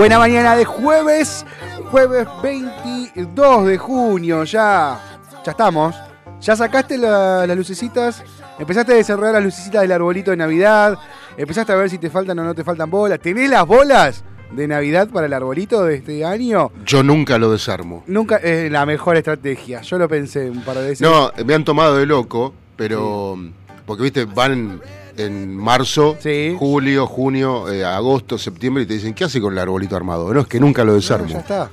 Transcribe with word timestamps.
Buena 0.00 0.18
mañana 0.18 0.56
de 0.56 0.64
jueves, 0.64 1.44
jueves 1.90 2.26
22 2.42 3.66
de 3.66 3.76
junio, 3.76 4.44
ya, 4.44 4.98
ya 5.44 5.50
estamos. 5.50 5.94
Ya 6.40 6.56
sacaste 6.56 6.96
las 6.96 7.54
lucecitas, 7.54 8.24
empezaste 8.58 8.94
a 8.94 8.96
desarrollar 8.96 9.34
las 9.34 9.44
lucecitas 9.44 9.82
del 9.82 9.92
arbolito 9.92 10.30
de 10.30 10.38
Navidad, 10.38 10.98
empezaste 11.36 11.72
a 11.72 11.76
ver 11.76 11.90
si 11.90 11.98
te 11.98 12.08
faltan 12.08 12.38
o 12.38 12.44
no 12.44 12.54
te 12.54 12.64
faltan 12.64 12.90
bolas. 12.90 13.20
¿Tenés 13.20 13.50
las 13.50 13.66
bolas 13.66 14.24
de 14.50 14.66
Navidad 14.66 15.10
para 15.10 15.26
el 15.26 15.34
arbolito 15.34 15.84
de 15.84 15.96
este 15.96 16.24
año? 16.24 16.72
Yo 16.86 17.02
nunca 17.02 17.36
lo 17.36 17.52
desarmo. 17.52 18.02
Nunca 18.06 18.36
es 18.36 18.72
la 18.72 18.86
mejor 18.86 19.18
estrategia, 19.18 19.82
yo 19.82 19.98
lo 19.98 20.08
pensé 20.08 20.48
un 20.48 20.62
par 20.62 20.78
de 20.78 20.88
veces. 20.88 21.02
No, 21.02 21.30
me 21.44 21.52
han 21.52 21.66
tomado 21.66 21.98
de 21.98 22.06
loco, 22.06 22.54
pero... 22.74 23.36
Porque, 23.84 24.04
viste, 24.04 24.24
van 24.24 24.80
en 25.24 25.56
marzo, 25.56 26.16
julio, 26.58 27.06
junio, 27.06 27.72
eh, 27.72 27.84
agosto, 27.84 28.38
septiembre 28.38 28.84
y 28.84 28.86
te 28.86 28.94
dicen, 28.94 29.14
¿qué 29.14 29.24
hace 29.24 29.40
con 29.40 29.52
el 29.52 29.58
arbolito 29.58 29.96
armado? 29.96 30.32
No, 30.32 30.40
es 30.40 30.46
que 30.46 30.60
nunca 30.60 30.84
lo 30.84 30.94
desarmo. 30.94 31.28
ya 31.28 31.38
está. 31.38 31.70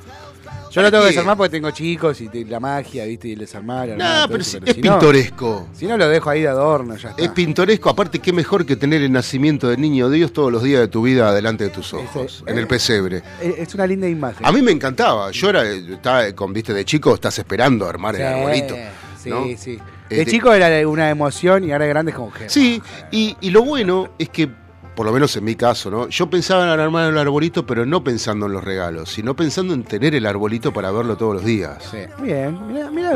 Yo 0.71 0.81
lo 0.81 0.91
tengo 0.91 1.03
que 1.05 1.09
desarmar 1.09 1.37
porque 1.37 1.49
tengo 1.49 1.71
chicos 1.71 2.21
y 2.21 2.45
la 2.45 2.59
magia, 2.59 3.05
¿viste? 3.05 3.29
Y 3.29 3.31
el 3.31 3.39
desarmar. 3.39 3.89
No, 3.89 4.05
pero, 4.27 4.41
es 4.41 4.57
pintoresco. 4.75 5.67
si 5.73 5.87
no, 5.87 5.97
lo 5.97 6.07
dejo 6.07 6.29
ahí 6.29 6.41
de 6.41 6.49
adorno, 6.49 6.95
ya 6.95 7.09
está. 7.09 7.21
Es 7.21 7.29
pintoresco, 7.29 7.89
aparte, 7.89 8.19
qué 8.19 8.31
mejor 8.31 8.65
que 8.65 8.75
tener 8.75 9.01
el 9.01 9.11
nacimiento 9.11 9.69
del 9.69 9.81
niño 9.81 10.09
Dios 10.09 10.33
todos 10.33 10.51
los 10.51 10.61
días 10.61 10.81
de 10.81 10.87
tu 10.87 11.01
vida 11.01 11.33
delante 11.33 11.63
de 11.63 11.69
tus 11.69 11.93
ojos, 11.93 12.43
en 12.45 12.57
el 12.57 12.67
pesebre. 12.67 13.23
Es 13.41 13.73
una 13.73 13.87
linda 13.87 14.07
imagen. 14.07 14.45
A 14.45 14.51
mí 14.51 14.61
me 14.61 14.71
encantaba. 14.71 15.31
Yo 15.31 15.49
era, 15.49 15.63
estaba, 15.63 16.31
con, 16.33 16.53
viste, 16.53 16.73
de 16.73 16.85
chico 16.85 17.13
estás 17.15 17.39
esperando 17.39 17.87
armar 17.87 18.15
el 18.15 18.23
arbolito. 18.23 18.75
Sí, 19.19 19.57
sí. 19.57 19.79
De 20.09 20.19
este, 20.21 20.31
chico 20.31 20.53
era 20.53 20.87
una 20.87 21.09
emoción 21.09 21.63
y 21.63 21.71
ahora 21.71 21.85
de 21.85 21.89
grande 21.89 22.11
es 22.11 22.15
como 22.17 22.31
que. 22.31 22.49
Sí, 22.49 22.81
y, 23.11 23.35
lo 23.49 23.63
bueno 23.63 24.09
es 24.17 24.29
que, 24.29 24.49
por 24.95 25.05
lo 25.05 25.11
menos 25.11 25.35
en 25.35 25.43
mi 25.43 25.55
caso, 25.55 25.91
¿no? 25.91 26.07
Yo 26.07 26.29
pensaba 26.29 26.63
en 26.63 26.79
armar 26.79 27.09
el 27.09 27.17
arbolito, 27.17 27.65
pero 27.65 27.85
no 27.85 28.03
pensando 28.03 28.45
en 28.45 28.53
los 28.53 28.63
regalos, 28.63 29.09
sino 29.11 29.35
pensando 29.35 29.73
en 29.73 29.83
tener 29.83 30.15
el 30.15 30.25
arbolito 30.25 30.71
para 30.71 30.91
verlo 30.91 31.17
todos 31.17 31.35
los 31.35 31.45
días. 31.45 31.83
Sí. 31.91 31.99
Bien, 32.21 32.57
mira, 32.67 32.89
mira 32.89 33.11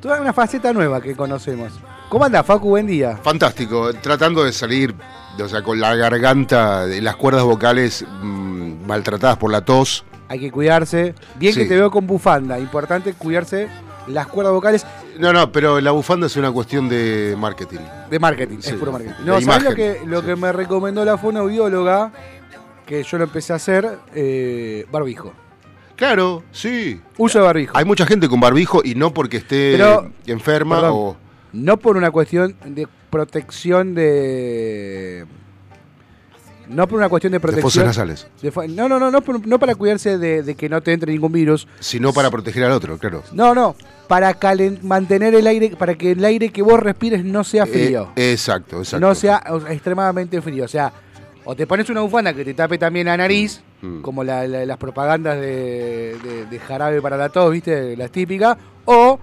toda 0.00 0.20
una 0.20 0.32
faceta 0.32 0.72
nueva 0.72 1.00
que 1.00 1.14
conocemos. 1.14 1.72
¿Cómo 2.08 2.26
anda, 2.26 2.42
Facu? 2.42 2.68
Buen 2.68 2.86
día. 2.86 3.16
Fantástico, 3.22 3.94
tratando 3.94 4.44
de 4.44 4.52
salir, 4.52 4.94
o 5.42 5.48
sea, 5.48 5.62
con 5.62 5.80
la 5.80 5.94
garganta, 5.94 6.86
y 6.92 7.00
las 7.00 7.16
cuerdas 7.16 7.44
vocales 7.44 8.04
mm, 8.20 8.84
maltratadas 8.86 9.38
por 9.38 9.50
la 9.50 9.64
tos. 9.64 10.04
Hay 10.28 10.40
que 10.40 10.50
cuidarse. 10.50 11.14
Bien 11.36 11.54
que 11.54 11.64
te 11.64 11.76
veo 11.76 11.90
con 11.90 12.06
bufanda, 12.06 12.58
importante 12.58 13.14
cuidarse 13.14 13.68
las 14.08 14.26
cuerdas 14.26 14.52
vocales. 14.52 14.86
No, 15.18 15.32
no, 15.32 15.52
pero 15.52 15.80
la 15.80 15.90
bufanda 15.90 16.26
es 16.26 16.36
una 16.36 16.50
cuestión 16.50 16.88
de 16.88 17.36
marketing. 17.38 17.80
De 18.10 18.18
marketing, 18.18 18.58
es 18.58 18.72
puro 18.74 18.92
marketing. 18.92 19.14
No, 19.24 19.40
¿sabes 19.40 19.64
lo 19.64 19.74
que, 19.74 20.00
lo 20.06 20.24
que 20.24 20.36
me 20.36 20.52
recomendó 20.52 21.04
la 21.04 21.18
fonoaudióloga? 21.18 22.12
Que 22.86 23.02
yo 23.02 23.18
lo 23.18 23.24
empecé 23.24 23.52
a 23.52 23.56
hacer, 23.56 23.98
eh, 24.14 24.86
barbijo. 24.90 25.32
Claro, 25.96 26.42
sí. 26.50 27.00
Uso 27.16 27.38
de 27.38 27.44
barbijo. 27.44 27.76
Hay 27.76 27.84
mucha 27.84 28.06
gente 28.06 28.28
con 28.28 28.40
barbijo 28.40 28.80
y 28.84 28.94
no 28.94 29.14
porque 29.14 29.38
esté 29.38 29.78
enferma 30.26 30.92
o. 30.92 31.16
No 31.52 31.76
por 31.76 31.96
una 31.96 32.10
cuestión 32.10 32.56
de 32.64 32.88
protección 33.10 33.94
de 33.94 35.26
no 36.72 36.88
por 36.88 36.98
una 36.98 37.08
cuestión 37.08 37.32
de 37.32 37.40
protección. 37.40 37.84
De 37.84 37.88
nasales. 37.88 38.26
no, 38.68 38.88
no, 38.88 38.98
no, 38.98 39.10
no, 39.10 39.58
para 39.58 39.74
cuidarse 39.74 40.18
de, 40.18 40.54
que 40.54 40.68
no 40.68 40.82
te 40.82 40.92
entre 40.92 41.12
ningún 41.12 41.32
virus. 41.32 41.66
Sino 41.80 42.12
para 42.12 42.30
proteger 42.30 42.64
al 42.64 42.72
otro, 42.72 42.98
claro. 42.98 43.22
No, 43.32 43.54
no, 43.54 43.76
para 44.08 44.36
mantener 44.82 45.34
el 45.34 45.46
aire, 45.46 45.76
para 45.76 45.94
que 45.94 46.12
el 46.12 46.24
aire 46.24 46.50
que 46.50 46.62
vos 46.62 46.80
respires 46.80 47.24
no 47.24 47.44
sea 47.44 47.64
eh, 47.64 47.66
frío. 47.66 48.08
exacto, 48.16 48.78
exacto. 48.78 49.06
No 49.06 49.14
sea 49.14 49.42
extremadamente 49.68 50.40
frío. 50.40 50.64
O 50.64 50.68
sea, 50.68 50.92
o 51.44 51.56
te 51.56 51.66
pones 51.66 51.88
una 51.90 52.00
bufanda 52.00 52.32
que 52.32 52.44
te 52.44 52.54
tape 52.54 52.78
también 52.78 53.06
la 53.06 53.16
nariz, 53.16 53.62
mm. 53.80 54.00
como 54.00 54.24
las 54.24 54.76
propagandas 54.78 55.40
de, 55.40 56.46
de, 56.48 56.58
jarabe 56.58 57.02
para 57.02 57.16
la 57.16 57.28
tos, 57.28 57.50
¿viste? 57.52 57.96
Las 57.96 58.10
típicas, 58.10 58.56
o 58.84 59.18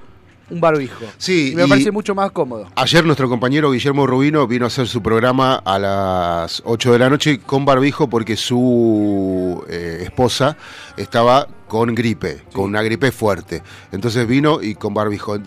un 0.50 0.62
barbijo. 0.62 1.06
Sí. 1.18 1.51
Y 1.51 1.56
me 1.56 1.68
parece 1.68 1.92
mucho 1.92 2.16
más 2.16 2.31
cómodo. 2.31 2.68
Ayer 2.75 3.06
nuestro 3.06 3.30
compañero 3.30 3.72
Guillermo 3.72 4.07
Rubino 4.07 4.48
vino 4.48 4.66
a 4.66 4.68
hacer 4.68 4.88
su 4.88 5.01
programa 5.01 5.56
a 5.56 5.80
las 5.80 6.62
8 6.66 6.94
de 6.94 7.00
la 7.00 7.10
noche 7.10 7.40
con 7.40 7.66
barbijo 7.66 8.10
porque 8.10 8.36
su 8.36 9.63
eh, 9.69 10.00
esposa 10.04 10.57
estaba 10.98 11.48
con 11.68 11.94
gripe, 11.96 12.44
con 12.54 12.66
una 12.66 12.81
gripe 12.81 13.12
fuerte. 13.12 13.63
Entonces 13.92 14.28
vino 14.28 14.62
y 14.62 14.75
con 14.75 14.94
barbijo. 14.94 15.38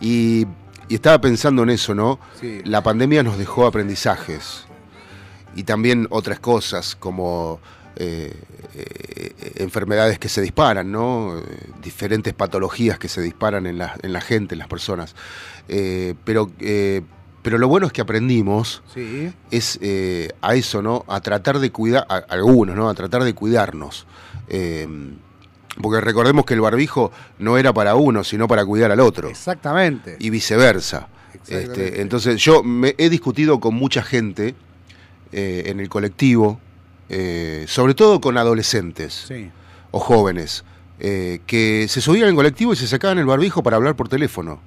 Y, 0.00 0.46
estaba 0.88 1.18
pensando 1.22 1.62
en 1.62 1.70
eso, 1.70 1.94
¿no? 1.94 2.18
La 2.64 2.82
pandemia 2.82 3.22
nos 3.22 3.38
dejó 3.38 3.64
aprendizajes 3.64 4.66
y 5.54 5.62
también 5.62 6.06
otras 6.10 6.38
cosas 6.38 6.96
como 6.96 7.60
eh, 7.96 8.32
eh, 8.74 9.52
enfermedades 9.56 10.18
que 10.18 10.28
se 10.28 10.40
disparan, 10.40 10.90
¿no? 10.90 11.38
Eh, 11.38 11.42
diferentes 11.82 12.32
patologías 12.32 12.98
que 12.98 13.08
se 13.08 13.20
disparan 13.20 13.66
en 13.66 13.78
la, 13.78 13.96
en 14.02 14.12
la 14.12 14.20
gente, 14.20 14.54
en 14.54 14.60
las 14.60 14.68
personas. 14.68 15.14
pero, 16.24 16.50
pero 17.42 17.58
lo 17.58 17.68
bueno 17.68 17.86
es 17.86 17.92
que 17.92 18.00
aprendimos 18.00 18.82
es 19.50 19.78
a 20.40 20.54
eso, 20.54 20.82
¿no? 20.82 21.04
A 21.08 21.20
tratar 21.20 21.58
de 21.58 21.70
cuidar, 21.70 22.06
a, 22.08 22.16
algunos, 22.28 22.76
¿no? 22.76 22.88
A 22.88 22.94
tratar 22.94 23.24
de 23.24 23.34
cuidarnos. 23.34 24.06
Porque 25.80 26.00
recordemos 26.00 26.44
que 26.44 26.54
el 26.54 26.60
barbijo 26.60 27.12
no 27.38 27.56
era 27.56 27.72
para 27.72 27.94
uno, 27.94 28.24
sino 28.24 28.46
para 28.46 28.64
cuidar 28.64 28.90
al 28.90 29.00
otro. 29.00 29.28
Exactamente. 29.28 30.16
Y 30.18 30.30
viceversa. 30.30 31.08
Exactamente. 31.34 31.86
Este, 31.86 32.02
entonces 32.02 32.40
yo 32.40 32.62
me 32.62 32.94
he 32.98 33.08
discutido 33.08 33.58
con 33.58 33.74
mucha 33.74 34.02
gente 34.02 34.54
eh, 35.32 35.62
en 35.66 35.80
el 35.80 35.88
colectivo, 35.88 36.60
eh, 37.08 37.64
sobre 37.68 37.94
todo 37.94 38.20
con 38.20 38.36
adolescentes 38.38 39.24
Sí. 39.28 39.50
o 39.90 39.98
jóvenes, 40.00 40.64
eh, 41.00 41.40
que 41.46 41.86
se 41.88 42.00
subían 42.00 42.28
en 42.28 42.36
colectivo 42.36 42.72
y 42.72 42.76
se 42.76 42.86
sacaban 42.86 43.18
el 43.18 43.26
barbijo 43.26 43.62
para 43.62 43.76
hablar 43.76 43.96
por 43.96 44.08
teléfono. 44.08 44.60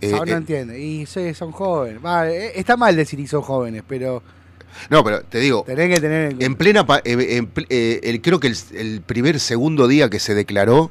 Eh, 0.00 0.12
Ahora 0.12 0.26
no 0.32 0.36
eh, 0.36 0.38
entiendo. 0.38 0.74
Y 0.76 1.06
sí, 1.06 1.34
son 1.34 1.50
jóvenes. 1.52 2.04
Va, 2.04 2.30
eh, 2.30 2.52
está 2.54 2.76
mal 2.76 2.94
decir 2.94 3.18
y 3.18 3.26
son 3.26 3.42
jóvenes, 3.42 3.82
pero 3.86 4.22
no, 4.90 5.02
pero 5.02 5.22
te 5.22 5.38
digo, 5.40 5.64
tenés 5.66 5.94
que 5.94 6.00
tener 6.00 6.32
en 6.32 6.42
en 6.42 6.54
plena, 6.54 6.86
eh, 7.04 7.36
en 7.38 7.50
eh, 7.68 8.20
creo 8.22 8.38
que 8.38 8.46
el, 8.48 8.56
el 8.74 9.00
primer, 9.00 9.40
segundo 9.40 9.88
día 9.88 10.08
que 10.08 10.20
se 10.20 10.34
declaró 10.34 10.90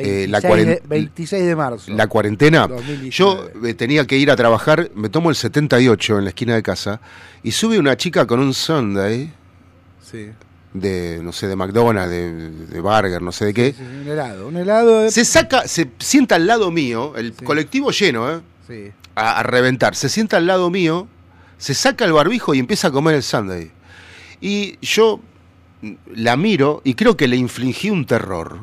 eh, 0.00 0.26
26, 0.26 0.30
la, 0.30 0.40
de, 0.40 0.48
cuaren- 0.48 0.80
26 0.88 1.44
de 1.46 1.56
marzo. 1.56 1.92
la 1.92 2.06
cuarentena, 2.06 2.66
2019. 2.68 3.10
yo 3.10 3.48
eh, 3.68 3.74
tenía 3.74 4.06
que 4.06 4.16
ir 4.16 4.30
a 4.30 4.36
trabajar, 4.36 4.90
me 4.94 5.08
tomo 5.08 5.30
el 5.30 5.36
78 5.36 6.18
en 6.18 6.24
la 6.24 6.30
esquina 6.30 6.54
de 6.54 6.62
casa 6.62 7.00
y 7.42 7.52
sube 7.52 7.78
una 7.78 7.96
chica 7.96 8.26
con 8.26 8.40
un 8.40 8.54
Sunday 8.54 9.32
Sí. 10.02 10.28
de, 10.74 11.20
no 11.22 11.32
sé, 11.32 11.46
de 11.46 11.56
McDonald's, 11.56 12.10
de, 12.10 12.50
de 12.50 12.80
Burger, 12.80 13.22
no 13.22 13.32
sé 13.32 13.46
de 13.46 13.54
qué. 13.54 13.72
Sí, 13.72 13.82
un 13.82 14.08
helado. 14.08 14.48
Un 14.48 14.56
helado 14.56 15.00
de... 15.02 15.10
Se 15.10 15.24
saca, 15.24 15.68
se 15.68 15.88
sienta 15.98 16.34
al 16.36 16.46
lado 16.46 16.70
mío, 16.70 17.12
el 17.16 17.32
Sí. 17.34 17.44
colectivo 17.44 17.90
lleno, 17.92 18.30
¿eh? 18.30 18.40
Sí. 18.66 18.92
a, 19.14 19.38
a 19.40 19.42
reventar. 19.42 19.94
Se 19.94 20.08
sienta 20.08 20.36
al 20.38 20.46
lado 20.46 20.70
mío, 20.70 21.06
se 21.58 21.74
saca 21.74 22.04
el 22.04 22.12
barbijo 22.12 22.54
y 22.54 22.58
empieza 22.58 22.88
a 22.88 22.90
comer 22.90 23.14
el 23.16 23.22
sundae. 23.22 23.70
Y 24.40 24.78
yo 24.80 25.20
mm, 25.82 25.92
la 26.14 26.36
miro 26.36 26.80
y 26.84 26.94
creo 26.94 27.16
que 27.16 27.28
le 27.28 27.36
infligí 27.36 27.90
un 27.90 28.04
terror. 28.06 28.58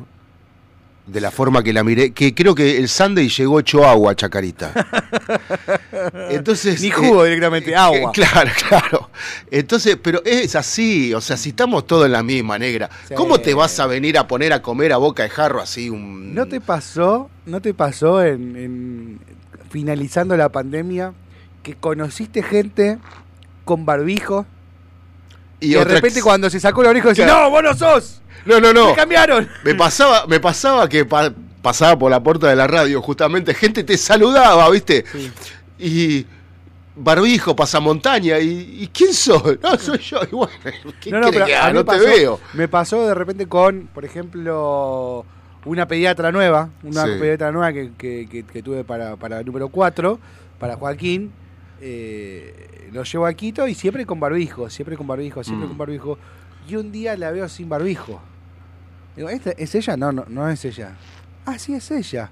De 1.08 1.20
la 1.22 1.30
forma 1.30 1.62
que 1.62 1.72
la 1.72 1.82
miré, 1.82 2.10
que 2.12 2.34
creo 2.34 2.54
que 2.54 2.76
el 2.76 2.86
sundae 2.88 3.28
llegó 3.30 3.60
hecho 3.60 3.86
agua, 3.86 4.14
Chacarita. 4.14 4.72
Entonces. 6.30 6.80
Ni 6.82 6.90
jugo 6.90 7.24
directamente, 7.24 7.74
agua. 7.74 8.12
Claro, 8.12 8.50
claro. 8.68 9.10
Entonces, 9.50 9.96
pero 10.02 10.22
es 10.24 10.54
así, 10.54 11.14
o 11.14 11.20
sea, 11.20 11.36
si 11.36 11.50
estamos 11.50 11.86
todos 11.86 12.06
en 12.06 12.12
la 12.12 12.22
misma 12.22 12.58
negra, 12.58 12.90
Sí. 13.08 13.14
¿cómo 13.14 13.38
te 13.40 13.54
vas 13.54 13.78
a 13.80 13.86
venir 13.86 14.18
a 14.18 14.26
poner 14.28 14.52
a 14.52 14.60
comer 14.62 14.92
a 14.92 14.96
boca 14.98 15.22
de 15.22 15.30
jarro 15.30 15.60
así 15.60 15.88
un. 15.88 16.34
¿No 16.34 16.46
te 16.46 16.60
pasó, 16.60 17.30
no 17.46 17.60
te 17.60 17.72
pasó 17.74 18.22
en, 18.22 18.56
en- 18.56 19.20
finalizando 19.70 20.36
la 20.36 20.50
pandemia 20.50 21.12
que 21.62 21.74
conociste 21.74 22.42
gente 22.42 22.98
con 23.64 23.84
barbijo 23.86 24.46
y, 25.60 25.72
y 25.72 25.74
de 25.74 25.84
repente 25.84 26.22
cuando 26.22 26.48
se 26.50 26.60
sacó 26.60 26.82
el 26.82 26.88
barbijo 26.88 27.08
decía, 27.08 27.24
Claro. 27.24 27.44
¡No, 27.44 27.50
vos 27.50 27.62
no 27.62 27.74
sos! 27.74 28.22
No, 28.46 28.60
no, 28.60 28.72
no. 28.72 28.88
¡Me 28.90 28.94
cambiaron! 28.94 29.48
Me 29.64 29.74
pasaba, 29.74 30.26
me 30.26 30.40
pasaba 30.40 30.88
que 30.88 31.04
pa- 31.04 31.32
pasaba 31.62 31.98
por 31.98 32.10
la 32.10 32.22
puerta 32.22 32.48
de 32.48 32.56
la 32.56 32.66
radio, 32.66 33.00
justamente, 33.02 33.52
gente 33.54 33.84
te 33.84 33.96
saludaba, 33.98 34.68
¿viste? 34.70 35.04
Sí. 35.12 35.30
Y 35.78 36.26
barbijo, 36.96 37.54
pasamontaña, 37.54 38.38
y, 38.40 38.78
y 38.82 38.88
¿quién 38.92 39.12
soy? 39.14 39.58
No, 39.62 39.76
soy 39.78 39.98
yo, 39.98 40.20
y 40.30 40.34
bueno, 40.34 40.52
¿qué 41.00 41.10
No, 41.10 41.20
no, 41.20 41.30
pero 41.30 41.46
que 41.46 41.54
a 41.56 41.72
No 41.72 41.84
te 41.84 41.98
veo. 41.98 42.40
Me 42.54 42.66
pasó 42.68 43.06
de 43.06 43.14
repente 43.14 43.46
con, 43.46 43.88
por 43.94 44.04
ejemplo, 44.04 45.24
una 45.64 45.86
pediatra 45.86 46.32
nueva, 46.32 46.70
una 46.82 47.04
Sí. 47.04 47.10
pediatra 47.20 47.52
nueva 47.52 47.72
que, 47.72 47.90
que- 47.98 48.28
que- 48.30 48.44
que 48.44 48.62
tuve 48.62 48.84
para, 48.84 49.16
para 49.16 49.40
el 49.40 49.46
número 49.46 49.68
4, 49.68 50.18
para 50.58 50.76
Joaquín. 50.76 51.32
eh, 51.80 52.88
lo 52.92 53.04
llevo 53.04 53.26
a 53.26 53.32
Quito 53.34 53.68
y 53.68 53.74
siempre 53.74 54.04
con 54.06 54.18
barbijo, 54.18 54.68
siempre 54.70 54.96
con 54.96 55.06
barbijo, 55.06 55.44
siempre 55.44 55.66
Mm. 55.66 55.68
con 55.68 55.78
barbijo. 55.78 56.18
Y 56.68 56.76
un 56.76 56.92
día 56.92 57.16
la 57.16 57.30
veo 57.30 57.48
sin 57.48 57.68
barbijo. 57.68 58.20
Digo, 59.16 59.28
¿esta 59.30 59.50
es 59.52 59.74
ella? 59.74 59.96
No, 59.96 60.12
no, 60.12 60.24
no 60.28 60.48
es 60.48 60.64
ella. 60.64 60.96
Ah, 61.46 61.58
sí 61.58 61.74
es 61.74 61.90
ella. 61.90 62.30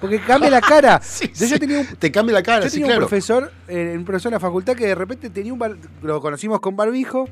Porque 0.00 0.20
cambia 0.20 0.50
la 0.50 0.60
cara. 0.60 1.00
Sí, 1.02 1.28
Yo 1.34 1.46
sí. 1.46 1.58
tenía 1.58 1.80
un, 1.80 1.86
Te 1.86 2.12
cambia 2.12 2.34
la 2.34 2.42
cara, 2.42 2.64
yo 2.64 2.68
sí, 2.70 2.74
tenía 2.76 2.88
claro. 2.88 3.00
un 3.04 3.08
profesor, 3.08 3.52
eh, 3.68 3.94
un 3.96 4.04
profesor 4.04 4.30
en 4.30 4.34
la 4.34 4.40
facultad 4.40 4.74
que 4.76 4.86
de 4.86 4.94
repente 4.94 5.30
tenía 5.30 5.52
un 5.52 5.58
bar- 5.58 5.76
lo 6.02 6.20
conocimos 6.20 6.60
con 6.60 6.76
barbijo 6.76 7.26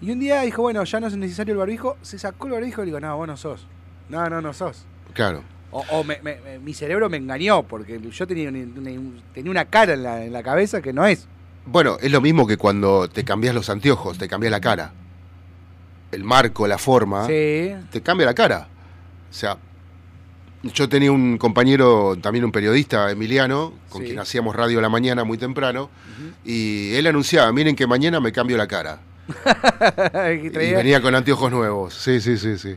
y 0.00 0.10
un 0.10 0.18
día 0.18 0.40
dijo, 0.42 0.62
bueno, 0.62 0.82
ya 0.84 0.98
no 1.00 1.06
es 1.06 1.16
necesario 1.16 1.52
el 1.52 1.58
barbijo, 1.58 1.96
se 2.02 2.18
sacó 2.18 2.46
el 2.48 2.54
barbijo 2.54 2.82
y 2.82 2.86
le 2.86 2.90
digo, 2.90 3.00
no, 3.00 3.16
vos 3.16 3.26
no 3.28 3.36
sos. 3.36 3.66
No, 4.08 4.28
no, 4.28 4.40
no 4.42 4.52
sos. 4.52 4.84
Claro. 5.14 5.42
O, 5.70 5.84
o 5.90 6.04
me- 6.04 6.20
me- 6.22 6.38
me- 6.40 6.58
mi 6.58 6.74
cerebro 6.74 7.08
me 7.08 7.16
engañó 7.18 7.62
porque 7.62 8.00
yo 8.00 8.26
tenía, 8.26 8.48
una, 8.48 8.58
una- 8.58 9.22
tenía 9.32 9.50
una 9.50 9.64
cara 9.66 9.94
en 9.94 10.02
la, 10.02 10.24
en 10.24 10.32
la 10.32 10.42
cabeza 10.42 10.82
que 10.82 10.92
no 10.92 11.06
es. 11.06 11.26
Bueno, 11.66 11.96
es 12.00 12.10
lo 12.10 12.20
mismo 12.20 12.46
que 12.48 12.56
cuando 12.56 13.08
te 13.08 13.24
cambias 13.24 13.54
los 13.54 13.70
anteojos, 13.70 14.18
te 14.18 14.26
cambia 14.28 14.50
la 14.50 14.60
cara. 14.60 14.92
El 16.12 16.24
marco, 16.24 16.66
la 16.68 16.78
forma, 16.78 17.26
Sí. 17.26 17.72
te 17.90 18.00
cambia 18.02 18.26
la 18.26 18.34
cara. 18.34 18.68
O 19.30 19.34
sea, 19.34 19.56
yo 20.62 20.88
tenía 20.88 21.10
un 21.10 21.38
compañero, 21.38 22.16
también 22.20 22.44
un 22.44 22.52
periodista, 22.52 23.10
Emiliano, 23.10 23.72
con 23.88 24.02
Sí. 24.02 24.08
quien 24.08 24.20
hacíamos 24.20 24.54
radio 24.54 24.78
a 24.78 24.82
la 24.82 24.88
mañana 24.88 25.24
muy 25.24 25.38
temprano, 25.38 25.90
y 26.44 26.94
él 26.94 27.06
anunciaba, 27.06 27.50
miren 27.52 27.74
que 27.74 27.86
mañana 27.86 28.20
me 28.20 28.30
cambio 28.30 28.56
la 28.56 28.68
cara. 28.68 29.00
Y 30.34 30.48
venía 30.50 31.00
con 31.00 31.14
anteojos 31.14 31.50
nuevos. 31.50 31.94
Sí, 31.94 32.20
sí, 32.20 32.36
sí, 32.36 32.58
sí. 32.58 32.76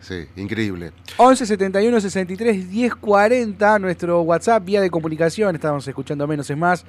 Sí, 0.00 0.26
increíble. 0.36 0.92
11 1.16 1.46
71 1.46 2.00
63 2.00 2.70
10 2.70 2.94
40, 2.96 3.78
nuestro 3.78 4.20
WhatsApp, 4.22 4.64
vía 4.64 4.80
de 4.80 4.90
comunicación. 4.90 5.54
Estamos 5.56 5.86
escuchando 5.88 6.26
menos 6.28 6.48
es 6.50 6.56
más. 6.56 6.84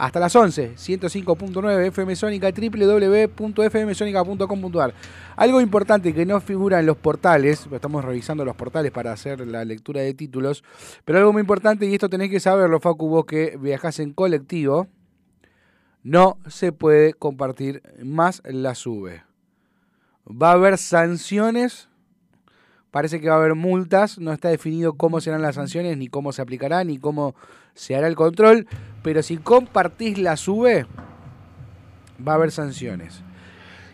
Hasta 0.00 0.18
las 0.18 0.34
11, 0.34 0.76
105.9 0.76 1.86
FM 1.88 2.16
Sónica, 2.16 2.50
www.fmsonica.com.ar. 2.50 4.94
Algo 5.36 5.60
importante 5.60 6.14
que 6.14 6.24
no 6.24 6.40
figura 6.40 6.80
en 6.80 6.86
los 6.86 6.96
portales, 6.96 7.68
estamos 7.70 8.02
revisando 8.02 8.46
los 8.46 8.56
portales 8.56 8.92
para 8.92 9.12
hacer 9.12 9.46
la 9.46 9.62
lectura 9.62 10.00
de 10.00 10.14
títulos, 10.14 10.64
pero 11.04 11.18
algo 11.18 11.34
muy 11.34 11.40
importante, 11.40 11.84
y 11.84 11.92
esto 11.92 12.08
tenés 12.08 12.30
que 12.30 12.40
saberlo, 12.40 12.80
Facu, 12.80 13.10
vos 13.10 13.26
que 13.26 13.58
viajás 13.60 13.98
en 13.98 14.14
colectivo, 14.14 14.86
no 16.02 16.38
se 16.48 16.72
puede 16.72 17.12
compartir 17.12 17.82
más 18.02 18.40
la 18.46 18.74
sube. 18.74 19.24
Va 20.26 20.52
a 20.52 20.54
haber 20.54 20.78
sanciones 20.78 21.89
Parece 22.90 23.20
que 23.20 23.28
va 23.28 23.36
a 23.36 23.38
haber 23.38 23.54
multas, 23.54 24.18
no 24.18 24.32
está 24.32 24.48
definido 24.48 24.94
cómo 24.94 25.20
serán 25.20 25.42
las 25.42 25.54
sanciones, 25.54 25.96
ni 25.96 26.08
cómo 26.08 26.32
se 26.32 26.42
aplicará, 26.42 26.82
ni 26.84 26.98
cómo 26.98 27.34
se 27.74 27.94
hará 27.94 28.08
el 28.08 28.16
control, 28.16 28.66
pero 29.02 29.22
si 29.22 29.36
compartís 29.36 30.18
la 30.18 30.36
sube, 30.36 30.86
va 32.26 32.32
a 32.32 32.34
haber 32.34 32.50
sanciones. 32.50 33.22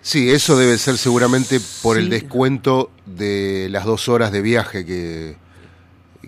Sí, 0.01 0.31
eso 0.31 0.57
debe 0.57 0.79
ser 0.79 0.97
seguramente 0.99 1.59
por 1.83 1.97
Sí. 1.97 2.03
el 2.05 2.11
descuento 2.11 2.91
de 3.07 3.69
las 3.71 3.85
dos 3.85 4.09
horas 4.09 4.33
de 4.33 4.41
viaje 4.41 4.87
que, 4.87 5.37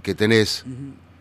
que 0.02 0.14
tenés, 0.14 0.64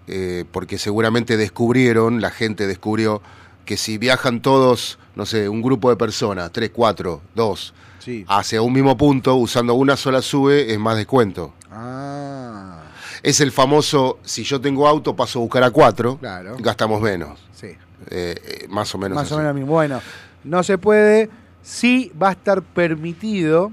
eh, 0.07 0.43
porque 0.51 0.77
seguramente 0.77 1.38
descubrieron, 1.38 2.19
la 2.19 2.31
gente 2.31 2.67
descubrió, 2.67 3.22
que 3.65 3.77
si 3.77 3.98
viajan 3.98 4.41
todos, 4.41 4.98
no 5.15 5.25
sé, 5.25 5.50
un 5.50 5.62
grupo 5.62 5.89
de 5.89 5.98
personas, 5.98 6.51
tres, 6.51 6.72
cuatro, 6.74 7.22
dos, 7.36 7.74
Sí. 8.00 8.25
hacia 8.27 8.62
un 8.62 8.74
mismo 8.74 8.96
punto, 8.98 9.36
usando 9.36 9.74
una 9.74 9.96
sola 9.98 10.22
sube, 10.22 10.72
es 10.72 10.80
más 10.80 10.96
descuento. 10.98 11.54
Ah, 11.72 12.84
Es 13.24 13.42
el 13.42 13.51
famoso, 13.51 14.20
si 14.24 14.44
yo 14.44 14.62
tengo 14.62 14.88
auto, 14.88 15.16
paso 15.16 15.39
a 15.39 15.42
buscar 15.42 15.63
a 15.63 15.72
cuatro, 15.72 16.18
Claro. 16.18 16.56
gastamos 16.60 17.01
menos. 17.01 17.39
sí. 17.54 17.68
Eh, 18.10 18.36
eh, 18.62 18.68
más 18.70 18.94
o 18.94 18.98
menos. 19.00 19.16
Más 19.16 19.30
o 19.32 19.36
así. 19.36 19.42
menos 19.42 19.56
mismo. 19.56 19.72
Bueno, 19.72 20.00
no 20.44 20.62
se 20.63 20.77
puede, 20.77 21.30
sí 21.63 22.12
va 22.22 22.30
a 22.30 22.32
estar 22.34 22.62
permitido, 22.62 23.72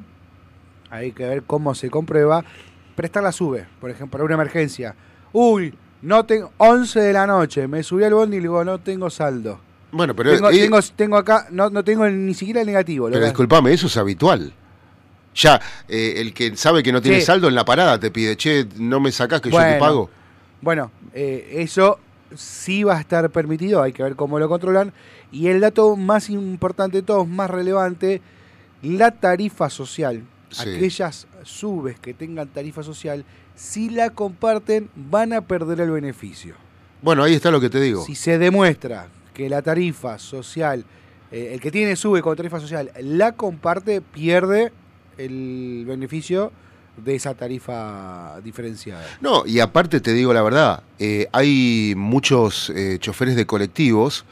hay 0.91 1.13
que 1.13 1.27
ver 1.27 1.43
cómo 1.43 1.75
se 1.75 1.91
comprueba, 1.91 2.43
prestar 2.97 3.23
la 3.23 3.33
sube, 3.33 3.67
por 3.81 3.91
ejemplo, 3.91 4.13
para 4.13 4.25
una 4.25 4.35
emergencia. 4.35 4.95
Uy, 5.33 5.75
no 6.03 6.25
tengo 6.25 6.51
11 6.57 7.01
de 7.01 7.13
la 7.13 7.27
noche, 7.27 7.69
me 7.69 7.83
subí 7.83 8.03
al 8.05 8.15
bondi 8.15 8.37
y 8.39 8.41
le 8.41 8.45
digo, 8.45 8.65
no 8.65 8.79
tengo 8.81 9.11
saldo. 9.11 9.61
Bueno, 9.97 10.15
pero, 10.17 10.33
Tengo, 10.35 10.51
eh, 10.51 10.59
tengo, 10.59 10.79
tengo 10.97 11.17
acá, 11.17 11.47
no, 11.51 11.71
no 11.71 11.85
tengo 11.85 12.09
ni 12.09 12.35
siquiera 12.35 12.61
el 12.63 12.67
negativo. 12.67 13.09
pero 13.13 13.25
disculpame, 13.25 13.73
eso 13.73 13.87
es 13.87 13.97
habitual. 13.97 14.53
Ya, 15.37 15.61
eh, 15.89 16.15
el 16.17 16.35
que 16.35 16.57
sabe 16.57 16.83
que 16.83 16.91
no 16.93 17.01
tiene 17.01 17.21
Sí. 17.21 17.27
saldo 17.27 17.47
en 17.49 17.55
la 17.55 17.65
parada 17.65 17.99
te 18.01 18.11
pide, 18.11 18.37
che, 18.37 18.67
no 18.77 18.99
me 18.99 19.13
sacás 19.13 19.41
que 19.41 19.51
yo 19.51 19.59
te 19.59 19.79
pago. 19.79 20.11
Bueno, 20.61 20.91
eh, 21.13 21.49
eso 21.59 21.99
sí 22.35 22.83
va 22.83 22.97
a 22.97 23.01
estar 23.01 23.31
permitido, 23.31 23.83
hay 23.83 23.93
que 23.93 24.03
ver 24.03 24.17
cómo 24.17 24.39
lo 24.41 24.49
controlan. 24.49 24.93
Y 25.31 25.47
el 25.49 25.61
dato 25.61 25.95
más 25.97 26.29
importante 26.29 26.99
de 26.99 27.03
todos, 27.05 27.29
más 27.29 27.49
relevante, 27.51 28.21
la 28.83 29.13
tarifa 29.13 29.71
social. 29.71 30.23
Sí. 30.51 30.63
Aquellas 30.71 31.27
subes 31.45 31.99
que 32.01 32.15
tengan 32.15 32.49
tarifa 32.49 32.83
social, 32.83 33.25
si 33.55 33.91
la 33.91 34.11
comparten, 34.11 34.89
van 34.97 35.33
a 35.33 35.41
perder 35.43 35.81
el 35.81 35.91
beneficio. 35.91 36.55
Bueno, 37.03 37.23
ahí 37.23 37.35
está 37.35 37.51
lo 37.51 37.61
que 37.61 37.71
te 37.71 37.81
digo. 37.81 38.05
Si 38.05 38.15
se 38.15 38.39
demuestra 38.39 39.09
que 39.35 39.49
la 39.51 39.61
tarifa 39.61 40.19
social, 40.19 40.85
eh, 41.31 41.51
el 41.53 41.61
que 41.61 41.71
tiene 41.71 41.97
sube 41.97 42.23
con 42.23 42.35
tarifa 42.37 42.61
social, 42.61 42.91
la 43.03 43.33
comparte, 43.33 44.01
pierde 44.01 44.73
el 45.19 45.85
beneficio 45.87 46.53
de 46.97 47.17
esa 47.17 47.35
tarifa 47.35 48.41
diferenciada. 48.43 49.05
No, 49.21 49.45
y 49.47 49.61
aparte 49.61 50.01
te 50.01 50.13
digo 50.13 50.33
la 50.33 50.43
verdad, 50.43 50.83
eh, 50.99 51.29
hay 51.33 51.95
muchos 51.97 52.71
eh, 52.71 52.99
choferes 53.01 53.35
de 53.37 53.47
colectivos 53.47 54.25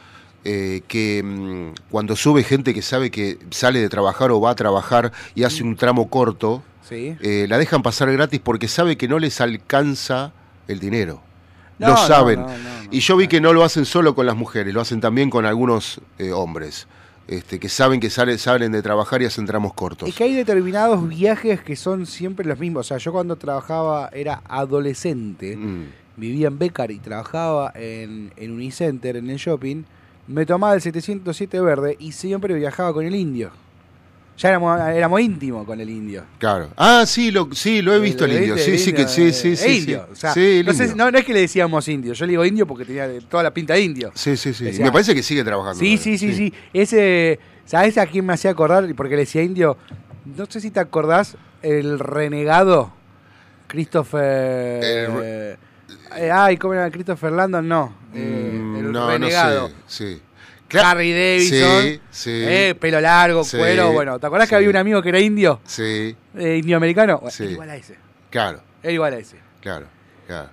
eh, 0.45 0.83
que 0.87 1.23
mm, 1.25 1.73
cuando 1.91 2.15
sube 2.17 2.45
gente 2.45 2.73
que 2.75 2.83
sabe 2.83 3.11
que 3.11 3.39
sale 3.51 3.81
de 3.81 3.89
trabajar 3.89 4.31
o 4.31 4.41
va 4.41 4.51
a 4.51 4.55
trabajar 4.55 5.13
y 5.35 5.43
hace 5.45 5.63
un 5.63 5.77
tramo 5.77 6.09
corto, 6.09 6.63
Sí. 6.89 7.17
la 7.23 7.57
dejan 7.57 7.81
pasar 7.83 8.13
gratis 8.13 8.39
porque 8.41 8.69
sabe 8.69 8.97
que 8.99 9.09
no 9.09 9.19
les 9.19 9.41
alcanza 9.41 10.33
el 10.69 10.79
dinero. 10.79 11.23
No, 11.83 11.89
lo 11.95 11.97
saben. 11.97 12.41
no, 12.41 12.49
y 12.91 13.01
yo 13.01 13.17
vi 13.17 13.27
que 13.29 13.41
no 13.41 13.53
lo 13.53 13.65
hacen 13.65 13.85
solo 13.85 14.15
con 14.15 14.27
las 14.27 14.37
mujeres, 14.37 14.73
lo 14.75 14.81
hacen 14.81 15.01
también 15.01 15.31
con 15.31 15.45
algunos 15.47 16.01
eh, 16.19 16.33
hombres. 16.33 16.87
Este, 17.29 17.61
que 17.61 17.69
saben 17.69 18.01
que 18.01 18.11
sale- 18.11 18.37
salen 18.37 18.73
de 18.73 18.83
trabajar 18.83 19.23
y 19.23 19.27
hacen 19.27 19.47
tramos 19.47 19.73
cortos. 19.75 20.09
Es 20.09 20.15
que 20.15 20.25
hay 20.25 20.35
determinados 20.35 21.09
viajes 21.09 21.63
que 21.63 21.77
son 21.77 22.05
siempre 22.05 22.45
los 22.45 22.59
mismos. 22.59 22.81
O 22.81 22.89
sea, 22.89 22.99
yo 22.99 23.13
cuando 23.13 23.37
trabajaba, 23.37 24.11
era 24.13 24.43
adolescente, 24.49 25.57
Mm. 25.57 25.85
vivía 26.17 26.49
en 26.49 26.59
Becar 26.59 26.91
y 26.91 26.99
trabajaba 26.99 27.73
en, 27.77 28.33
en 28.37 28.51
Unicenter, 28.51 29.17
en 29.17 29.31
el 29.31 29.37
shopping, 29.37 29.85
me 30.27 30.45
tomaba 30.45 30.75
el 30.75 30.81
707 30.83 31.61
verde 31.61 31.97
y 31.99 32.13
siempre 32.13 32.55
viajaba 32.55 32.93
con 32.93 33.07
el 33.07 33.15
indio. 33.15 33.51
Ya 34.43 34.49
éramos, 34.49 34.81
éramos 34.89 35.21
íntimos 35.21 35.65
con 35.65 35.81
el 35.81 35.89
indio. 35.89 36.25
Claro. 36.39 36.71
Ah, 36.77 37.05
sí, 37.07 37.31
lo, 37.31 37.49
sí, 37.53 37.81
lo 37.81 37.95
he 37.95 38.01
visto 38.01 38.25
el 38.25 38.33
¿Lo 38.33 38.39
indio. 38.39 38.59
Sí, 38.59 38.77
sí, 38.77 38.93
que 38.93 39.07
sí, 39.07 39.33
sí, 39.33 39.55
sí. 39.55 39.79
indio. 39.79 40.05
sí. 40.09 40.13
O 40.13 40.17
sea, 40.17 40.33
Sí, 40.35 40.59
el 40.59 40.67
no, 40.67 40.73
sé- 40.73 40.83
indio. 40.85 40.97
no- 40.97 41.11
no 41.13 41.19
es 41.19 41.25
que 41.25 41.33
le 41.33 41.41
decíamos 41.43 41.87
indio, 41.87 42.13
yo 42.13 42.27
le 42.27 42.31
digo 42.31 42.45
indio 42.45 42.67
porque 42.67 42.85
tenía 42.85 43.09
toda 43.29 43.45
la 43.45 43.55
pinta 43.55 43.75
de 43.75 43.83
indio. 43.83 44.11
Sí, 44.15 44.37
sí, 44.37 44.53
sí. 44.53 44.65
Me 44.83 44.91
parece 44.91 45.15
que 45.15 45.23
sigue 45.23 45.45
trabajando. 45.45 45.79
Sí, 45.79 45.97
sí, 45.97 46.19
sí, 46.19 46.35
sí. 46.35 46.53
Ese, 46.73 47.39
¿sabes 47.67 47.97
a 47.99 48.07
quién 48.07 48.27
me 48.27 48.33
hacía 48.33 48.51
acordar? 48.51 48.93
Porque 48.97 49.15
le 49.15 49.21
decía 49.23 49.43
indio. 49.45 49.77
No 50.25 50.47
sé 50.47 50.61
si 50.61 50.71
te 50.73 50.81
acordás, 50.81 51.37
el 51.63 52.01
renegado 52.01 52.93
Christopher. 53.69 54.83
El 54.85 55.57
eh, 56.17 56.31
ay, 56.33 56.57
¿cómo 56.59 56.75
era 56.75 56.91
Christopher 56.91 57.33
Landon? 57.33 57.67
No. 57.67 57.95
eh, 58.15 58.51
Mm, 58.55 58.77
el 58.77 58.93
no, 58.93 59.09
renegado. 59.11 59.69
no 59.69 59.75
sé. 59.87 60.15
Sí. 60.17 60.23
Claro. 60.73 60.89
Harry 60.89 61.13
Davidson. 61.13 61.83
Sí, 61.83 62.01
sí. 62.11 62.31
eh, 62.33 62.75
pelo 62.79 63.01
largo, 63.01 63.45
Sí, 63.45 63.57
cuero. 63.59 63.93
Bueno, 63.93 64.19
¿te 64.19 64.27
acordás 64.27 64.49
que 64.49 64.57
había 64.57 64.69
un 64.71 64.77
amigo 64.77 65.01
que 65.03 65.11
era 65.11 65.21
indio? 65.21 65.61
Sí, 65.65 66.17
Eh, 66.37 66.57
indio 66.57 66.77
americano. 66.77 67.19
Bueno, 67.19 67.31
Sí. 67.31 67.45
era 67.45 67.53
igual 67.53 67.71
a 67.71 67.77
ese. 67.77 67.97
claro, 68.31 68.61
Era 68.83 68.93
igual 68.93 69.15
a 69.15 69.19
ese. 69.19 69.37
claro, 69.61 69.87
claro. 70.27 70.49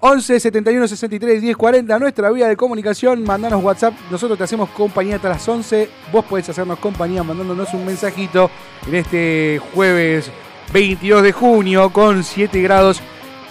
11 0.00 0.38
71 0.38 0.86
63 0.86 1.40
10 1.42 1.56
40, 1.56 1.98
nuestra 1.98 2.30
vía 2.30 2.46
de 2.46 2.56
comunicación. 2.56 3.24
Mandanos 3.24 3.62
WhatsApp. 3.64 3.94
Nosotros 4.12 4.38
te 4.38 4.44
hacemos 4.44 4.68
compañía 4.70 5.16
hasta 5.16 5.28
las 5.28 5.48
11. 5.48 5.88
Vos 6.12 6.24
podés 6.24 6.48
hacernos 6.48 6.78
compañía 6.78 7.24
mandándonos 7.24 7.74
un 7.74 7.84
mensajito 7.84 8.48
en 8.86 8.94
este 8.94 9.60
jueves 9.74 10.30
22 10.72 11.22
de 11.24 11.32
junio 11.32 11.90
con 11.92 12.22
7 12.22 12.62
grados 12.62 13.00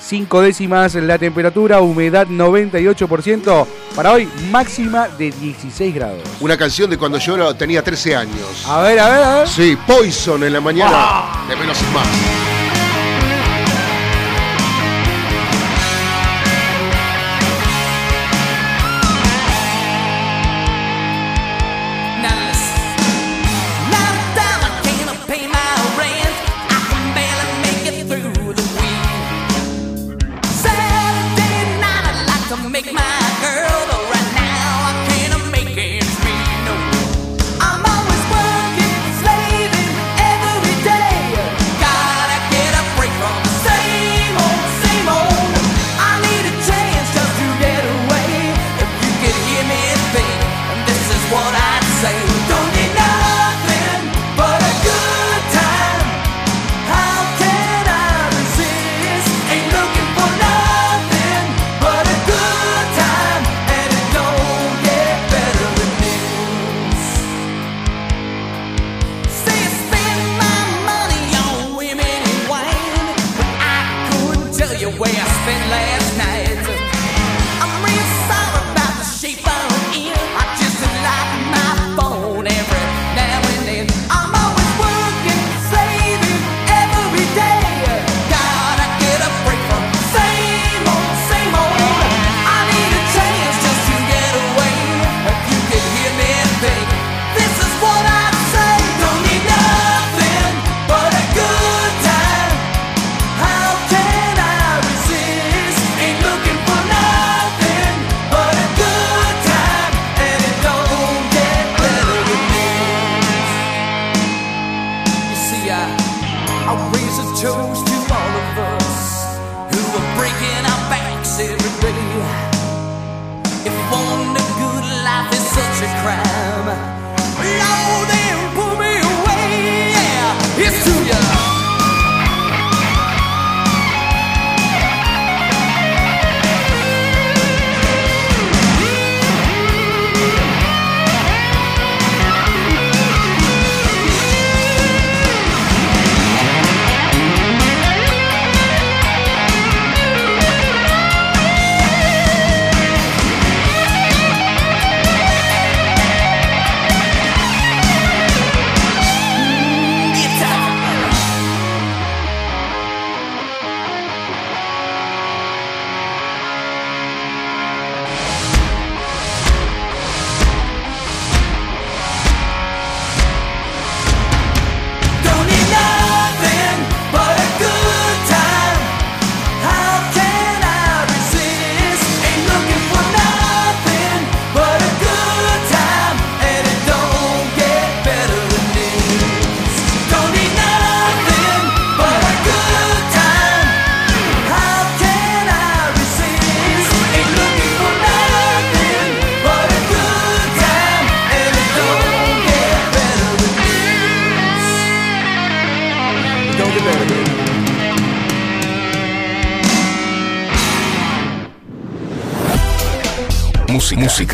5 0.08 0.42
décimas 0.42 0.96
la 0.96 1.18
temperatura, 1.18 1.82
humedad 1.82 2.28
98%. 2.28 3.68
Para 3.94 4.14
hoy, 4.14 4.30
máxima 4.52 5.10
de 5.10 5.32
16 5.32 5.94
grados. 5.94 6.22
Una 6.40 6.56
canción 6.58 6.90
de 6.90 6.98
cuando 6.98 7.18
yo 7.18 7.54
tenía 7.56 7.84
13 7.84 8.16
años. 8.16 8.66
A 8.68 8.82
ver, 8.84 9.00
a 9.00 9.10
ver, 9.10 9.24
a 9.24 9.36
ver. 9.40 9.48
Sí, 9.50 9.78
Poison 9.86 10.42
en 10.46 10.54
la 10.54 10.62
mañana 10.62 10.92
Ah. 10.94 11.46
de 11.50 11.56
menos 11.58 11.78
y 11.82 11.94
más. 11.94 12.08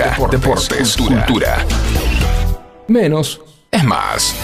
Música, 0.03 0.27
deportes, 0.31 0.97
cultura. 0.97 1.65
Menos 2.87 3.41
es 3.71 3.83
más. 3.83 4.35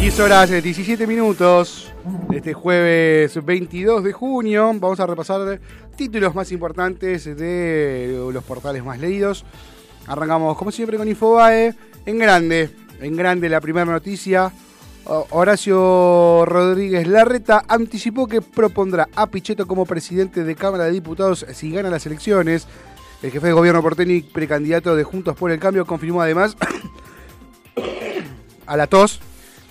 Diez 0.00 0.18
horas 0.20 0.50
eh, 0.50 0.62
17 0.62 1.06
minutos. 1.06 1.92
Este 2.32 2.54
jueves 2.54 3.44
22 3.44 4.04
de 4.04 4.12
junio 4.12 4.72
vamos 4.74 5.00
a 5.00 5.06
repasar 5.06 5.60
títulos 5.96 6.34
más 6.34 6.50
importantes 6.52 7.24
de 7.24 8.28
los 8.32 8.44
portales 8.44 8.84
más 8.84 8.98
leídos. 8.98 9.44
Arrancamos 10.06 10.56
como 10.56 10.70
siempre 10.70 10.96
con 10.96 11.08
Infobae. 11.08 11.74
En 12.06 12.18
grande, 12.18 12.70
en 13.00 13.16
grande 13.16 13.48
la 13.48 13.60
primera 13.60 13.84
noticia. 13.84 14.52
Horacio 15.08 16.44
Rodríguez 16.44 17.06
Larreta 17.06 17.64
anticipó 17.66 18.26
que 18.26 18.42
propondrá 18.42 19.08
a 19.16 19.26
Pichetto 19.26 19.66
como 19.66 19.86
presidente 19.86 20.44
de 20.44 20.54
Cámara 20.54 20.84
de 20.84 20.92
Diputados 20.92 21.46
si 21.54 21.70
gana 21.70 21.88
las 21.88 22.04
elecciones. 22.04 22.66
El 23.22 23.30
jefe 23.30 23.46
de 23.46 23.52
gobierno 23.54 23.82
porteño 23.82 24.12
y 24.12 24.20
precandidato 24.20 24.94
de 24.94 25.04
Juntos 25.04 25.34
por 25.34 25.50
el 25.50 25.58
Cambio 25.58 25.86
confirmó 25.86 26.20
además 26.20 26.58
a 28.66 28.76
la 28.76 28.86
tos 28.86 29.20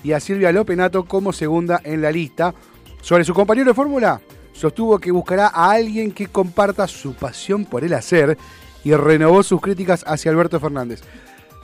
y 0.04 0.14
a 0.14 0.20
Silvia 0.20 0.52
Lopenato 0.52 1.06
como 1.06 1.32
segunda 1.32 1.82
en 1.84 2.02
la 2.02 2.12
lista. 2.12 2.56
Sobre 3.02 3.24
su 3.24 3.36
compañero 3.36 3.70
de 3.70 3.76
fórmula, 3.76 4.20
sostuvo 4.54 4.98
que 4.98 5.12
buscará 5.12 5.52
a 5.54 5.70
alguien 5.70 6.12
que 6.12 6.26
comparta 6.26 6.88
su 6.88 7.14
pasión 7.14 7.64
por 7.64 7.84
el 7.84 7.94
hacer 7.94 8.40
y 8.84 8.92
renovó 8.96 9.44
sus 9.44 9.62
críticas 9.62 10.04
hacia 10.08 10.32
Alberto 10.32 10.60
Fernández. 10.60 11.04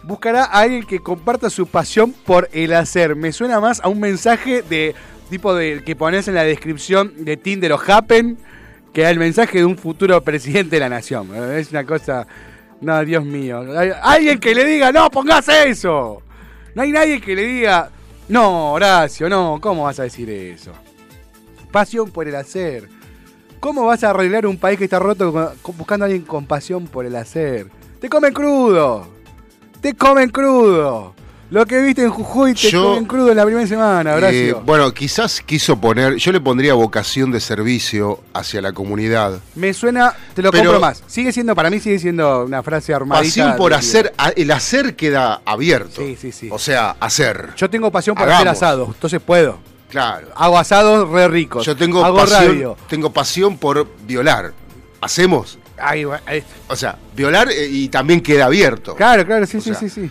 Buscará 0.04 0.44
a 0.44 0.60
alguien 0.60 0.84
que 0.84 1.00
comparta 1.00 1.50
su 1.50 1.66
pasión 1.68 2.12
por 2.12 2.50
el 2.52 2.74
hacer. 2.74 3.16
Me 3.16 3.32
suena 3.32 3.60
más 3.60 3.80
a 3.82 3.88
un 3.88 4.00
mensaje 4.00 4.62
de 4.62 4.96
tipo 5.30 5.56
de 5.56 5.84
que 5.84 5.96
pones 5.96 6.28
en 6.28 6.36
la 6.36 6.44
descripción 6.44 7.14
de 7.26 7.38
Tinder 7.38 7.72
o 7.72 7.80
Happen 7.80 8.38
que 8.94 9.06
al 9.06 9.18
mensaje 9.18 9.60
de 9.60 9.66
un 9.66 9.78
futuro 9.78 10.22
presidente 10.22 10.76
de 10.76 10.80
la 10.82 10.90
nación. 10.90 11.30
Es 11.56 11.72
una 11.72 11.86
cosa. 11.86 12.28
No, 12.82 13.04
Dios 13.04 13.26
mío. 13.26 13.64
Alguien 14.02 14.40
que 14.40 14.54
le 14.54 14.66
diga, 14.66 14.92
no, 14.92 15.10
póngase 15.10 15.70
eso. 15.70 16.22
No 16.76 16.82
hay 16.82 16.92
nadie 16.92 17.22
que 17.22 17.36
le 17.36 17.44
diga, 17.44 17.90
no, 18.28 18.74
Horacio, 18.74 19.30
no, 19.30 19.60
¿cómo 19.62 19.84
vas 19.84 20.00
a 20.00 20.04
decir 20.04 20.30
eso? 20.30 20.72
Pasión 21.72 22.12
por 22.12 22.28
el 22.28 22.36
hacer. 22.36 22.90
¿Cómo 23.60 23.86
vas 23.86 24.04
a 24.04 24.10
arreglar 24.10 24.46
un 24.46 24.58
país 24.58 24.78
que 24.78 24.84
está 24.84 25.00
roto 25.00 25.54
buscando 25.78 26.04
a 26.04 26.08
alguien 26.08 26.24
con 26.24 26.46
pasión 26.46 26.86
por 26.88 27.06
el 27.06 27.16
hacer? 27.16 27.68
Te 28.02 28.10
comen 28.10 28.34
crudo. 28.34 29.08
Te 29.84 29.94
comen 29.96 30.30
crudo. 30.30 31.14
Lo 31.50 31.66
que 31.66 31.82
viste 31.82 32.04
en 32.04 32.10
Jujuy 32.10 32.54
te 32.54 32.70
Yo- 32.72 32.84
comen 32.84 33.04
crudo 33.04 33.32
en 33.32 33.36
la 33.36 33.44
primera 33.44 33.68
semana, 33.68 34.16
Horacio. 34.16 34.58
Eh, 34.58 34.62
bueno, 34.66 34.94
quizás 34.94 35.42
quiso 35.42 35.76
poner, 35.76 36.16
yo 36.16 36.32
le 36.32 36.40
pondría 36.40 36.74
vocación 36.74 37.32
de 37.32 37.42
servicio 37.42 38.22
hacia 38.34 38.62
la 38.62 38.72
comunidad. 38.72 39.40
Me 39.56 39.74
suena, 39.74 40.16
te 40.34 40.42
lo 40.42 40.52
Pero- 40.52 40.72
compro 40.72 40.80
más. 40.80 41.04
Sigue 41.06 41.34
siendo, 41.34 41.54
para 41.54 41.70
mí 41.70 41.82
sigue 41.82 42.00
siendo 42.00 42.46
una 42.46 42.64
frase 42.64 42.94
armadita. 42.94 43.24
Pasión 43.28 43.56
por 43.58 43.74
hacer, 43.74 44.14
a- 44.18 44.30
el 44.30 44.50
hacer 44.52 44.96
queda 44.96 45.42
abierto. 45.44 46.02
Sí, 46.02 46.18
sí, 46.20 46.32
sí. 46.32 46.48
O 46.50 46.58
sea, 46.58 46.96
hacer. 47.02 47.50
Yo 47.58 47.70
tengo 47.70 47.92
pasión 47.92 48.16
por 48.16 48.30
hacer 48.30 48.48
asados, 48.48 48.88
entonces 48.88 49.20
puedo. 49.20 49.60
Claro. 49.90 50.30
Hago 50.38 50.58
asados 50.58 51.10
re 51.10 51.28
ricos. 51.28 51.66
Yo 51.66 51.76
tengo 51.76 52.06
Hago 52.06 52.20
pasión, 52.20 52.46
radio. 52.48 52.78
tengo 52.88 53.12
pasión 53.12 53.58
por 53.58 53.86
violar. 54.08 54.54
¿Hacemos? 55.02 55.60
Ahí 55.78 56.04
va, 56.04 56.22
ahí- 56.26 56.44
O 56.68 56.76
sea, 56.76 56.98
violar 57.16 57.50
eh, 57.50 57.68
y 57.70 57.88
también 57.90 58.22
queda 58.22 58.46
abierto. 58.46 58.96
Claro, 58.96 59.26
claro, 59.26 59.46
sí, 59.46 59.58
O 59.58 59.62
sí, 59.62 59.70
sea. 59.72 59.80
sí, 59.80 59.90
sí. 59.90 60.10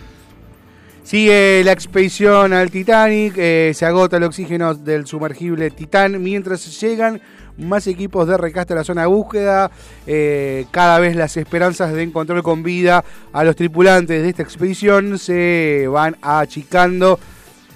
Sigue 1.03 1.61
la 1.65 1.73
expedición 1.73 2.53
al 2.53 2.71
Titanic, 2.71 3.33
eh, 3.37 3.71
se 3.75 3.85
agota 3.85 4.15
el 4.17 4.23
oxígeno 4.23 4.73
del 4.73 5.05
sumergible 5.05 5.69
Titán 5.69 6.21
mientras 6.23 6.79
llegan 6.79 7.21
más 7.57 7.85
equipos 7.87 8.25
de 8.27 8.37
rescate 8.37 8.71
a 8.73 8.77
la 8.77 8.83
zona 8.85 9.01
de 9.01 9.07
búsqueda. 9.07 9.69
eh, 10.07 10.65
cada 10.71 10.99
vez 10.99 11.15
las 11.17 11.35
esperanzas 11.37 11.91
de 11.93 12.03
encontrar 12.03 12.41
con 12.41 12.63
vida 12.63 13.03
a 13.33 13.43
los 13.43 13.55
tripulantes 13.55 14.21
de 14.23 14.29
esta 14.29 14.43
expedición 14.43 15.19
se 15.19 15.87
van 15.91 16.15
achicando. 16.21 17.19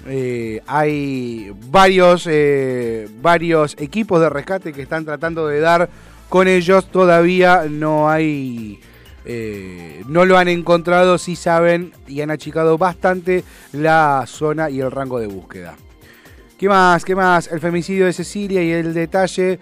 Eh, 0.08 0.62
hay 0.66 1.52
varios, 1.70 2.30
varios 3.22 3.76
equipos 3.78 4.22
de 4.22 4.30
rescate 4.30 4.72
que 4.72 4.82
están 4.84 5.04
tratando 5.04 5.48
de 5.48 5.60
dar 5.60 5.90
con 6.30 6.48
ellos. 6.48 6.90
Todavía 6.92 7.66
no 7.70 8.10
hay, 8.10 8.80
eh, 9.26 10.04
no 10.08 10.26
lo 10.26 10.38
han 10.38 10.48
encontrado. 10.48 11.18
Sí 11.18 11.36
saben 11.36 11.94
y 12.08 12.22
han 12.22 12.32
achicado 12.32 12.78
bastante 12.78 13.44
la 13.74 14.24
zona 14.28 14.70
y 14.70 14.80
el 14.80 14.92
rango 14.92 15.20
de 15.20 15.28
búsqueda. 15.28 15.76
¿Qué 16.58 16.68
más? 16.68 17.06
¿Qué 17.06 17.16
más? 17.16 17.48
El 17.52 17.60
femicidio 17.60 18.06
de 18.06 18.14
Cecilia 18.14 18.64
y 18.64 18.72
el 18.72 18.94
detalle 18.94 19.60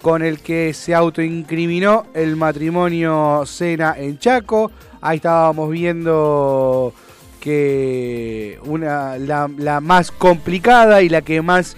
con 0.00 0.22
el 0.22 0.40
que 0.40 0.72
se 0.72 0.94
autoincriminó 0.94 2.06
el 2.14 2.36
matrimonio 2.36 3.42
Cena 3.44 3.94
en 3.98 4.18
Chaco. 4.18 4.70
Ahí 5.00 5.16
estábamos 5.16 5.70
viendo 5.70 6.92
que 7.40 8.58
una, 8.64 9.18
la, 9.18 9.80
más 9.80 10.10
complicada 10.10 11.02
y 11.02 11.08
la 11.08 11.22
que 11.22 11.42
más 11.42 11.76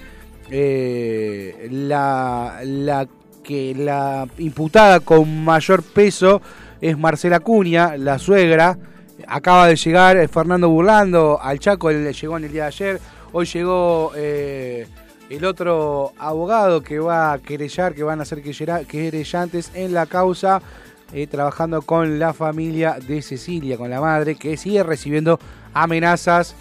eh, 0.50 1.68
la, 1.70 2.60
la 2.64 3.08
que 3.50 3.74
la 3.74 4.28
imputada 4.38 5.00
con 5.00 5.42
mayor 5.42 5.82
peso 5.82 6.40
es 6.80 6.96
Marcela 6.96 7.40
Cuña, 7.40 7.96
la 7.96 8.16
suegra. 8.16 8.78
Acaba 9.26 9.66
de 9.66 9.74
llegar 9.74 10.16
eh, 10.16 10.28
Fernando 10.28 10.68
Burlando 10.68 11.36
al 11.42 11.58
Chaco, 11.58 11.90
él 11.90 12.12
llegó 12.12 12.36
en 12.36 12.44
el 12.44 12.52
día 12.52 12.62
de 12.62 12.68
ayer. 12.68 13.00
Hoy 13.32 13.46
llegó 13.46 14.12
eh, 14.14 14.86
el 15.28 15.44
otro 15.44 16.12
abogado 16.16 16.80
que 16.80 17.00
va 17.00 17.32
a 17.32 17.38
querellar, 17.40 17.92
que 17.92 18.04
van 18.04 18.20
a 18.20 18.24
ser 18.24 18.40
querella- 18.40 18.86
querellantes 18.86 19.72
en 19.74 19.94
la 19.94 20.06
causa, 20.06 20.62
eh, 21.12 21.26
trabajando 21.26 21.82
con 21.82 22.20
la 22.20 22.32
familia 22.32 22.98
de 23.04 23.20
Cecilia, 23.20 23.76
con 23.76 23.90
la 23.90 24.00
madre, 24.00 24.36
que 24.36 24.56
sigue 24.56 24.84
recibiendo 24.84 25.40
amenazas 25.74 26.54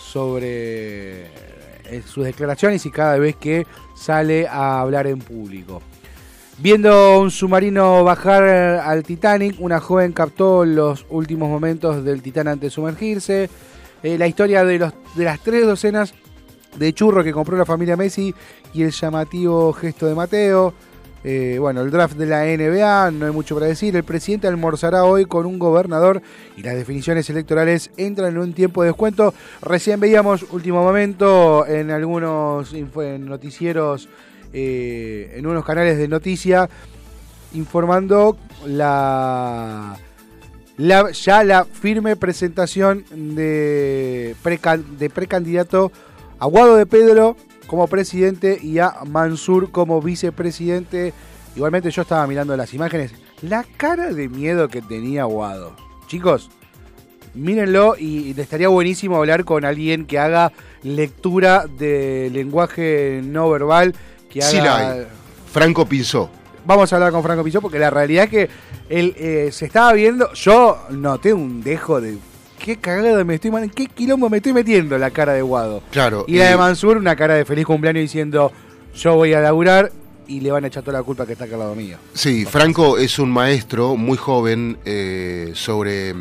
sobre 0.00 1.26
sus 2.06 2.24
declaraciones 2.24 2.86
y 2.86 2.90
cada 2.90 3.18
vez 3.18 3.36
que 3.36 3.66
sale 3.94 4.48
a 4.48 4.80
hablar 4.80 5.06
en 5.06 5.18
público. 5.18 5.82
Viendo 6.62 7.18
un 7.18 7.30
submarino 7.30 8.04
bajar 8.04 8.42
al 8.42 9.02
Titanic, 9.02 9.56
una 9.60 9.80
joven 9.80 10.12
captó 10.12 10.66
los 10.66 11.06
últimos 11.08 11.48
momentos 11.48 12.04
del 12.04 12.20
Titán 12.20 12.48
antes 12.48 12.66
de 12.66 12.70
sumergirse. 12.70 13.48
Eh, 14.02 14.18
la 14.18 14.26
historia 14.26 14.62
de, 14.62 14.78
los, 14.78 14.92
de 15.14 15.24
las 15.24 15.40
tres 15.40 15.64
docenas 15.64 16.12
de 16.76 16.92
churros 16.92 17.24
que 17.24 17.32
compró 17.32 17.56
la 17.56 17.64
familia 17.64 17.96
Messi 17.96 18.34
y 18.74 18.82
el 18.82 18.90
llamativo 18.90 19.72
gesto 19.72 20.04
de 20.04 20.14
Mateo. 20.14 20.74
Eh, 21.24 21.56
bueno, 21.58 21.80
el 21.80 21.90
draft 21.90 22.16
de 22.16 22.26
la 22.26 22.44
NBA, 22.44 23.10
no 23.12 23.24
hay 23.24 23.32
mucho 23.32 23.54
para 23.54 23.66
decir. 23.66 23.96
El 23.96 24.04
presidente 24.04 24.46
almorzará 24.46 25.04
hoy 25.04 25.24
con 25.24 25.46
un 25.46 25.58
gobernador 25.58 26.20
y 26.58 26.62
las 26.62 26.74
definiciones 26.74 27.30
electorales 27.30 27.90
entran 27.96 28.32
en 28.32 28.38
un 28.38 28.52
tiempo 28.52 28.82
de 28.82 28.88
descuento. 28.88 29.32
Recién 29.62 29.98
veíamos 29.98 30.44
último 30.50 30.82
momento 30.82 31.66
en 31.66 31.90
algunos 31.90 32.74
noticieros, 32.74 34.10
eh, 34.52 35.32
en 35.36 35.46
unos 35.46 35.64
canales 35.64 35.98
de 35.98 36.08
noticia, 36.08 36.68
informando 37.54 38.36
la, 38.66 39.96
la- 40.76 41.10
ya 41.10 41.44
la 41.44 41.64
firme 41.64 42.16
presentación 42.16 43.04
de, 43.10 44.34
precan- 44.42 44.84
de 44.98 45.10
precandidato 45.10 45.92
a 46.38 46.46
Guado 46.46 46.76
de 46.76 46.86
Pedro 46.86 47.36
como 47.66 47.86
presidente 47.86 48.58
y 48.62 48.78
a 48.78 48.94
Mansur 49.06 49.70
como 49.70 50.00
vicepresidente. 50.02 51.12
Igualmente 51.56 51.90
yo 51.90 52.02
estaba 52.02 52.26
mirando 52.26 52.56
las 52.56 52.72
imágenes. 52.74 53.12
La 53.42 53.64
cara 53.76 54.12
de 54.12 54.28
miedo 54.28 54.68
que 54.68 54.82
tenía 54.82 55.24
Guado. 55.24 55.74
Chicos, 56.06 56.50
mírenlo 57.34 57.94
y 57.98 58.34
estaría 58.38 58.68
buenísimo 58.68 59.16
hablar 59.16 59.44
con 59.44 59.64
alguien 59.64 60.04
que 60.06 60.18
haga 60.18 60.52
lectura 60.82 61.66
de 61.66 62.30
lenguaje 62.32 63.20
no 63.24 63.48
verbal. 63.50 63.94
Que 64.30 64.40
Sí 64.40 64.56
la 64.56 64.92
hay. 64.92 65.06
Franco 65.52 65.84
Pinzó. 65.84 66.30
Vamos 66.64 66.92
a 66.92 66.96
hablar 66.96 67.12
con 67.12 67.22
Franco 67.22 67.42
Pizó 67.42 67.60
porque 67.60 67.78
la 67.78 67.90
realidad 67.90 68.24
es 68.24 68.30
que 68.30 68.50
él 68.88 69.14
eh, 69.18 69.50
se 69.52 69.66
estaba 69.66 69.92
viendo. 69.92 70.32
Yo 70.34 70.78
noté 70.90 71.32
un 71.32 71.62
dejo 71.62 72.00
de. 72.00 72.18
¿Qué 72.58 72.76
cagada 72.76 73.24
me 73.24 73.36
estoy 73.36 73.50
¿Qué 73.74 73.86
quilombo 73.86 74.28
me 74.28 74.36
estoy 74.36 74.52
metiendo 74.52 74.98
la 74.98 75.10
cara 75.10 75.32
de 75.32 75.42
Guado? 75.42 75.82
Claro. 75.90 76.26
Y 76.28 76.36
la 76.36 76.50
de 76.50 76.56
Mansur, 76.56 76.98
una 76.98 77.16
cara 77.16 77.34
de 77.34 77.44
feliz 77.44 77.64
cumpleaños 77.64 78.02
diciendo: 78.02 78.52
Yo 78.94 79.14
voy 79.16 79.32
a 79.32 79.40
laburar 79.40 79.90
y 80.28 80.40
le 80.40 80.52
van 80.52 80.64
a 80.64 80.66
echar 80.68 80.82
toda 80.82 80.98
la 80.98 81.02
culpa 81.02 81.26
que 81.26 81.32
está 81.32 81.46
acá 81.46 81.54
al 81.54 81.60
lado 81.60 81.74
mío. 81.74 81.96
Sí, 82.12 82.44
Franco 82.44 82.98
es 82.98 83.18
un 83.18 83.30
maestro 83.30 83.96
muy 83.96 84.16
joven 84.16 84.78
eh, 84.84 85.50
sobre, 85.54 86.14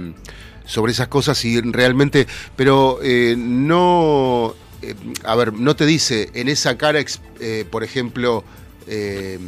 sobre 0.65 0.93
esas 0.93 1.09
cosas 1.09 1.43
y 1.45 1.61
realmente, 1.61 2.25
pero 2.55 2.99
eh, 3.03 3.35
no, 3.37 4.55
eh, 4.81 4.95
a 5.23 5.35
ver, 5.35 5.53
no 5.53 5.75
te 5.75 5.85
dice 5.85 6.29
en 6.33 6.47
esa 6.49 6.77
cara, 6.77 6.99
eh, 7.39 7.65
por 7.69 7.83
ejemplo, 7.83 8.43
eh, 8.87 9.39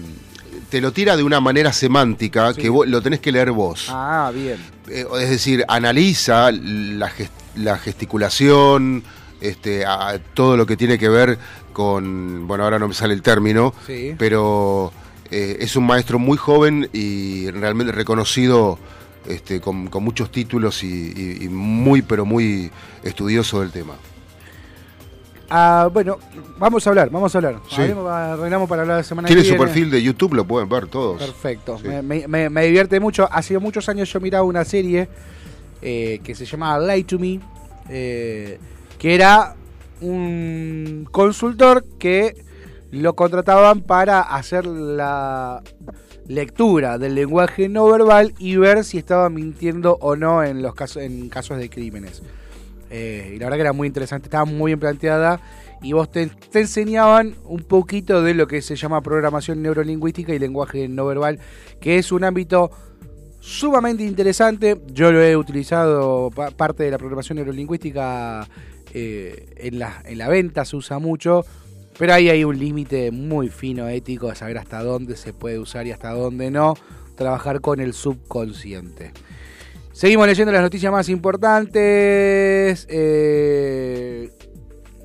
te 0.70 0.82
lo 0.82 0.92
tira 0.92 1.16
de 1.18 1.24
una 1.24 1.40
manera 1.40 1.74
semántica 1.74 2.54
Sí. 2.54 2.62
que 2.62 2.70
vos- 2.70 2.88
lo 2.88 3.02
tenés 3.02 3.20
que 3.20 3.32
leer 3.32 3.52
vos. 3.52 3.88
Ah, 3.90 4.32
bien. 4.34 4.58
Es 4.90 5.30
decir, 5.30 5.64
analiza 5.68 6.52
la, 6.52 7.10
ges- 7.10 7.30
la 7.56 7.78
gesticulación, 7.78 9.04
este, 9.40 9.86
a 9.86 10.20
todo 10.34 10.58
lo 10.58 10.66
que 10.66 10.78
tiene 10.78 10.98
que 11.00 11.10
ver 11.10 11.38
con, 11.74 12.48
bueno, 12.48 12.64
ahora 12.66 12.78
no 12.80 12.88
me 12.88 12.94
sale 12.94 13.14
el 13.14 13.22
término, 13.22 13.74
Sí. 13.88 14.14
pero 14.18 14.92
es 15.32 15.76
un 15.78 15.86
maestro 15.86 16.20
muy 16.20 16.38
joven 16.38 16.90
y 16.92 17.50
realmente 17.52 17.94
reconocido 17.94 18.78
este, 19.28 19.62
con, 19.62 19.88
con 19.88 20.04
muchos 20.04 20.32
títulos 20.32 20.84
y, 20.84 20.88
y- 20.88 21.46
y 21.46 21.48
muy, 21.50 22.02
pero 22.02 22.26
muy 22.26 22.70
estudioso 23.04 23.62
del 23.62 23.72
tema. 23.72 23.94
Ah, 25.54 25.90
bueno, 25.92 26.18
vamos 26.58 26.86
a 26.88 26.90
hablar, 26.90 27.10
vamos 27.10 27.36
a 27.36 27.38
hablar. 27.38 27.56
Sí. 27.70 27.82
Hablemos- 27.82 28.10
arreglamos 28.10 28.70
para 28.70 28.84
hablar 28.84 28.98
la 28.98 29.04
semana 29.04 29.28
Tiene 29.28 29.42
que 29.42 29.48
su 29.50 29.54
viene. 29.56 29.66
perfil 29.66 29.92
de 29.92 30.02
YouTube, 30.02 30.34
lo 30.34 30.46
pueden 30.46 30.70
ver 30.70 30.88
todos. 30.88 31.22
Perfecto. 31.22 31.78
Sí. 31.78 31.88
Me, 31.90 32.02
me- 32.02 32.28
me- 32.28 32.50
me 32.50 32.66
divierte 32.66 33.00
mucho. 33.00 33.28
Hace 33.32 33.60
muchos 33.60 33.90
años 33.90 34.12
yo 34.12 34.20
miraba 34.22 34.44
una 34.46 34.64
serie 34.64 35.10
eh, 35.82 36.20
que 36.24 36.36
se 36.36 36.46
llamaba 36.46 36.80
Lie 36.96 37.04
to 37.04 37.20
Me, 37.20 37.40
eh, 37.90 38.60
que 38.98 39.14
era 39.16 39.56
un 40.00 41.08
consultor 41.12 41.84
que 42.00 42.46
lo 42.92 43.16
contrataban 43.16 43.82
para 43.82 44.22
hacer 44.22 44.66
la 44.66 45.62
lectura 46.28 46.98
del 46.98 47.16
lenguaje 47.16 47.68
no 47.68 47.86
verbal 47.90 48.34
y 48.38 48.56
ver 48.58 48.84
si 48.84 48.98
estaba 48.98 49.30
mintiendo 49.30 49.98
o 50.02 50.16
no 50.16 50.44
en 50.44 50.62
los 50.62 50.76
casos 50.76 51.02
en 51.04 51.30
casos 51.30 51.58
de 51.58 51.70
crímenes. 51.70 52.22
Eh, 52.94 53.34
y 53.36 53.40
la 53.40 53.46
verdad 53.46 53.58
que 53.58 53.62
era 53.62 53.74
muy 53.74 53.88
interesante, 53.88 54.26
estaba 54.26 54.44
muy 54.44 54.72
bien 54.72 54.80
planteada 54.80 55.40
y 55.82 55.94
vos 55.94 56.12
te, 56.12 56.30
enseñaban 56.54 57.36
un 57.46 57.64
poquito 57.64 58.22
de 58.22 58.34
lo 58.34 58.48
que 58.48 58.62
se 58.62 58.76
llama 58.76 59.02
programación 59.02 59.62
neurolingüística 59.62 60.34
y 60.34 60.40
lenguaje 60.40 60.90
no 60.90 61.06
verbal, 61.06 61.40
que 61.80 61.98
es 61.98 62.12
un 62.12 62.26
ámbito 62.26 62.70
sumamente 63.40 64.04
interesante. 64.04 64.80
Yo 64.88 65.12
lo 65.12 65.22
he 65.24 65.38
utilizado, 65.38 66.30
pa- 66.32 66.52
parte 66.52 66.84
de 66.84 66.92
la 66.92 66.98
programación 66.98 67.38
neurolingüística 67.38 68.48
eh, 68.94 69.54
en, 69.56 69.80
la, 69.80 70.04
en 70.06 70.18
la 70.18 70.28
venta 70.28 70.66
se 70.66 70.76
usa 70.76 71.00
mucho, 71.00 71.46
pero 71.98 72.14
ahí 72.14 72.30
hay 72.30 72.44
un 72.44 72.60
límite 72.60 73.10
muy 73.12 73.48
fino 73.48 73.88
ético 73.88 74.28
de 74.28 74.36
saber 74.36 74.58
hasta 74.58 74.84
dónde 74.84 75.16
se 75.16 75.32
puede 75.34 75.60
usar 75.60 75.88
y 75.88 75.92
hasta 75.92 76.12
dónde 76.12 76.52
no, 76.52 76.74
trabajar 77.16 77.62
con 77.62 77.80
el 77.80 77.94
subconsciente. 77.94 79.14
Seguimos 79.94 80.26
leyendo 80.26 80.52
las 80.52 80.62
noticias 80.62 80.92
más 80.92 81.10
importantes. 81.10 82.88
eh, 82.90 84.30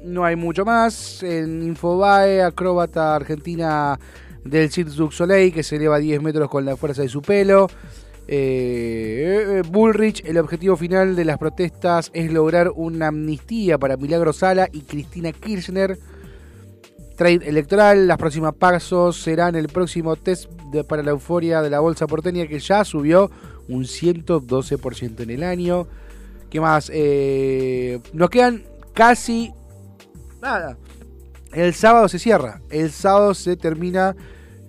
no 0.05 0.25
hay 0.25 0.37
mucho 0.37 0.65
más. 0.65 1.23
En 1.23 1.63
Infobae, 1.63 2.43
acróbata 2.43 3.17
argentina 3.17 3.99
del 4.45 4.71
Cirque 4.71 4.93
du 4.93 5.11
Soleil 5.11 5.53
que 5.53 5.65
se 5.65 5.77
eleva 5.77 5.99
10 5.99 6.23
metros 6.23 6.49
con 6.49 6.65
la 6.65 6.77
fuerza 6.77 7.03
de 7.03 7.09
su 7.09 7.21
pelo. 7.21 7.67
Eh, 8.29 9.63
Bullrich, 9.69 10.25
el 10.25 10.39
objetivo 10.39 10.77
final 10.77 11.17
de 11.17 11.25
las 11.25 11.39
protestas 11.39 12.11
es 12.15 12.33
lograr 12.33 12.71
una 12.75 13.09
amnistía 13.09 13.79
para 13.79 13.97
Milagro 13.97 14.33
Sala 14.33 14.69
y 14.73 14.83
Cristina 14.83 15.33
Kirchner. 15.33 15.99
Trade 17.17 17.49
electoral, 17.49 18.07
las 18.07 18.19
próximas 18.19 18.55
pasos 18.55 19.21
serán 19.21 19.57
el 19.57 19.69
próximo 19.69 20.17
test 20.17 20.51
para 20.89 21.03
la 21.03 21.11
euforia 21.13 21.63
de 21.63 21.71
la 21.71 21.81
bolsa 21.81 22.07
porteña 22.07 22.47
que 22.47 22.59
ya 22.59 22.85
subió 22.85 23.31
un 23.69 23.85
112% 23.85 25.21
en 25.21 25.31
el 25.31 25.43
año. 25.43 25.87
¿Qué 26.51 26.61
más? 26.61 26.91
Eh, 26.93 28.01
nos 28.13 28.31
quedan 28.31 28.63
casi 28.95 29.53
nada. 30.41 30.77
El 31.53 31.75
sábado 31.75 32.09
se 32.09 32.19
cierra. 32.19 32.61
El 32.71 32.91
sábado 32.91 33.35
se 33.35 33.57
termina 33.57 34.15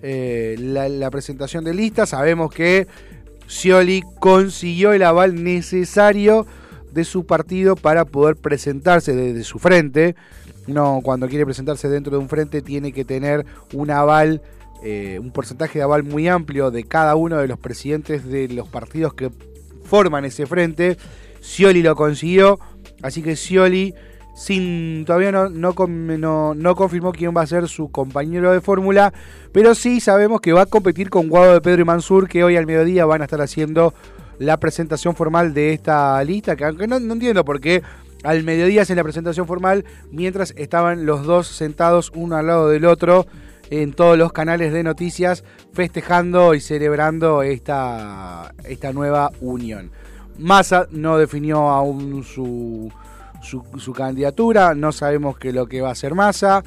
eh, 0.02 0.56
la, 0.58 0.88
la 0.88 1.10
presentación 1.10 1.64
de 1.64 1.74
lista. 1.74 2.06
Sabemos 2.06 2.52
que 2.52 2.86
Scioli 3.48 4.02
consiguió 4.20 4.92
el 4.92 5.02
aval 5.02 5.42
necesario 5.42 6.46
de 6.92 7.04
su 7.04 7.26
partido 7.26 7.76
para 7.76 8.04
poder 8.04 8.36
presentarse 8.36 9.14
desde 9.14 9.44
su 9.44 9.58
frente. 9.58 10.16
Uno 10.66 11.00
cuando 11.02 11.28
quiere 11.28 11.46
presentarse 11.46 11.88
dentro 11.88 12.12
de 12.12 12.18
un 12.18 12.28
frente 12.28 12.60
tiene 12.60 12.92
que 12.92 13.04
tener 13.04 13.46
un 13.72 13.90
aval, 13.90 14.42
eh, 14.82 15.18
un 15.20 15.30
porcentaje 15.30 15.78
de 15.78 15.82
aval 15.82 16.04
muy 16.04 16.28
amplio 16.28 16.70
de 16.70 16.84
cada 16.84 17.16
uno 17.16 17.36
de 17.38 17.48
los 17.48 17.58
presidentes 17.58 18.24
de 18.24 18.48
los 18.48 18.68
partidos 18.68 19.14
que 19.14 19.30
forman 19.84 20.24
ese 20.24 20.46
frente. 20.46 20.96
Scioli 21.40 21.82
lo 21.82 21.96
consiguió, 21.96 22.60
así 23.02 23.22
que 23.22 23.36
Scioli 23.36 23.94
sin 24.38 25.04
todavía 25.04 25.32
no, 25.32 25.48
no, 25.48 26.54
no 26.54 26.76
confirmó 26.76 27.10
quién 27.10 27.36
va 27.36 27.42
a 27.42 27.46
ser 27.46 27.68
su 27.68 27.90
compañero 27.90 28.52
de 28.52 28.60
fórmula, 28.60 29.12
pero 29.50 29.74
sí 29.74 30.00
sabemos 30.00 30.40
que 30.40 30.52
va 30.52 30.62
a 30.62 30.66
competir 30.66 31.10
con 31.10 31.28
Guado 31.28 31.54
de 31.54 31.60
Pedro 31.60 31.82
y 31.82 31.84
Mansur, 31.84 32.28
que 32.28 32.44
hoy 32.44 32.56
al 32.56 32.66
mediodía 32.66 33.04
van 33.04 33.20
a 33.20 33.24
estar 33.24 33.40
haciendo 33.40 33.94
la 34.38 34.60
presentación 34.60 35.16
formal 35.16 35.54
de 35.54 35.72
esta 35.72 36.22
lista, 36.22 36.54
que 36.54 36.64
aunque 36.64 36.86
no, 36.86 37.00
no 37.00 37.14
entiendo 37.14 37.44
por 37.44 37.60
qué 37.60 37.82
al 38.22 38.44
mediodía 38.44 38.82
hacen 38.82 38.96
la 38.96 39.02
presentación 39.02 39.48
formal, 39.48 39.84
mientras 40.12 40.54
estaban 40.56 41.04
los 41.04 41.24
dos 41.24 41.48
sentados 41.48 42.12
uno 42.14 42.36
al 42.36 42.46
lado 42.46 42.68
del 42.68 42.84
otro 42.84 43.26
en 43.70 43.92
todos 43.92 44.16
los 44.16 44.32
canales 44.32 44.72
de 44.72 44.82
noticias, 44.82 45.44
festejando 45.72 46.54
y 46.54 46.60
celebrando 46.60 47.42
esta, 47.42 48.54
esta 48.64 48.92
nueva 48.92 49.30
unión. 49.40 49.90
Massa 50.38 50.86
no 50.90 51.18
definió 51.18 51.68
aún 51.68 52.22
su, 52.22 52.90
su, 53.42 53.62
su 53.78 53.92
candidatura, 53.92 54.74
no 54.74 54.92
sabemos 54.92 55.36
qué 55.38 55.52
lo 55.52 55.66
que 55.66 55.80
va 55.80 55.88
a 55.88 55.92
hacer 55.92 56.14
Massa. 56.14 56.62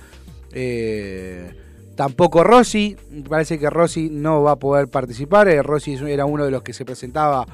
eh, 0.53 1.53
tampoco 1.95 2.43
Rossi, 2.43 2.97
parece 3.29 3.59
que 3.59 3.69
Rossi 3.69 4.09
no 4.09 4.43
va 4.43 4.51
a 4.51 4.55
poder 4.57 4.87
participar. 4.87 5.47
eh, 5.47 5.61
Rossi 5.63 5.93
era 6.07 6.25
uno 6.25 6.45
de 6.45 6.51
los 6.51 6.63
que 6.63 6.73
se 6.73 6.83
presentaba 6.85 7.45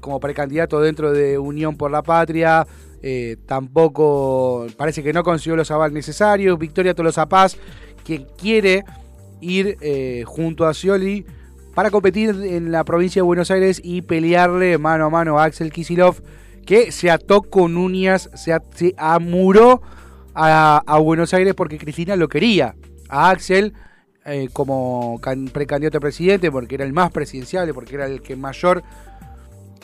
como 0.00 0.20
precandidato 0.20 0.80
dentro 0.80 1.12
de 1.12 1.38
Unión 1.38 1.76
por 1.76 1.90
la 1.90 2.02
Patria. 2.02 2.66
eh, 3.02 3.36
tampoco 3.46 4.66
parece 4.76 5.02
que 5.02 5.12
no 5.12 5.22
consiguió 5.22 5.56
los 5.56 5.70
avales 5.70 5.94
necesarios. 5.94 6.58
Victoria 6.58 6.94
Tolosa 6.94 7.28
Paz, 7.28 7.56
quien 8.08 8.26
quiere 8.38 8.86
ir 9.42 9.76
eh, 9.82 10.24
junto 10.26 10.66
a 10.66 10.72
Scioli 10.72 11.26
para 11.74 11.90
competir 11.90 12.30
en 12.30 12.72
la 12.72 12.82
provincia 12.82 13.20
de 13.20 13.26
Buenos 13.26 13.50
Aires 13.50 13.82
y 13.84 14.00
pelearle 14.00 14.78
mano 14.78 15.04
a 15.04 15.10
mano 15.10 15.38
a 15.38 15.44
Axel 15.44 15.70
Kisilov, 15.70 16.22
que 16.64 16.90
se 16.90 17.10
ató 17.10 17.42
con 17.42 17.76
uñas, 17.76 18.30
se, 18.32 18.56
amuró 18.96 19.82
a, 20.34 20.98
Buenos 21.02 21.34
Aires 21.34 21.52
porque 21.54 21.76
Cristina 21.76 22.16
lo 22.16 22.28
quería. 22.28 22.76
A 23.10 23.28
Axel 23.28 23.74
eh, 24.24 24.48
como 24.54 25.18
can- 25.20 25.48
precandidato 25.48 25.98
a 25.98 26.00
presidente, 26.00 26.50
porque 26.50 26.76
era 26.76 26.84
el 26.86 26.94
más 26.94 27.10
presidenciable, 27.10 27.74
porque 27.74 27.94
era 27.96 28.06
el 28.06 28.22
que 28.22 28.36
mayor 28.36 28.82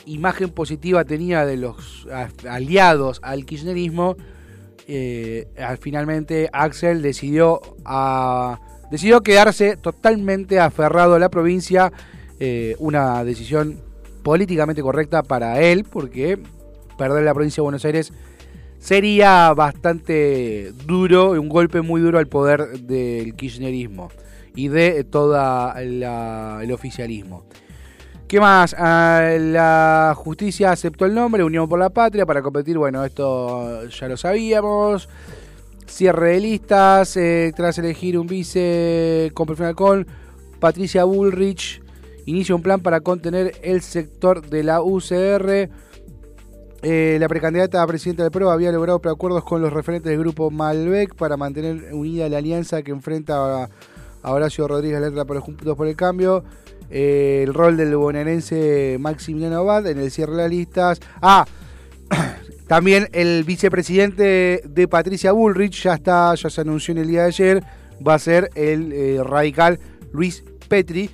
imagen 0.07 0.49
positiva 0.49 1.05
tenía 1.05 1.45
de 1.45 1.57
los 1.57 2.07
aliados 2.49 3.19
al 3.21 3.45
kirchnerismo. 3.45 4.17
Eh, 4.87 5.47
al- 5.57 5.77
finalmente 5.77 6.49
Axel 6.53 7.01
decidió 7.01 7.61
decidió 8.91 9.21
quedarse 9.21 9.77
totalmente 9.77 10.59
aferrado 10.59 11.15
a 11.15 11.19
la 11.19 11.29
provincia, 11.29 11.91
eh, 12.39 12.75
una 12.79 13.23
decisión 13.23 13.81
políticamente 14.23 14.81
correcta 14.81 15.23
para 15.23 15.59
él, 15.61 15.83
porque 15.83 16.37
perder 16.97 17.23
la 17.23 17.33
provincia 17.33 17.61
de 17.61 17.65
Buenos 17.65 17.85
Aires 17.85 18.13
sería 18.79 19.53
bastante 19.53 20.71
duro, 20.85 21.31
un 21.31 21.49
golpe 21.49 21.81
muy 21.81 21.99
duro 22.01 22.19
al 22.19 22.27
poder 22.27 22.79
del 22.81 23.33
kirchnerismo 23.35 24.09
y 24.55 24.67
de 24.67 25.03
todo 25.03 25.35
el 25.77 26.71
oficialismo. 26.71 27.45
¿Qué 28.27 28.39
más? 28.39 28.75
Ah, 28.77 29.35
la 29.39 30.13
justicia 30.15 30.71
aceptó 30.71 31.05
el 31.05 31.13
nombre, 31.13 31.43
Unión 31.43 31.69
por 31.69 31.77
la 31.77 31.91
Patria, 31.91 32.25
para 32.25 32.41
competir. 32.41 32.75
Bueno, 32.75 33.05
esto 33.05 33.87
ya 33.87 34.07
lo 34.07 34.17
sabíamos. 34.17 35.07
Cierre 35.85 36.31
de 36.31 36.39
listas, 36.39 37.15
eh, 37.17 37.53
tras 37.55 37.77
elegir 37.77 38.17
un 38.17 38.25
vice 38.25 39.29
con 39.35 39.45
perfil 39.45 39.67
alcohol, 39.67 40.07
Patricia 40.59 41.03
Bullrich 41.03 41.83
inicia 42.25 42.55
un 42.55 42.63
plan 42.63 42.79
para 42.79 43.01
contener 43.01 43.53
el 43.61 43.83
sector 43.83 44.41
de 44.49 44.63
la 44.63 44.81
UCR. 44.81 45.69
Eh, 46.81 47.17
la 47.19 47.27
precandidata 47.27 47.83
a 47.83 47.87
presidenta 47.87 48.23
del 48.23 48.31
PRO 48.31 48.49
había 48.49 48.71
logrado 48.71 48.99
preacuerdos 48.99 49.43
con 49.43 49.61
los 49.61 49.71
referentes 49.71 50.09
del 50.09 50.19
grupo 50.19 50.49
Malbec 50.49 51.13
para 51.15 51.37
mantener 51.37 51.93
unida 51.93 52.27
la 52.29 52.39
alianza 52.39 52.81
que 52.81 52.89
enfrenta 52.89 53.65
a, 53.65 53.69
Horacio 54.23 54.67
Rodríguez 54.67 54.99
Letra 54.99 55.25
por 55.25 55.39
Juntos 55.39 55.77
por 55.77 55.85
el 55.85 55.95
Cambio. 55.95 56.43
Eh, 56.89 57.43
el 57.43 57.53
rol 57.53 57.77
del 57.77 57.95
bonaerense 57.95 58.97
Maximiliano 58.99 59.57
Abad 59.57 59.87
en 59.87 59.99
el 59.99 60.11
cierre 60.11 60.33
de 60.33 60.37
las 60.43 60.49
listas. 60.49 60.99
Ah, 61.21 61.45
también 62.67 63.09
el 63.13 63.43
vicepresidente 63.43 64.61
de 64.65 64.87
Patricia 64.87 65.31
Bullrich 65.31 65.83
ya 65.83 65.95
está, 65.95 66.33
ya 66.35 66.49
se 66.49 66.61
anunció 66.61 66.91
en 66.91 66.99
el 66.99 67.07
día 67.07 67.21
de 67.21 67.27
ayer, 67.27 67.63
va 68.05 68.15
a 68.15 68.19
ser 68.19 68.49
el 68.55 68.91
eh, 68.93 69.21
radical 69.23 69.79
Luis 70.11 70.43
Petri, 70.67 71.09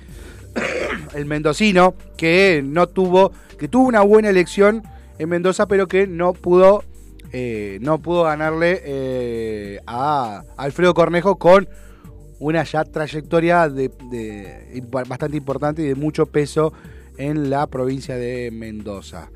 el 1.14 1.24
mendocino, 1.26 1.94
que 2.16 2.62
no 2.64 2.86
tuvo, 2.86 3.32
que 3.58 3.68
tuvo 3.68 3.86
una 3.86 4.02
buena 4.02 4.28
elección 4.28 4.82
en 5.18 5.28
Mendoza, 5.28 5.66
pero 5.66 5.88
que 5.88 6.06
no 6.06 6.32
pudo, 6.32 6.84
eh, 7.32 7.78
no 7.80 7.98
pudo 7.98 8.24
ganarle 8.24 9.80
a 9.86 10.42
Alfredo 10.56 10.94
Cornejo 10.94 11.36
con 11.36 11.68
una 12.42 12.64
ya 12.64 12.84
trayectoria 12.84 13.70
bastante 15.08 15.36
importante 15.36 15.82
y 15.82 15.86
de 15.86 15.94
mucho 15.94 16.26
peso 16.26 16.72
en 17.16 17.50
la 17.50 17.68
provincia 17.68 18.16
de 18.16 18.50
Mendoza. 18.50 19.30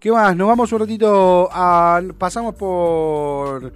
¿Qué 0.00 0.10
más? 0.10 0.34
Nos 0.34 0.48
vamos 0.48 0.72
un 0.72 0.80
ratito 0.80 1.48
a. 1.52 2.02
Pasamos 2.18 2.56
por. 2.56 3.72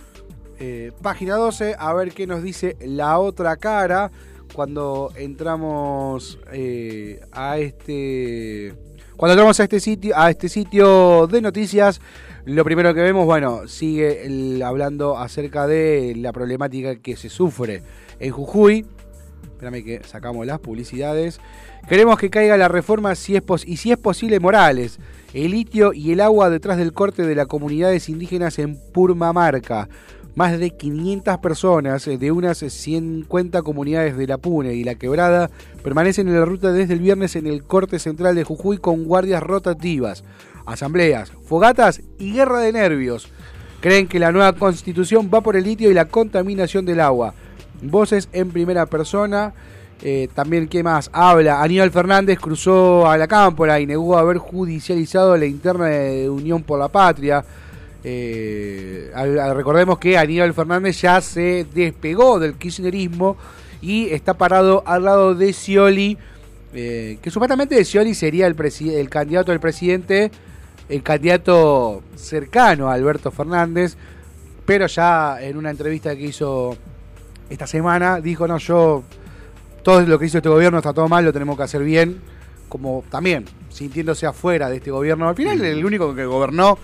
eh, 0.59 0.91
página 1.03 1.37
12, 1.37 1.77
a 1.79 1.93
ver 1.95 2.13
qué 2.13 2.27
nos 2.27 2.43
dice 2.43 2.77
la 2.81 3.19
otra 3.19 3.57
cara 3.57 4.11
cuando 4.53 5.13
entramos 5.17 6.39
eh, 6.53 7.21
a 7.31 7.59
este. 7.59 8.75
Cuando 9.17 9.35
entramos 9.35 9.61
a 9.61 9.65
este 9.65 9.79
sitio, 9.79 10.15
a 10.17 10.31
este 10.31 10.49
sitio 10.49 11.29
de 11.29 11.41
noticias, 11.41 12.01
lo 12.45 12.65
primero 12.65 12.93
que 12.93 13.03
vemos, 13.03 13.25
bueno, 13.25 13.69
sigue 13.69 14.61
hablando 14.65 15.17
acerca 15.17 15.69
de 15.69 16.15
la 16.17 16.33
problemática 16.33 16.97
que 16.97 17.17
se 17.17 17.29
sufre 17.29 17.83
en 18.21 18.31
Jujuy. 18.33 18.87
Espérame 19.45 19.85
que 19.85 20.01
sacamos 20.05 20.47
las 20.47 20.59
publicidades. 20.61 21.41
Queremos 21.89 22.19
que 22.19 22.31
caiga 22.31 22.57
la 22.57 22.69
reforma 22.69 23.15
si 23.15 23.37
es 23.37 23.43
pos- 23.43 23.67
y 23.67 23.77
si 23.77 23.93
es 23.93 23.99
posible 23.99 24.41
Morales. 24.41 24.99
El 25.33 25.51
litio 25.53 25.93
y 25.93 26.13
el 26.13 26.21
agua 26.21 26.51
detrás 26.51 26.77
del 26.79 26.93
corte 26.93 27.23
de 27.27 27.35
las 27.35 27.47
comunidades 27.47 28.09
indígenas 28.09 28.59
en 28.59 28.79
Purmamarca. 28.93 29.89
Más 30.35 30.59
de 30.59 30.71
500 30.71 31.39
personas 31.39 32.05
de 32.07 32.33
unas 32.33 32.59
50 32.59 33.63
comunidades 33.63 34.17
de 34.17 34.27
la 34.27 34.39
Pune 34.39 34.75
y 34.75 34.83
la 34.83 34.97
Quebrada 34.97 35.49
permanecen 35.85 36.27
en 36.27 36.35
la 36.39 36.45
ruta 36.45 36.73
desde 36.73 36.95
el 36.95 37.01
viernes 37.01 37.37
en 37.37 37.47
el 37.47 37.63
corte 37.63 38.01
central 38.01 38.35
de 38.35 38.43
Jujuy 38.43 38.79
con 38.79 39.05
guardias 39.05 39.43
rotativas, 39.45 40.25
asambleas, 40.67 41.31
fogatas 41.47 42.03
y 42.19 42.33
guerra 42.33 42.59
de 42.61 42.73
nervios. 42.73 43.29
Creen 43.81 44.09
que 44.09 44.19
la 44.19 44.33
nueva 44.33 44.53
constitución 44.55 45.31
va 45.33 45.41
por 45.41 45.55
el 45.57 45.65
litio 45.65 45.89
y 45.91 45.95
la 45.95 46.07
contaminación 46.07 46.85
del 46.85 46.99
agua. 47.01 47.35
Voces 47.91 48.29
en 48.33 48.51
primera 48.51 48.87
persona. 48.87 49.53
Eh, 50.03 50.29
también, 50.35 50.69
¿qué 50.69 50.83
más? 50.83 51.09
Habla. 51.13 51.63
Aníbal 51.63 51.91
Fernández 51.91 52.39
cruzó 52.39 53.09
a 53.09 53.17
la 53.17 53.27
cámpora 53.27 53.81
y 53.81 53.87
negó 53.87 54.19
haber 54.19 54.39
judicializado 54.39 55.37
la 55.37 55.47
interna 55.47 55.87
de 55.87 56.29
Unión 56.29 56.63
por 56.63 56.79
la 56.79 56.89
Patria. 56.89 57.45
Eh, 58.07 59.11
recordemos 59.55 59.99
que 59.99 60.19
Aníbal 60.19 60.53
Fernández 60.53 61.01
ya 61.01 61.21
se 61.23 61.67
despegó 61.75 62.39
del 62.39 62.55
kirchnerismo 62.55 63.37
y 63.81 64.11
está 64.11 64.35
parado 64.35 64.83
al 64.87 65.05
lado 65.05 65.35
de 65.35 65.53
Scioli, 65.53 66.19
eh, 66.75 67.19
que 67.23 67.31
supuestamente 67.31 67.83
Scioli 67.83 68.15
sería 68.15 68.47
el, 68.47 69.09
candidato 69.09 69.53
al 69.53 69.61
presidente, 69.61 70.31
el 70.89 71.03
candidato 71.03 72.03
cercano 72.15 72.91
a 72.91 72.95
Alberto 72.95 73.31
Fernández, 73.31 73.97
pero 74.67 74.87
ya 74.87 75.41
en 75.41 75.57
una 75.57 75.71
entrevista 75.71 76.15
que 76.15 76.25
hizo 76.25 76.77
esta 77.55 77.67
semana 77.67 78.21
dijo, 78.21 78.47
no, 78.47 78.59
yo, 78.59 79.03
todo 79.83 80.01
lo 80.03 80.19
que 80.19 80.27
hizo 80.27 80.39
este 80.39 80.49
gobierno 80.49 80.79
está 80.79 80.93
todo 80.93 81.09
mal, 81.09 81.25
lo 81.25 81.33
tenemos 81.33 81.57
que 81.57 81.63
hacer 81.63 81.83
bien, 81.83 82.21
como 82.69 83.05
también 83.11 83.45
sintiéndose 83.71 84.27
afuera 84.27 84.69
de 84.69 84.77
este 84.77 84.91
gobierno. 84.91 85.29
Al 85.29 85.35
final 85.35 85.61
el 85.65 85.85
único 85.85 86.15
que 86.15 86.25
gobernó 86.25 86.79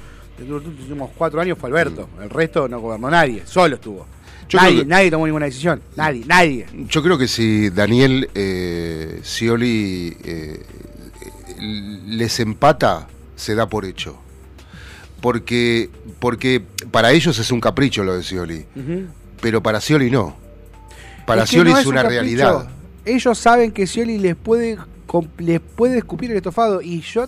los 0.48 0.64
últimos 0.64 1.10
cuatro 1.16 1.40
años 1.40 1.58
fue 1.58 1.68
Alberto, 1.68 2.08
el 2.22 2.30
resto 2.30 2.66
no 2.68 2.80
gobernó 2.80 3.10
nadie, 3.10 3.42
solo 3.44 3.74
estuvo. 3.76 4.06
Yo 4.48 4.58
nadie, 4.58 4.78
que- 4.80 4.84
nadie 4.86 5.10
tomó 5.10 5.26
ninguna 5.26 5.44
decisión, 5.46 5.80
nadie, 5.96 6.24
nadie. 6.26 6.66
Yo 6.88 7.02
creo 7.02 7.16
que 7.18 7.28
si 7.28 7.70
Daniel 7.70 8.28
eh, 8.34 9.20
Scioli 9.22 10.16
eh, 10.24 10.62
les 11.60 12.40
empata, 12.40 13.06
se 13.36 13.54
da 13.54 13.68
por 13.68 13.84
hecho. 13.84 14.16
Porque, 15.20 15.90
porque 16.18 16.62
para 16.90 17.12
ellos 17.12 17.38
es 17.38 17.50
un 17.52 17.60
capricho 17.60 18.02
lo 18.02 18.14
de 18.16 18.22
Scioli, 18.22 18.64
pero 19.42 19.62
para 19.62 19.80
Scioli 19.80 20.10
no. 20.10 20.36
Para 21.30 21.42
Es 21.44 21.50
que 21.50 21.56
Scioli 21.56 21.72
no 21.72 21.78
es, 21.78 21.86
un 21.86 21.92
una 21.92 22.02
capricho. 22.02 22.20
realidad. 22.22 22.68
Ellos 23.04 23.38
saben 23.38 23.72
que 23.72 23.86
Scioli 23.86 24.18
les 24.18 24.36
puede, 24.36 24.76
les 25.38 25.60
puede 25.60 25.98
escupir 25.98 26.30
el 26.30 26.36
estofado. 26.36 26.82
Y 26.82 27.00
yo 27.00 27.26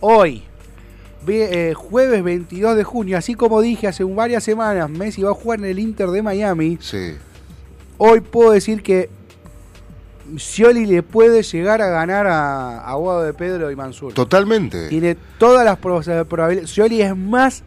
hoy, 0.00 0.42
eh, 1.28 1.72
jueves 1.76 2.22
22 2.22 2.76
de 2.76 2.84
junio, 2.84 3.16
así 3.18 3.34
como 3.34 3.60
dije 3.60 3.86
hace 3.86 4.02
varias 4.04 4.42
semanas, 4.44 4.88
Messi 4.90 5.22
va 5.22 5.30
a 5.30 5.34
jugar 5.34 5.58
en 5.60 5.66
el 5.66 5.78
Inter 5.78 6.08
de 6.10 6.22
Miami. 6.22 6.78
Sí. 6.80 7.14
Hoy 7.98 8.20
puedo 8.20 8.50
decir 8.52 8.82
que 8.82 9.08
Scioli 10.36 10.84
le 10.86 11.02
puede 11.02 11.42
llegar 11.42 11.80
a 11.80 11.88
ganar 11.88 12.26
a, 12.26 12.80
a 12.80 12.94
Guado 12.94 13.22
de 13.22 13.32
Pedro 13.32 13.70
y 13.70 13.76
Mansur. 13.76 14.12
Totalmente. 14.12 14.88
Tiene 14.88 15.16
todas 15.38 15.64
las 15.64 15.78
pro- 15.78 16.02
probabilidades. 16.28 16.70
Scioli 16.70 17.00
es 17.02 17.16
más 17.16 17.62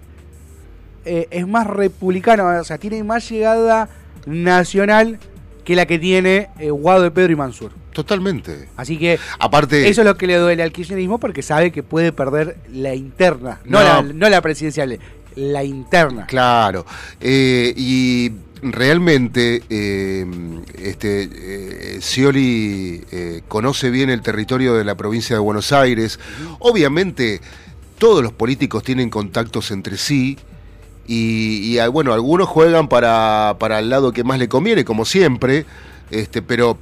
eh, 1.04 1.28
es 1.32 1.47
más 1.47 1.65
republicano, 1.65 2.45
o 2.60 2.63
sea, 2.63 2.78
tiene 2.78 3.04
más 3.04 3.28
llegada 3.28 3.89
nacional 4.28 5.17
que 5.63 5.76
la 5.76 5.86
que 5.86 6.00
tiene 6.00 6.50
eh, 6.60 6.69
Guado 6.71 7.04
de 7.04 7.12
Pedro 7.12 7.34
y 7.34 7.36
Mansur. 7.36 7.71
Totalmente. 7.93 8.69
Así 8.78 8.97
que 8.97 9.19
Aparte, 9.39 9.88
eso 9.89 10.02
es 10.02 10.08
lo 10.08 10.15
que 10.15 10.28
le 10.28 10.38
duele 10.38 10.63
al 10.63 10.71
kirchnerismo 10.71 11.19
porque 11.19 11.41
sabe 11.41 11.71
que 11.71 11.84
puede 11.84 12.12
perder 12.12 12.58
la 12.71 12.95
interna, 12.95 13.60
no, 13.65 13.80
No. 13.80 13.84
La, 13.84 14.02
no 14.02 14.30
la 14.30 14.41
presidencial, 14.41 14.97
la 15.36 15.63
interna. 15.63 16.26
Claro, 16.26 16.86
eh, 17.19 17.74
y 17.76 18.32
realmente 18.62 19.63
eh, 19.69 20.26
este, 20.78 21.30
eh, 21.34 22.02
Scioli 22.02 23.04
eh, 23.12 23.41
conoce 23.47 23.89
bien 23.89 24.10
el 24.10 24.21
territorio 24.21 24.76
de 24.76 24.84
la 24.84 24.95
provincia 24.95 25.36
de 25.36 25.41
Buenos 25.41 25.71
Aires. 25.71 26.19
Obviamente 26.60 27.41
todos 27.97 28.24
los 28.24 28.34
políticos 28.34 28.84
tienen 28.84 29.10
contactos 29.10 29.71
entre 29.71 29.97
sí 29.97 30.38
y, 31.07 31.57
y, 31.63 31.79
ah, 31.79 31.89
bueno, 31.89 32.13
algunos 32.13 32.47
juegan 32.47 32.87
para, 32.87 33.55
para 33.59 33.79
el 33.79 33.89
lado 33.89 34.11
que 34.13 34.23
más 34.23 34.39
le 34.39 34.47
conviene, 34.47 34.85
como 34.85 35.05
siempre, 35.05 35.65
este, 36.09 36.41
pero 36.41 36.77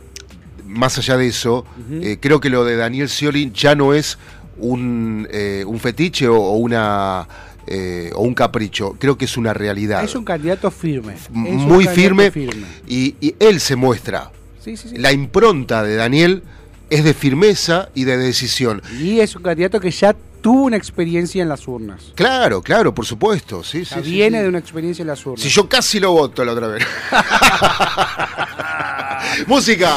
más 0.66 0.98
allá 0.98 1.18
de 1.18 1.28
eso, 1.28 1.66
eh, 1.92 2.18
creo 2.20 2.40
que 2.40 2.50
lo 2.50 2.64
de 2.64 2.76
Daniel 2.76 3.10
Scioli 3.10 3.52
ya 3.54 3.76
no 3.76 3.94
es 3.94 4.18
un, 4.58 5.28
eh, 5.32 5.64
un 5.66 5.80
fetiche 5.80 6.28
o, 6.28 6.36
o 6.36 6.58
una 6.58 7.28
eh, 7.72 8.12
o 8.16 8.24
un 8.24 8.34
capricho, 8.34 8.96
creo 9.00 9.18
que 9.18 9.26
es 9.26 9.38
una 9.38 9.54
realidad. 9.54 10.04
Es 10.04 10.16
un 10.16 10.26
candidato 10.26 10.72
firme. 10.72 11.14
es 11.14 11.30
muy 11.30 11.86
candidato 11.86 12.32
firme, 12.32 12.68
Y, 12.88 13.16
y 13.22 13.36
él 13.40 13.60
se 13.60 13.76
muestra. 13.76 14.32
Sí, 14.64 14.76
sí, 14.76 14.90
sí. 14.90 14.98
La 14.98 15.12
impronta 15.12 15.84
de 15.84 15.96
Daniel 15.96 16.44
es 16.90 17.04
de 17.04 17.14
firmeza 17.14 17.90
y 17.94 18.06
de 18.06 18.18
decisión. 18.18 18.82
Y 19.00 19.20
es 19.20 19.36
un 19.36 19.44
candidato 19.44 19.80
que 19.80 19.92
ya 19.92 20.16
tuvo 20.42 20.64
una 20.64 20.78
experiencia 20.78 21.42
en 21.42 21.50
las 21.50 21.68
urnas. 21.68 22.12
Claro, 22.16 22.62
claro, 22.62 22.94
por 22.94 23.06
supuesto. 23.06 23.64
Sí, 23.64 23.82
O 23.82 23.86
sea, 23.86 23.98
sí, 24.00 24.04
sí, 24.06 24.12
viene 24.12 24.38
sí. 24.38 24.44
de 24.44 24.50
una 24.50 24.60
experiencia 24.60 25.04
en 25.04 25.08
las 25.08 25.26
urnas. 25.26 25.42
Si 25.42 25.50
yo 25.50 25.68
casi 25.68 26.00
lo 26.00 26.12
voto 26.12 26.46
la 26.46 26.54
otra 26.54 26.68
vez. 26.68 26.86
Música. 29.48 29.96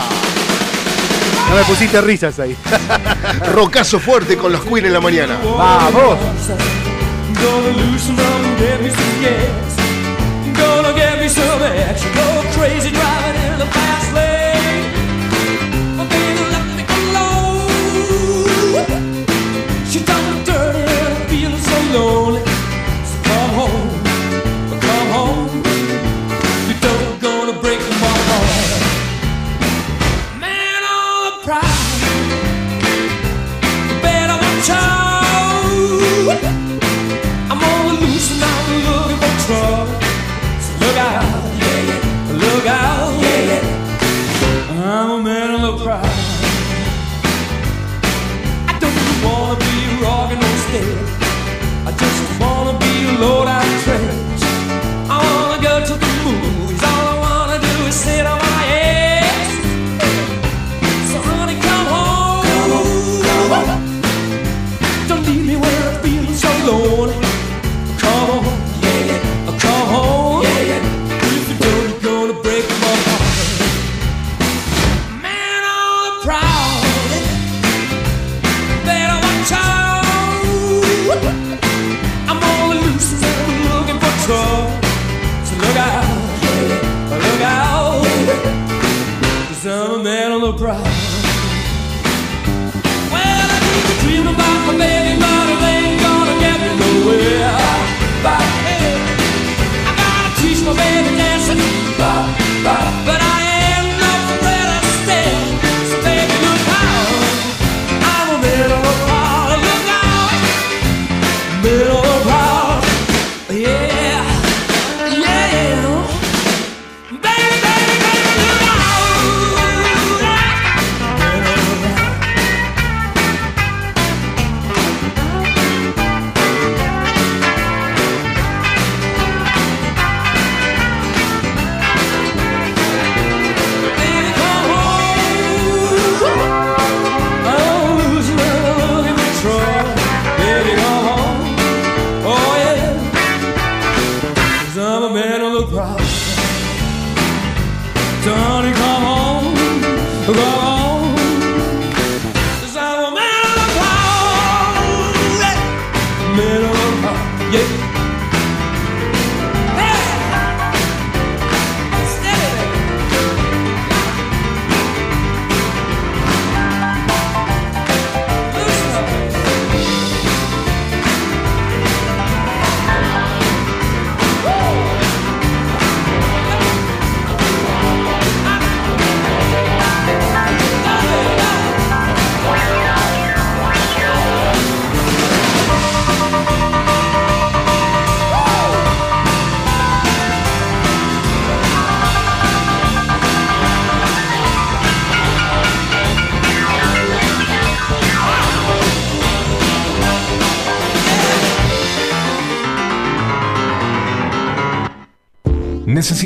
No 1.49 1.57
me 1.57 1.65
pusiste 1.65 2.01
risas 2.01 2.39
ahí. 2.39 2.57
Rocazo 3.55 4.01
fuerte 4.01 4.37
con 4.37 4.53
los 4.53 4.63
Queen 4.63 4.87
en 4.87 4.93
la 4.93 5.01
mañana. 5.01 5.39
¡Vamos! 5.45 6.19
The. 45.25 46.03
I 48.69 48.79
don't 48.81 49.25
wanna 49.25 49.59
be 49.59 50.03
rocking 50.03 50.41
no 50.41 50.57
steady. 50.69 51.22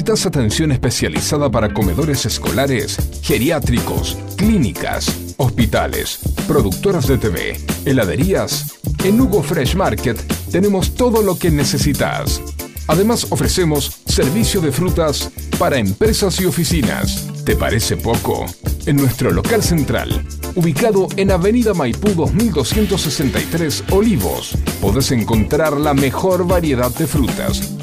¿Necesitas 0.06 0.26
atención 0.26 0.70
especializada 0.70 1.50
para 1.50 1.74
comedores 1.74 2.26
escolares, 2.26 2.96
geriátricos, 3.22 4.16
clínicas, 4.36 5.34
hospitales, 5.36 6.20
productoras 6.46 7.08
de 7.08 7.18
TV, 7.18 7.60
heladerías? 7.84 8.78
En 9.02 9.20
Hugo 9.20 9.42
Fresh 9.42 9.74
Market 9.74 10.16
tenemos 10.52 10.94
todo 10.94 11.22
lo 11.22 11.36
que 11.36 11.50
necesitas. 11.50 12.40
Además 12.86 13.26
ofrecemos 13.30 14.02
servicio 14.06 14.60
de 14.60 14.70
frutas 14.70 15.28
para 15.58 15.78
empresas 15.78 16.40
y 16.40 16.44
oficinas. 16.44 17.26
¿Te 17.44 17.56
parece 17.56 17.96
poco? 17.96 18.46
En 18.86 18.94
nuestro 18.94 19.32
local 19.32 19.64
central, 19.64 20.24
ubicado 20.54 21.08
en 21.16 21.32
Avenida 21.32 21.74
Maipú 21.74 22.10
2263 22.10 23.82
Olivos, 23.90 24.56
podés 24.80 25.10
encontrar 25.10 25.72
la 25.72 25.94
mejor 25.94 26.46
variedad 26.46 26.94
de 26.94 27.08
frutas, 27.08 27.75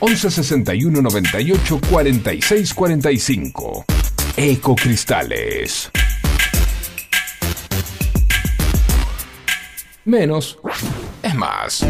11 0.00 0.30
61 0.30 1.02
98 1.02 1.80
46 1.90 2.74
45. 2.74 3.84
Ecocristales. 4.36 5.90
Menos 10.04 10.58
es 11.22 11.34
más. 11.34 11.84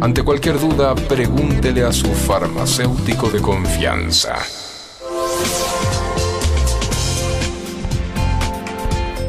Ante 0.00 0.22
cualquier 0.24 0.58
duda, 0.58 0.94
pregúntele 0.94 1.84
a 1.84 1.92
su 1.92 2.06
farmacéutico 2.12 3.28
de 3.28 3.40
confianza. 3.40 4.36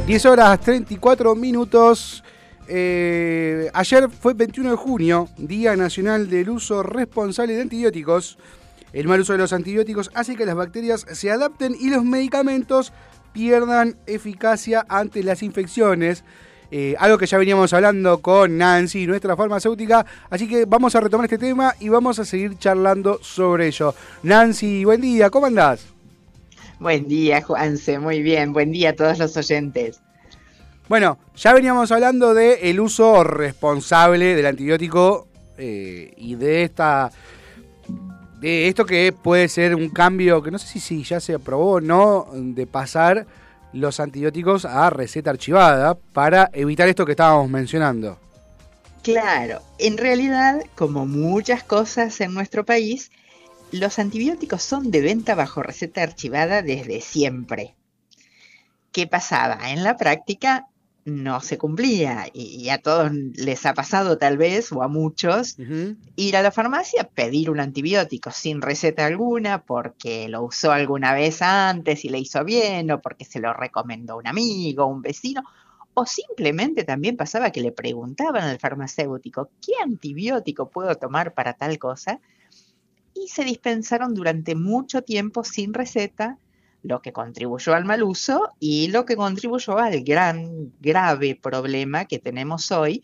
10 0.07 0.25
horas 0.25 0.59
34 0.61 1.35
minutos. 1.35 2.23
Eh, 2.67 3.69
ayer 3.73 4.09
fue 4.09 4.33
21 4.33 4.71
de 4.71 4.75
junio, 4.75 5.29
Día 5.37 5.75
Nacional 5.75 6.29
del 6.29 6.49
Uso 6.49 6.83
Responsable 6.83 7.55
de 7.55 7.61
Antibióticos. 7.61 8.37
El 8.93 9.07
mal 9.07 9.19
uso 9.19 9.33
de 9.33 9.39
los 9.39 9.53
antibióticos 9.53 10.11
hace 10.13 10.35
que 10.35 10.45
las 10.45 10.55
bacterias 10.55 11.05
se 11.11 11.31
adapten 11.31 11.75
y 11.79 11.89
los 11.89 12.03
medicamentos 12.03 12.93
pierdan 13.33 13.97
eficacia 14.05 14.85
ante 14.87 15.23
las 15.23 15.41
infecciones. 15.41 16.23
Eh, 16.69 16.95
algo 16.99 17.17
que 17.17 17.25
ya 17.25 17.37
veníamos 17.37 17.73
hablando 17.73 18.19
con 18.21 18.57
Nancy, 18.57 19.05
nuestra 19.07 19.35
farmacéutica. 19.35 20.05
Así 20.29 20.47
que 20.47 20.65
vamos 20.65 20.95
a 20.95 21.01
retomar 21.01 21.25
este 21.25 21.37
tema 21.37 21.75
y 21.79 21.89
vamos 21.89 22.19
a 22.19 22.25
seguir 22.25 22.57
charlando 22.57 23.19
sobre 23.21 23.67
ello. 23.67 23.93
Nancy, 24.21 24.85
buen 24.85 25.01
día, 25.01 25.29
¿cómo 25.29 25.47
andás? 25.47 25.85
Buen 26.79 27.07
día, 27.07 27.41
Juanse, 27.41 27.99
muy 27.99 28.21
bien. 28.21 28.53
Buen 28.53 28.71
día 28.71 28.89
a 28.89 28.93
todos 28.93 29.19
los 29.19 29.37
oyentes. 29.37 30.01
Bueno, 30.89 31.17
ya 31.35 31.53
veníamos 31.53 31.91
hablando 31.91 32.33
del 32.33 32.59
el 32.61 32.79
uso 32.79 33.23
responsable 33.23 34.35
del 34.35 34.45
antibiótico 34.45 35.27
eh, 35.57 36.13
y 36.17 36.35
de 36.35 36.63
esta. 36.63 37.11
de 38.39 38.67
esto 38.67 38.85
que 38.85 39.13
puede 39.13 39.47
ser 39.47 39.75
un 39.75 39.89
cambio 39.89 40.43
que 40.43 40.51
no 40.51 40.59
sé 40.59 40.67
si, 40.67 40.79
si 40.79 41.03
ya 41.03 41.19
se 41.19 41.35
aprobó 41.35 41.73
o 41.73 41.81
no, 41.81 42.27
de 42.33 42.67
pasar 42.67 43.25
los 43.71 43.99
antibióticos 43.99 44.65
a 44.65 44.89
receta 44.89 45.29
archivada 45.31 45.95
para 45.95 46.49
evitar 46.53 46.87
esto 46.87 47.05
que 47.05 47.13
estábamos 47.13 47.49
mencionando. 47.49 48.19
Claro, 49.01 49.61
en 49.79 49.97
realidad, 49.97 50.63
como 50.75 51.05
muchas 51.05 51.63
cosas 51.63 52.21
en 52.21 52.33
nuestro 52.33 52.65
país, 52.65 53.11
los 53.71 53.99
antibióticos 53.99 54.61
son 54.61 54.91
de 54.91 55.01
venta 55.01 55.33
bajo 55.33 55.63
receta 55.63 56.03
archivada 56.03 56.61
desde 56.61 57.01
siempre. 57.01 57.75
¿Qué 58.91 59.07
pasaba? 59.07 59.71
En 59.71 59.83
la 59.83 59.97
práctica 59.97 60.67
no 61.05 61.41
se 61.41 61.57
cumplía 61.57 62.27
y 62.33 62.69
a 62.69 62.77
todos 62.77 63.11
les 63.11 63.65
ha 63.65 63.73
pasado 63.73 64.17
tal 64.17 64.37
vez, 64.37 64.71
o 64.71 64.83
a 64.83 64.87
muchos, 64.87 65.57
ir 66.15 66.37
a 66.37 66.41
la 66.41 66.51
farmacia, 66.51 67.09
pedir 67.09 67.49
un 67.49 67.59
antibiótico 67.59 68.31
sin 68.31 68.61
receta 68.61 69.05
alguna 69.05 69.63
porque 69.63 70.29
lo 70.29 70.43
usó 70.43 70.71
alguna 70.71 71.13
vez 71.13 71.41
antes 71.41 72.05
y 72.05 72.09
le 72.09 72.19
hizo 72.19 72.43
bien, 72.45 72.91
o 72.91 73.01
porque 73.01 73.25
se 73.25 73.39
lo 73.39 73.53
recomendó 73.53 74.17
un 74.17 74.27
amigo, 74.27 74.85
un 74.85 75.01
vecino, 75.01 75.43
o 75.93 76.05
simplemente 76.05 76.83
también 76.83 77.17
pasaba 77.17 77.51
que 77.51 77.61
le 77.61 77.71
preguntaban 77.71 78.43
al 78.43 78.59
farmacéutico, 78.59 79.49
¿qué 79.65 79.73
antibiótico 79.83 80.69
puedo 80.69 80.95
tomar 80.95 81.33
para 81.33 81.53
tal 81.53 81.77
cosa? 81.77 82.19
Y 83.13 83.27
se 83.27 83.43
dispensaron 83.43 84.13
durante 84.13 84.55
mucho 84.55 85.03
tiempo 85.03 85.43
sin 85.43 85.73
receta, 85.73 86.37
lo 86.83 87.01
que 87.01 87.13
contribuyó 87.13 87.73
al 87.73 87.85
mal 87.85 88.03
uso 88.03 88.51
y 88.59 88.89
lo 88.89 89.05
que 89.05 89.15
contribuyó 89.15 89.79
al 89.79 90.03
gran, 90.03 90.73
grave 90.79 91.39
problema 91.41 92.05
que 92.05 92.19
tenemos 92.19 92.71
hoy, 92.71 93.03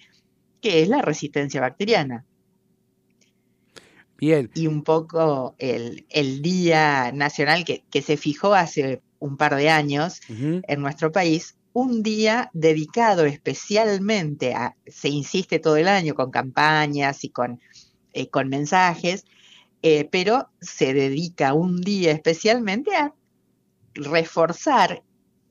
que 0.62 0.82
es 0.82 0.90
la 0.90 1.02
resistencia 1.02 1.62
bacteriana. 1.62 2.26
Bien, 4.18 4.52
y 4.54 4.68
un 4.68 4.84
poco 4.84 5.56
el, 5.58 6.06
el 6.10 6.42
Día 6.42 7.12
Nacional 7.14 7.64
que, 7.64 7.84
que 7.90 8.02
se 8.02 8.18
fijó 8.18 8.54
hace 8.54 9.02
un 9.20 9.38
par 9.38 9.56
de 9.56 9.70
años 9.70 10.20
en 10.28 10.82
nuestro 10.82 11.12
país, 11.12 11.56
un 11.74 12.04
día 12.04 12.50
dedicado 12.54 13.26
especialmente 13.26 14.54
a, 14.54 14.76
se 14.88 15.10
insiste 15.10 15.60
todo 15.60 15.78
el 15.78 15.88
año 15.88 16.16
con 16.16 16.32
campañas 16.32 17.24
y 17.24 17.30
con, 17.30 17.62
eh, 18.14 18.30
con 18.30 18.50
mensajes, 18.50 19.26
eh, 19.82 20.08
pero 20.12 20.50
se 20.60 20.94
dedica 20.94 21.54
un 21.54 21.80
día 21.80 22.12
especialmente 22.12 22.96
a 22.96 23.14
reforzar 23.94 25.04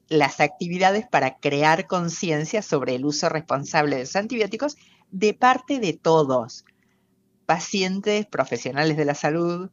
las 0.09 0.41
actividades 0.41 1.07
para 1.07 1.39
crear 1.39 1.87
conciencia 1.87 2.63
sobre 2.63 2.95
el 2.95 3.05
uso 3.05 3.29
responsable 3.29 3.97
de 3.97 4.03
los 4.03 4.17
antibióticos 4.17 4.77
de 5.11 5.35
parte 5.35 5.81
de 5.81 5.93
todos, 5.93 6.65
pacientes, 7.47 8.27
profesionales 8.27 8.97
de 8.97 9.05
la 9.05 9.15
salud, 9.15 9.71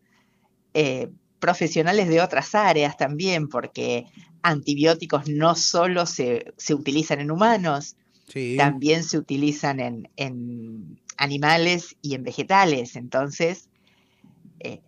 eh, 0.73 1.09
profesionales 1.39 2.07
de 2.09 2.21
otras 2.21 2.55
áreas 2.55 2.97
también, 2.97 3.47
porque 3.47 4.05
antibióticos 4.41 5.27
no 5.29 5.55
solo 5.55 6.05
se, 6.05 6.53
se 6.57 6.73
utilizan 6.73 7.19
en 7.19 7.31
humanos, 7.31 7.95
sí. 8.27 8.55
también 8.57 9.03
se 9.03 9.17
utilizan 9.17 9.79
en, 9.79 10.09
en 10.15 10.99
animales 11.17 11.95
y 12.01 12.15
en 12.15 12.23
vegetales. 12.23 12.95
Entonces, 12.95 13.69
eh, 14.59 14.81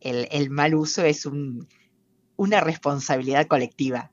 el, 0.00 0.28
el 0.30 0.50
mal 0.50 0.74
uso 0.74 1.04
es 1.04 1.26
un- 1.26 1.66
una 2.38 2.60
responsabilidad 2.60 3.46
colectiva. 3.46 4.10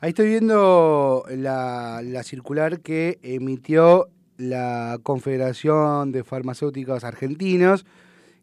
Ahí 0.00 0.10
estoy 0.10 0.28
viendo 0.28 1.24
la, 1.30 2.00
la 2.02 2.22
circular 2.22 2.80
que 2.80 3.18
emitió 3.22 4.08
la 4.36 4.98
Confederación 5.02 6.12
de 6.12 6.24
Farmacéuticos 6.24 7.04
Argentinos, 7.04 7.84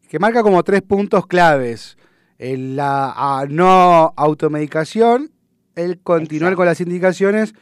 que 0.08 0.18
marca 0.18 0.42
como 0.42 0.62
tres 0.64 0.82
puntos 0.82 1.26
claves. 1.26 1.96
el- 2.40 2.76
la 2.76 3.44
no 3.50 4.12
automedicación, 4.16 5.32
el 5.74 5.98
continuar 5.98 6.52
Exacto. 6.52 6.56
con 6.58 6.66
las 6.66 6.80
indicaciones 6.80 7.52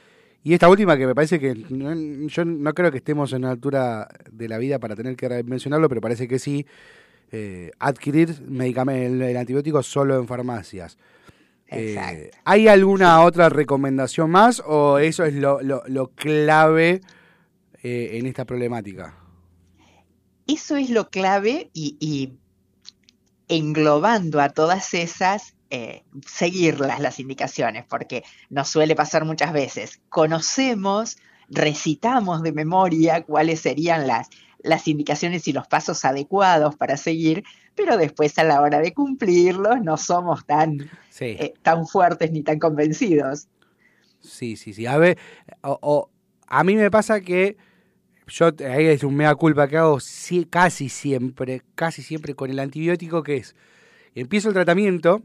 y 0.44 0.52
esta 0.52 0.68
última 0.68 0.98
que 0.98 1.06
me 1.06 1.14
parece 1.14 1.40
que 1.40 1.54
no- 1.70 1.94
yo 2.28 2.44
no 2.44 2.74
creo 2.74 2.90
que 2.92 2.98
estemos 2.98 3.32
en 3.32 3.42
la 3.42 3.50
altura 3.52 4.06
de 4.30 4.48
la 4.50 4.58
vida 4.58 4.78
para 4.78 4.94
tener 4.94 5.16
que 5.16 5.42
mencionarlo, 5.44 5.88
pero 5.88 6.02
parece 6.02 6.28
que 6.28 6.38
sí, 6.38 6.66
eh, 7.32 7.70
adquirir 7.78 8.42
medicamento, 8.46 9.24
el, 9.24 9.30
el 9.30 9.36
antibiótico 9.38 9.82
solo 9.82 10.18
en 10.20 10.26
farmacias. 10.28 10.98
Eh. 11.68 12.30
¿Hay 12.44 12.68
alguna 12.68 13.22
otra 13.22 13.48
recomendación 13.48 14.30
más 14.30 14.62
o 14.64 14.98
eso 14.98 15.24
es 15.24 15.34
lo, 15.34 15.60
lo- 15.62 15.82
lo 15.88 16.08
clave 16.14 17.00
eh, 17.82 18.10
en 18.14 18.26
esta 18.26 18.44
problemática? 18.44 19.16
Eso 20.46 20.76
es 20.76 20.90
lo 20.90 21.10
clave 21.10 21.70
y, 21.74 21.96
y 21.98 22.38
englobando 23.48 24.40
a 24.40 24.50
todas 24.50 24.94
esas, 24.94 25.54
eh, 25.70 26.04
seguirlas 26.26 27.00
las 27.00 27.18
indicaciones, 27.18 27.84
porque 27.88 28.22
nos 28.50 28.68
suele 28.68 28.94
pasar 28.94 29.24
muchas 29.24 29.52
veces. 29.52 30.00
Conocemos, 30.08 31.16
recitamos 31.48 32.42
de 32.42 32.52
memoria 32.52 33.22
cuáles 33.22 33.60
serían 33.60 34.06
las, 34.06 34.28
las 34.66 34.88
indicaciones 34.88 35.46
y 35.48 35.52
los 35.52 35.66
pasos 35.68 36.04
adecuados 36.04 36.76
para 36.76 36.96
seguir, 36.96 37.44
pero 37.74 37.96
después 37.96 38.38
a 38.38 38.44
la 38.44 38.60
hora 38.60 38.80
de 38.80 38.92
cumplirlos 38.92 39.80
no 39.82 39.96
somos 39.96 40.44
tan, 40.44 40.78
Sí. 41.10 41.36
eh, 41.38 41.54
tan 41.62 41.86
fuertes 41.86 42.30
ni 42.32 42.42
tan 42.42 42.58
convencidos. 42.58 43.48
Sí, 44.20 44.56
sí, 44.56 44.74
sí. 44.74 44.86
A 44.86 44.98
ver, 44.98 45.18
o- 45.62 45.78
o- 45.80 46.10
a 46.48 46.64
mí 46.64 46.74
me 46.74 46.90
pasa 46.90 47.20
que 47.20 47.56
yo, 48.26 48.50
ahí 48.68 48.86
es 48.86 49.04
un 49.04 49.14
mea 49.14 49.34
culpa 49.36 49.68
que 49.68 49.76
hago 49.76 50.00
si- 50.00 50.46
casi 50.46 50.88
siempre, 50.88 51.62
casi 51.76 52.02
siempre 52.02 52.34
con 52.34 52.50
el 52.50 52.58
antibiótico, 52.58 53.22
que 53.22 53.36
es, 53.36 53.54
empiezo 54.14 54.48
el 54.48 54.54
tratamiento 54.54 55.22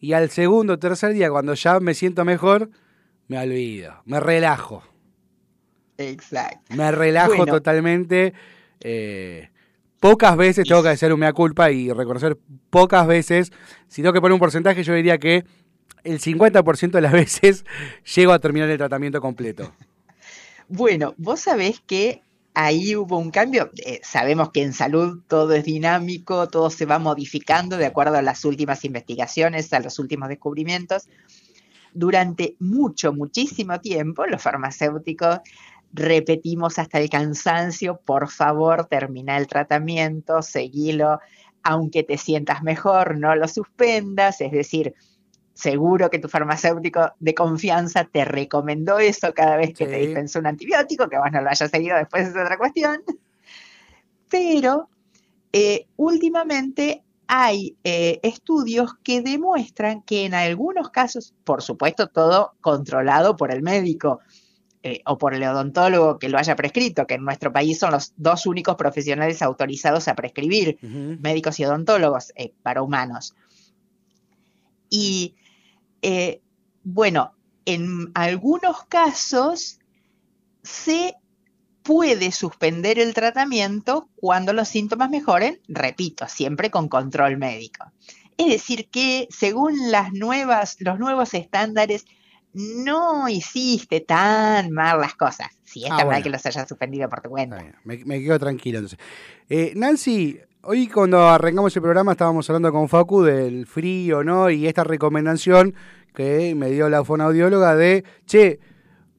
y 0.00 0.14
al 0.14 0.30
segundo 0.30 0.74
o 0.74 0.78
tercer 0.78 1.12
día, 1.12 1.30
cuando 1.30 1.52
ya 1.54 1.78
me 1.80 1.92
siento 1.94 2.24
mejor, 2.24 2.70
me 3.28 3.38
olvido, 3.38 4.00
me 4.06 4.18
relajo, 4.18 4.82
Exacto. 5.98 6.74
me 6.74 6.90
relajo 6.90 7.36
Bueno. 7.36 7.52
totalmente. 7.52 8.32
Eh, 8.82 9.50
pocas 10.00 10.36
veces 10.36 10.66
tengo 10.66 10.82
que 10.82 10.88
hacer 10.90 11.12
un 11.12 11.20
mea 11.20 11.32
culpa 11.32 11.70
y 11.70 11.90
reconocer 11.92 12.36
pocas 12.70 13.06
veces, 13.06 13.52
si 13.88 14.02
tengo 14.02 14.12
que 14.12 14.20
poner 14.20 14.34
un 14.34 14.40
porcentaje, 14.40 14.82
yo 14.82 14.94
diría 14.94 15.18
que 15.18 15.44
el 16.04 16.20
50% 16.20 16.90
de 16.90 17.00
las 17.00 17.12
veces 17.22 17.64
llego 18.14 18.32
a 18.32 18.38
terminar 18.38 18.68
el 18.68 18.78
tratamiento 18.78 19.20
completo. 19.20 19.72
Bueno, 20.68 21.12
vos 21.18 21.40
sabés 21.40 21.82
que 21.86 22.22
ahí 22.54 22.96
hubo 22.96 23.18
un 23.18 23.30
cambio. 23.30 23.70
Eh, 23.84 24.00
sabemos 24.02 24.50
que 24.52 24.62
en 24.62 24.72
salud 24.72 25.20
todo 25.28 25.52
es 25.52 25.64
dinámico, 25.64 26.48
todo 26.48 26.70
se 26.70 26.86
va 26.86 26.98
modificando 26.98 27.76
de 27.76 27.86
acuerdo 27.86 28.16
a 28.16 28.22
las 28.22 28.44
últimas 28.46 28.84
investigaciones, 28.84 29.72
a 29.72 29.80
los 29.80 29.98
últimos 29.98 30.30
descubrimientos. 30.30 31.08
Durante 31.92 32.56
mucho, 32.58 33.12
muchísimo 33.12 33.80
tiempo, 33.80 34.24
los 34.26 34.40
farmacéuticos 34.40 35.40
repetimos 35.92 36.78
hasta 36.78 36.98
el 36.98 37.10
cansancio, 37.10 38.00
por 38.04 38.28
favor, 38.30 38.86
termina 38.86 39.36
el 39.36 39.46
tratamiento, 39.46 40.42
seguilo, 40.42 41.20
aunque 41.62 42.02
te 42.02 42.18
sientas 42.18 42.62
mejor, 42.62 43.18
no 43.18 43.36
lo 43.36 43.46
suspendas, 43.46 44.40
es 44.40 44.52
decir, 44.52 44.94
seguro 45.54 46.10
que 46.10 46.18
tu 46.18 46.28
farmacéutico 46.28 47.12
de 47.20 47.34
confianza 47.34 48.04
te 48.04 48.24
recomendó 48.24 48.98
eso 48.98 49.32
cada 49.34 49.56
vez 49.56 49.74
que 49.74 49.86
te 49.86 50.00
Sí. 50.00 50.06
dispensó 50.06 50.38
un 50.38 50.46
antibiótico, 50.46 51.08
que 51.08 51.18
vos 51.18 51.30
no 51.30 51.42
lo 51.42 51.50
hayas 51.50 51.70
seguido 51.70 51.96
después 51.96 52.28
es 52.28 52.30
otra 52.34 52.56
cuestión. 52.56 53.02
Pero 54.28 54.88
eh, 55.52 55.86
últimamente 55.96 57.04
hay 57.26 57.76
eh, 57.84 58.18
estudios 58.22 58.94
que 59.02 59.20
demuestran 59.20 60.02
que 60.02 60.24
en 60.24 60.34
algunos 60.34 60.90
casos, 60.90 61.34
por 61.44 61.62
supuesto, 61.62 62.08
todo 62.08 62.54
controlado 62.60 63.36
por 63.36 63.52
el 63.52 63.62
médico 63.62 64.20
eh, 64.84 65.00
o 65.06 65.16
por 65.16 65.32
el 65.34 65.44
odontólogo 65.44 66.18
que 66.18 66.28
lo 66.28 66.38
haya 66.38 66.56
prescrito, 66.56 67.06
que 67.06 67.14
en 67.14 67.24
nuestro 67.24 67.52
país 67.52 67.78
son 67.78 67.92
los 67.92 68.14
dos 68.16 68.46
únicos 68.46 68.74
profesionales 68.74 69.40
autorizados 69.40 70.08
a 70.08 70.16
prescribir 70.16 70.76
médicos 70.82 71.60
y 71.60 71.64
odontólogos 71.64 72.32
eh, 72.34 72.52
para 72.62 72.82
humanos. 72.82 73.34
Y 74.90 75.36
eh, 76.02 76.40
bueno, 76.82 77.32
en 77.64 78.10
algunos 78.14 78.84
casos 78.88 79.78
se 80.64 81.14
puede 81.84 82.32
suspender 82.32 82.98
el 82.98 83.14
tratamiento 83.14 84.08
cuando 84.16 84.52
los 84.52 84.68
síntomas 84.68 85.10
mejoren, 85.10 85.60
repito, 85.68 86.26
siempre 86.26 86.72
con 86.72 86.88
control 86.88 87.36
médico. 87.36 87.92
Es 88.36 88.48
decir, 88.48 88.88
que 88.88 89.28
según 89.30 89.92
las 89.92 90.12
nuevas, 90.12 90.76
los 90.80 90.98
nuevos 90.98 91.34
estándares, 91.34 92.04
no 92.54 93.28
hiciste 93.28 94.00
tan 94.00 94.70
mal 94.72 95.00
las 95.00 95.14
cosas. 95.14 95.48
Si 95.64 95.84
es 95.84 95.90
Ah, 95.90 95.96
verdad 95.96 96.06
bueno. 96.10 96.22
que 96.24 96.30
los 96.30 96.44
hayas 96.46 96.68
suspendido 96.68 97.08
por 97.08 97.20
tu 97.22 97.30
cuenta. 97.30 97.64
Me, 97.84 98.04
me 98.04 98.20
quedo 98.22 98.38
tranquilo 98.38 98.78
entonces. 98.78 98.98
Eh, 99.48 99.72
Nancy, 99.74 100.38
hoy 100.62 100.86
cuando 100.88 101.28
arrancamos 101.28 101.74
el 101.74 101.82
programa 101.82 102.12
estábamos 102.12 102.48
hablando 102.50 102.70
con 102.72 102.88
Facu 102.88 103.22
del 103.22 103.66
frío, 103.66 104.22
¿no? 104.22 104.50
Y 104.50 104.66
esta 104.66 104.84
recomendación 104.84 105.74
que 106.14 106.54
me 106.54 106.70
dio 106.70 106.88
la 106.90 107.02
fonoaudióloga 107.04 107.74
de, 107.74 108.04
che, 108.26 108.60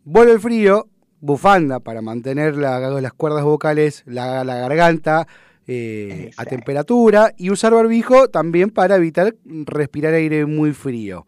vuelve 0.04 0.34
el 0.34 0.40
frío, 0.40 0.88
bufanda 1.22 1.80
para 1.80 2.02
mantener 2.04 2.56
la- 2.56 2.80
las 2.80 3.14
cuerdas 3.14 3.44
vocales, 3.44 4.04
la, 4.06 4.44
la 4.44 4.56
garganta 4.58 5.28
eh, 5.66 6.30
a 6.38 6.46
temperatura 6.46 7.34
y 7.38 7.50
usar 7.50 7.74
barbijo 7.74 8.28
también 8.28 8.70
para 8.70 8.98
evitar 8.98 9.34
respirar 9.66 10.14
aire 10.14 10.46
muy 10.46 10.74
frío. 10.74 11.26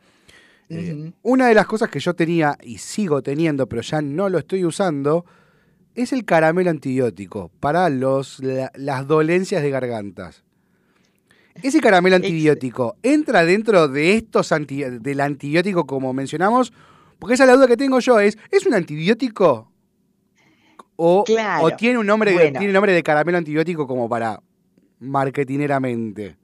Eh. 0.70 1.12
Una 1.22 1.48
de 1.48 1.54
las 1.54 1.68
cosas 1.68 1.90
que 1.90 2.00
yo 2.00 2.14
tenía 2.16 2.58
y 2.64 2.78
sigo 2.80 3.22
teniendo, 3.22 3.68
pero 3.68 3.82
ya 3.82 4.02
no 4.02 4.30
lo 4.30 4.40
estoy 4.40 4.66
usando, 4.66 5.26
es 5.94 6.12
el 6.12 6.26
caramelo 6.26 6.70
antibiótico 6.72 7.52
para 7.60 7.90
los, 7.90 8.40
la- 8.40 8.72
las 8.76 9.08
dolencias 9.08 9.62
de 9.62 9.70
gargantas. 9.70 10.44
Ese 11.62 11.80
caramelo 11.82 12.16
antibiótico 12.18 12.98
entra 13.04 13.46
dentro 13.46 13.88
de 13.88 14.16
estos 14.16 14.52
anti- 14.52 14.84
del 14.84 15.22
antibiótico 15.22 15.86
como 15.86 16.14
mencionamos, 16.14 16.74
porque 17.20 17.36
esa 17.36 17.44
es 17.44 17.48
la 17.50 17.56
duda 17.56 17.68
que 17.68 17.78
tengo 17.78 18.00
yo 18.00 18.20
es, 18.20 18.38
¿es 18.52 18.66
un 18.66 18.74
antibiótico? 18.74 19.72
O, 20.98 21.24
Claro. 21.26 21.66
o 21.66 21.72
tiene 21.72 22.00
un 22.00 22.08
nombre 22.08 22.34
Bueno. 22.34 22.58
tiene 22.60 22.74
nombre 22.74 22.92
de 22.94 23.04
caramelo 23.04 23.38
antibiótico 23.38 23.86
como 23.86 24.10
para 24.10 24.42
marketineramente. 25.00 26.38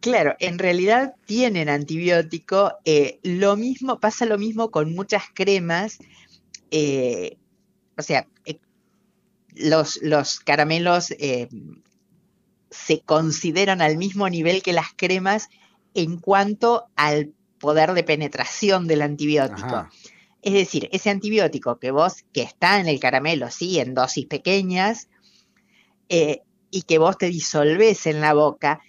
Claro, 0.00 0.34
en 0.40 0.58
realidad 0.58 1.14
tienen 1.26 1.68
antibiótico. 1.68 2.78
eh, 2.84 3.20
lo 3.22 3.56
mismo, 3.56 4.00
pasa 4.00 4.24
lo 4.24 4.38
mismo 4.38 4.70
con 4.70 4.94
muchas 4.94 5.24
cremas. 5.34 5.98
eh, 6.70 7.36
o 7.98 8.02
sea, 8.02 8.26
eh, 8.46 8.58
los, 9.54 10.00
los 10.02 10.40
caramelos 10.40 11.12
se 12.70 13.00
consideran 13.04 13.82
al 13.82 13.98
mismo 13.98 14.28
nivel 14.30 14.62
que 14.62 14.72
las 14.72 14.86
cremas 14.96 15.48
en 15.92 16.18
cuanto 16.18 16.86
al 16.96 17.34
poder 17.58 17.92
de 17.92 18.04
penetración 18.04 18.86
del 18.86 19.02
antibiótico. 19.02 19.66
Ajá. 19.66 19.90
Es 20.40 20.54
decir, 20.54 20.88
ese 20.92 21.10
antibiótico 21.10 21.78
que 21.78 21.90
vos, 21.90 22.24
que 22.32 22.40
está 22.42 22.80
en 22.80 22.88
el 22.88 23.00
caramelo, 23.00 23.50
sí, 23.50 23.78
en 23.80 23.92
dosis 23.92 24.24
pequeñas, 24.26 25.08
y 26.08 26.82
que 26.82 26.98
vos 26.98 27.18
te 27.18 27.26
disolvés 27.26 28.06
en 28.06 28.20
la 28.20 28.32
boca, 28.32 28.80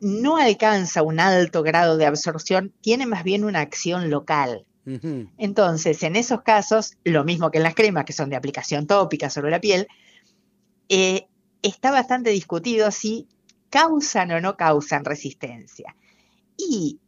no 0.00 0.36
alcanza 0.36 1.02
un 1.02 1.20
alto 1.20 1.62
grado 1.62 1.96
de 1.96 2.06
absorción, 2.06 2.72
tiene 2.80 3.06
más 3.06 3.24
bien 3.24 3.44
una 3.44 3.60
acción 3.60 4.10
local. 4.10 4.64
Entonces, 5.36 6.02
en 6.02 6.16
esos 6.16 6.40
casos, 6.40 6.96
lo 7.04 7.22
mismo 7.22 7.50
que 7.50 7.58
en 7.58 7.64
las 7.64 7.74
cremas, 7.74 8.06
que 8.06 8.14
son 8.14 8.30
de 8.30 8.36
aplicación 8.36 8.86
tópica 8.86 9.28
sobre 9.28 9.50
la 9.50 9.60
piel, 9.60 9.86
eh, 10.88 11.26
está 11.60 11.90
bastante 11.90 12.30
discutido 12.30 12.90
si 12.90 13.28
causan 13.68 14.30
o 14.30 14.40
no 14.40 14.56
causan 14.56 15.04
resistencia. 15.04 15.94
Y 16.56 17.00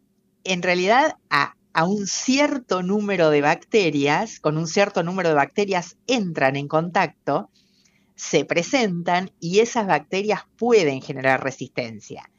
en 0.44 0.60
realidad 0.60 1.16
a, 1.30 1.54
a 1.72 1.84
un 1.84 2.06
cierto 2.06 2.82
número 2.82 3.30
de 3.30 3.40
bacterias, 3.40 4.40
con 4.40 4.58
un 4.58 4.66
cierto 4.66 5.02
número 5.02 5.30
de 5.30 5.36
bacterias 5.36 5.96
entran 6.06 6.56
en 6.56 6.68
contacto, 6.68 7.48
se 8.20 8.44
presentan 8.44 9.30
y 9.40 9.60
esas 9.60 9.86
bacterias 9.86 10.42
pueden 10.58 11.00
generar 11.00 11.42
resistencia. 11.42 12.30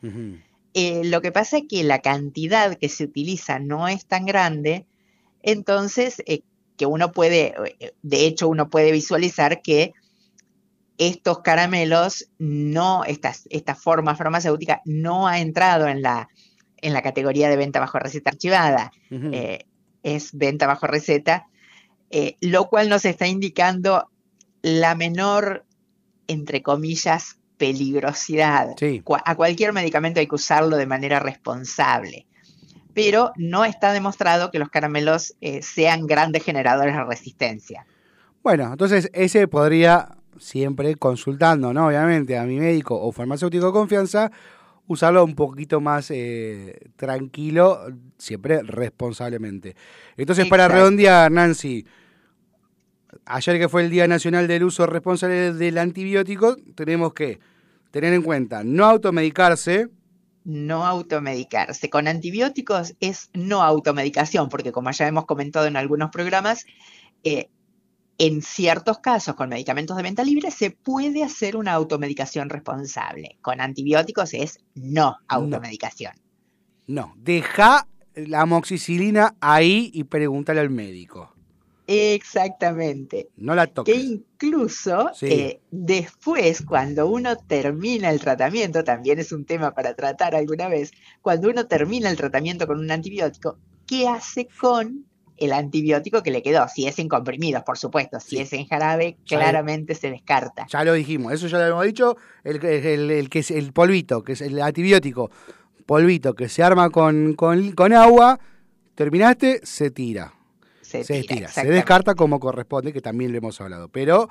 Eh, 0.75 1.01
lo 1.05 1.21
que 1.21 1.31
pasa 1.31 1.57
es 1.57 1.63
que 1.67 1.83
la 1.83 1.99
cantidad 1.99 2.77
que 2.77 2.87
se 2.87 3.05
utiliza 3.05 3.57
no 3.57 3.87
es 3.87 4.05
tan 4.05 4.27
grande, 4.27 4.85
entonces 5.41 6.21
eh, 6.27 6.43
que 6.77 6.85
uno 6.85 7.11
puede, 7.11 7.55
eh, 7.79 7.93
de 8.03 8.27
hecho 8.27 8.47
uno 8.47 8.69
puede 8.69 8.91
visualizar 8.91 9.63
que 9.63 9.93
estos 10.99 11.39
caramelos 11.39 12.29
no, 12.37 13.03
estas, 13.03 13.47
esta 13.49 13.73
forma 13.73 14.15
farmacéutica 14.15 14.83
no 14.85 15.27
ha 15.27 15.39
entrado 15.39 15.87
en 15.87 16.03
la, 16.03 16.29
en 16.77 16.93
la 16.93 17.01
categoría 17.01 17.49
de 17.49 17.57
venta 17.57 17.79
bajo 17.79 17.97
receta 17.97 18.29
archivada, 18.29 18.91
eh, 19.09 19.65
es 20.03 20.29
venta 20.33 20.67
bajo 20.67 20.85
receta, 20.85 21.47
lo 22.39 22.67
cual 22.67 22.87
nos 22.87 23.03
está 23.05 23.25
indicando 23.25 24.11
la 24.61 24.95
menor, 24.95 25.65
entre 26.31 26.61
comillas, 26.61 27.37
peligrosidad. 27.57 28.69
Sí. 28.77 29.03
A 29.25 29.35
cualquier 29.35 29.73
medicamento 29.73 30.19
hay 30.19 30.27
que 30.27 30.35
usarlo 30.35 30.77
de 30.77 30.87
manera 30.87 31.19
responsable. 31.19 32.25
Pero 32.93 33.31
no 33.37 33.63
está 33.63 33.93
demostrado 33.93 34.51
que 34.51 34.59
los 34.59 34.69
caramelos 34.69 35.35
eh, 35.41 35.61
sean 35.61 36.07
grandes 36.07 36.43
generadores 36.43 36.95
de 36.95 37.03
resistencia. 37.03 37.85
Bueno, 38.43 38.71
entonces 38.71 39.09
ese 39.13 39.47
podría 39.47 40.17
siempre 40.39 40.95
consultando, 40.95 41.73
¿no? 41.73 41.87
Obviamente 41.87 42.37
a 42.37 42.43
mi 42.43 42.59
médico 42.59 42.99
o 42.99 43.11
farmacéutico 43.11 43.67
de 43.67 43.71
confianza, 43.71 44.31
usarlo 44.87 45.23
un 45.23 45.35
poquito 45.35 45.79
más 45.79 46.09
eh, 46.11 46.89
tranquilo, 46.95 47.79
siempre 48.17 48.61
responsablemente. 48.63 49.75
Entonces, 50.17 50.47
para 50.47 50.67
redondear, 50.67 51.31
Nancy, 51.31 51.85
ayer 53.31 53.57
que 53.57 53.69
fue 53.69 53.83
el 53.83 53.89
Día 53.89 54.07
Nacional 54.07 54.47
del 54.47 54.63
Uso 54.63 54.85
Responsable 54.85 55.53
del 55.53 55.77
Antibiótico, 55.77 56.57
tenemos 56.75 57.13
que 57.13 57.39
tener 57.91 58.13
en 58.13 58.21
cuenta 58.21 58.63
no 58.63 58.85
automedicarse, 58.85 59.89
No 60.43 60.85
automedicarse. 60.85 61.89
Con 61.89 62.07
antibióticos 62.07 62.95
es 62.99 63.29
no 63.33 63.61
automedicación, 63.61 64.49
porque 64.49 64.71
como 64.71 64.91
ya 64.91 65.07
hemos 65.07 65.25
comentado 65.25 65.67
en 65.67 65.77
algunos 65.77 66.09
programas, 66.09 66.65
eh, 67.23 67.49
en 68.17 68.41
ciertos 68.41 68.99
casos 68.99 69.35
con 69.35 69.49
medicamentos 69.49 69.95
de 69.97 70.03
venta 70.03 70.23
libre 70.23 70.51
se 70.51 70.71
puede 70.71 71.23
hacer 71.23 71.55
una 71.55 71.73
automedicación 71.73 72.49
responsable. 72.49 73.37
Con 73.41 73.61
antibióticos 73.61 74.33
es 74.33 74.59
no 74.75 75.17
automedicación. 75.27 76.13
no, 76.87 77.13
deja 77.17 77.87
la 78.15 78.41
amoxicilina 78.41 79.35
ahí 79.39 79.91
y 79.93 80.03
pregúntale 80.03 80.59
al 80.59 80.69
médico. 80.69 81.33
Exactamente. 81.91 83.29
No 83.37 83.53
la 83.55 83.67
Que 83.67 83.73
toques. 83.73 84.03
incluso 84.03 85.09
Sí. 85.13 85.25
eh, 85.27 85.61
después, 85.71 86.61
cuando 86.65 87.07
uno 87.07 87.35
termina 87.35 88.09
el 88.09 88.19
tratamiento, 88.19 88.83
también 88.83 89.19
es 89.19 89.31
un 89.31 89.45
tema 89.45 89.73
para 89.73 89.93
tratar 89.95 90.35
alguna 90.35 90.67
vez, 90.69 90.91
cuando 91.21 91.49
uno 91.49 91.67
termina 91.67 92.09
el 92.09 92.17
tratamiento 92.17 92.67
con 92.67 92.79
un 92.79 92.89
antibiótico, 92.91 93.57
¿qué 93.85 94.07
hace 94.07 94.47
con 94.59 95.05
el 95.37 95.53
antibiótico 95.53 96.21
que 96.23 96.31
le 96.31 96.41
quedó? 96.41 96.67
Si 96.67 96.85
es 96.87 96.97
en 96.99 97.07
comprimidos, 97.09 97.63
por 97.63 97.77
supuesto, 97.77 98.19
si 98.19 98.37
Sí. 98.37 98.41
es 98.43 98.53
en 98.53 98.65
jarabe, 98.67 99.17
Ya 99.25 99.37
claramente 99.37 99.95
se 99.95 100.09
descarta. 100.11 100.67
Ya 100.69 100.83
lo 100.83 100.93
dijimos, 100.93 101.33
eso 101.33 101.47
ya 101.47 101.57
lo 101.59 101.65
hemos 101.67 101.85
dicho. 101.85 102.15
El, 102.43 102.59
que- 102.59 102.93
el- 102.93 103.11
el 103.11 103.29
que 103.29 103.39
es 103.39 103.51
el 103.51 103.73
polvito, 103.73 104.23
que 104.23 104.33
es 104.33 104.41
el 104.41 104.61
antibiótico, 104.61 105.29
polvito 105.85 106.35
que 106.35 106.47
se 106.47 106.63
arma 106.63 106.89
con, 106.89 107.33
con, 107.33 107.71
con 107.73 107.91
agua, 107.93 108.39
terminaste, 108.95 109.59
se 109.63 109.91
tira. 109.91 110.33
Se, 110.91 111.03
Se, 111.03 111.23
tira, 111.23 111.47
se 111.49 111.65
descarta 111.67 112.15
como 112.15 112.39
corresponde, 112.39 112.91
que 112.93 113.01
también 113.01 113.31
lo 113.31 113.37
hemos 113.37 113.59
hablado. 113.61 113.87
Pero, 113.89 114.29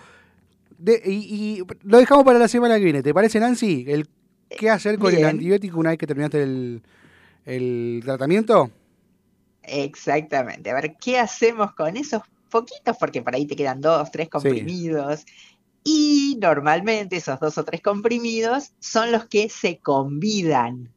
de- 0.79 1.03
y, 1.05 1.59
y 1.59 1.63
lo 1.85 1.99
dejamos 1.99 2.25
para 2.25 2.39
la 2.39 2.49
semana 2.49 2.77
que 2.79 2.85
viene. 2.85 3.03
¿Te 3.03 3.15
parece, 3.15 3.41
Nancy? 3.41 3.85
El, 3.89 4.09
¿Qué 4.49 4.69
hacer 4.69 4.99
con 4.99 5.15
el 5.15 5.25
antibiótico 5.25 5.79
una 5.79 5.91
vez 5.91 5.99
que 5.99 6.07
terminaste 6.07 6.43
el, 6.43 6.83
el 7.47 8.03
tratamiento? 8.05 8.71
Exactamente. 9.63 10.71
A 10.71 10.75
ver, 10.75 10.97
¿qué 11.01 11.19
hacemos 11.19 11.73
con 11.75 11.97
esos 11.97 12.23
poquitos? 12.51 12.97
Porque 12.99 13.23
por 13.23 13.35
ahí 13.35 13.47
te 13.47 13.57
quedan 13.57 13.81
dos, 13.81 14.11
tres 14.11 14.29
comprimidos. 14.29 15.25
Y 15.85 16.37
normalmente 16.41 17.17
esos 17.17 17.39
dos 17.41 17.57
o 17.59 17.65
tres 17.65 17.81
comprimidos 17.81 18.73
son 18.81 19.13
los 19.13 19.27
que 19.27 19.49
se 19.49 19.79
convidan 19.79 20.93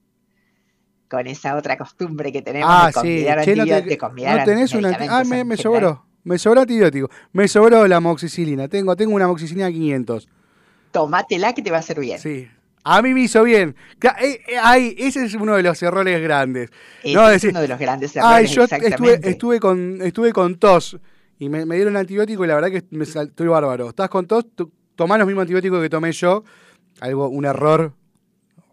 con 1.13 1.27
esa 1.27 1.55
otra 1.55 1.77
costumbre 1.77 2.31
que 2.31 2.41
tenemos 2.41 2.67
Ah, 2.71 2.87
de 2.87 2.93
sí. 2.93 2.99
convidar 2.99 3.37
no, 3.37 3.43
te- 3.43 3.51
antibióticos, 3.51 3.89
de 3.89 3.97
convidar 3.97 4.39
no 4.39 4.45
tenés 4.45 4.73
una. 4.73 4.97
Ah, 5.09 5.23
me, 5.23 5.55
sobró. 5.57 6.05
Me 6.23 6.37
sobró 6.39 6.61
antibiótico. 6.61 7.09
Me 7.33 7.47
sobró 7.47 7.87
la 7.87 7.97
amoxicilina. 7.97 8.67
Tengo, 8.67 8.95
tengo 8.95 9.13
una 9.13 9.25
amoxicilina 9.25 9.69
500. 9.69 10.27
Tomátela 10.91 11.53
que 11.53 11.61
te 11.61 11.69
va 11.71 11.77
a 11.77 11.79
hacer 11.81 11.99
bien. 11.99 12.19
Sí. 12.19 12.47
A 12.83 13.01
mí 13.01 13.13
me 13.13 13.21
hizo 13.21 13.43
bien. 13.43 13.75
Eh, 14.01 14.41
eh, 14.47 14.55
ay, 14.61 14.95
ese 14.97 15.23
es 15.25 15.33
uno 15.35 15.55
de 15.55 15.63
los 15.63 15.81
errores 15.83 16.21
grandes. 16.21 16.69
Ese 17.03 17.13
No, 17.15 17.25
es 17.27 17.33
decir, 17.33 17.49
uno 17.51 17.61
de 17.61 17.67
los 17.67 17.79
grandes 17.79 18.17
Ay, 18.17 18.45
errores, 18.45 18.51
yo 18.51 18.63
estuve, 18.63 19.19
estuve 19.23 19.59
con 19.59 19.99
estuve 20.01 20.33
con 20.33 20.55
tos 20.55 20.97
y 21.39 21.47
me, 21.49 21.65
me 21.65 21.75
dieron 21.75 21.95
antibiótico 21.95 22.43
y 22.43 22.47
la 22.47 22.55
verdad 22.55 22.71
que 22.71 22.83
me 22.91 23.05
sal- 23.05 23.27
estoy 23.29 23.47
bárbaro. 23.47 23.89
Estás 23.89 24.09
con 24.09 24.25
tos, 24.27 24.45
tu- 24.55 24.71
tomá 24.95 25.17
los 25.17 25.27
mismos 25.27 25.43
antibióticos 25.43 25.81
que 25.81 25.89
tomé 25.89 26.11
yo. 26.11 26.43
Algo, 26.99 27.29
un 27.29 27.45
error 27.45 27.93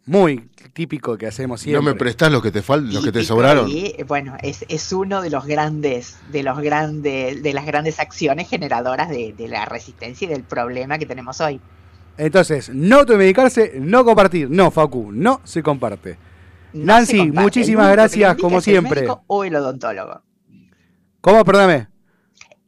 muy 0.07 0.49
típico 0.73 1.17
que 1.19 1.27
hacemos 1.27 1.61
¿No 1.61 1.65
siempre. 1.65 1.93
me 1.93 1.99
prestás 1.99 2.33
los 2.33 2.43
que 2.43 2.51
te 2.51 2.63
fal 2.63 2.93
los 2.93 3.05
que 3.05 3.13
te 3.13 3.23
sobraron? 3.25 3.69
y, 3.69 3.95
bueno, 4.07 4.37
es, 4.43 4.65
es 4.69 4.93
uno 4.93 5.23
de 5.23 5.31
los 5.31 5.47
grandes, 5.47 6.17
de 6.33 6.43
los 6.43 6.59
grandes, 6.61 7.43
de 7.43 7.53
las 7.53 7.67
grandes 7.67 8.01
acciones 8.01 8.49
generadoras 8.49 9.09
de, 9.09 9.33
de 9.37 9.49
la 9.49 9.65
resistencia 9.67 10.27
y 10.27 10.31
del 10.31 10.43
problema 10.43 10.99
que 10.99 11.07
tenemos 11.07 11.41
hoy. 11.41 11.61
Entonces, 12.17 12.71
no 12.75 12.99
automedicarse, 12.99 13.75
no 13.81 14.05
compartir. 14.05 14.51
No, 14.51 14.71
Facu, 14.71 15.11
no 15.13 15.41
se 15.45 15.63
comparte. 15.63 16.19
No 16.73 16.85
Nancy, 16.95 17.13
se 17.13 17.19
comparte. 17.19 17.41
muchísimas 17.43 17.93
gracias, 17.93 18.37
como 18.37 18.59
es 18.59 18.67
el 18.69 18.73
siempre. 18.75 19.01
médico 19.03 19.23
o 19.27 19.45
el 19.45 19.55
odontólogo. 19.55 20.23
¿Cómo? 21.21 21.45
Perdóname. 21.45 21.89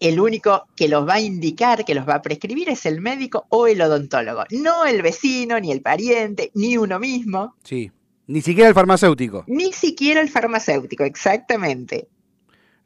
El 0.02 0.18
único 0.20 0.66
que 0.74 0.88
los 0.88 1.08
va 1.08 1.14
a 1.14 1.20
indicar, 1.20 1.84
que 1.84 1.94
los 1.94 2.08
va 2.08 2.16
a 2.16 2.22
prescribir, 2.22 2.68
es 2.68 2.86
el 2.86 3.00
médico 3.00 3.46
o 3.50 3.66
el 3.68 3.80
odontólogo. 3.80 4.44
No 4.50 4.84
el 4.84 5.00
vecino, 5.00 5.60
ni 5.60 5.70
el 5.70 5.80
pariente, 5.80 6.50
ni 6.54 6.76
uno 6.76 6.98
mismo, 6.98 7.54
Sí. 7.62 7.90
Ni 8.26 8.40
siquiera 8.40 8.68
el 8.68 8.74
farmacéutico. 8.74 9.44
ni 9.46 9.72
siquiera 9.72 10.20
el 10.20 10.28
farmacéutico, 10.28 11.04
exactamente. 11.04 12.08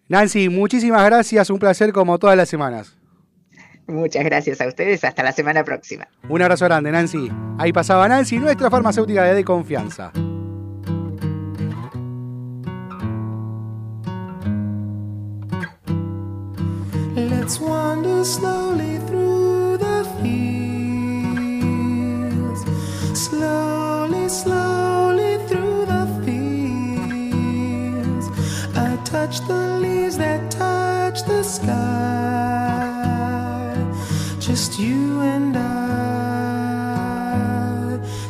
Nancy, 0.09 0.49
muchísimas 0.49 1.05
gracias. 1.05 1.51
Un 1.51 1.59
placer 1.59 1.93
como 1.93 2.19
todas 2.19 2.37
las 2.37 2.49
semanas. 2.49 2.97
Muchas 3.87 4.25
gracias 4.25 4.61
a 4.61 4.67
ustedes, 4.67 5.05
hasta 5.05 5.23
la 5.23 5.33
semana 5.33 5.63
próxima. 5.65 6.09
Un 6.29 6.43
abrazo 6.43 6.65
grande, 6.65 6.91
Nancy. 6.91 7.31
Ahí 7.59 7.73
pasaba 7.73 8.09
Nancy, 8.09 8.39
nuestra 8.39 8.71
farmacéutica 8.71 9.25
de 9.25 9.45
confianza. 9.45 10.13
Let's 17.47 17.61
wander 17.61 18.25
slowly 18.25 18.99
through 19.07 19.77
the 19.77 20.05
fields. 20.21 20.51
Slowly, 23.17 24.29
slowly 24.29 25.39
through 25.47 25.87
the 25.87 26.07
fields. 26.25 27.47
I 28.77 28.97
touch 29.05 29.39
the 29.47 29.79
leaves 29.79 30.17
that 30.19 30.51
touch 30.51 31.23
the 31.23 31.45
sky. 31.45 31.77
Just 34.41 34.81
you 34.81 35.21
and 35.21 35.57
I 35.57 35.71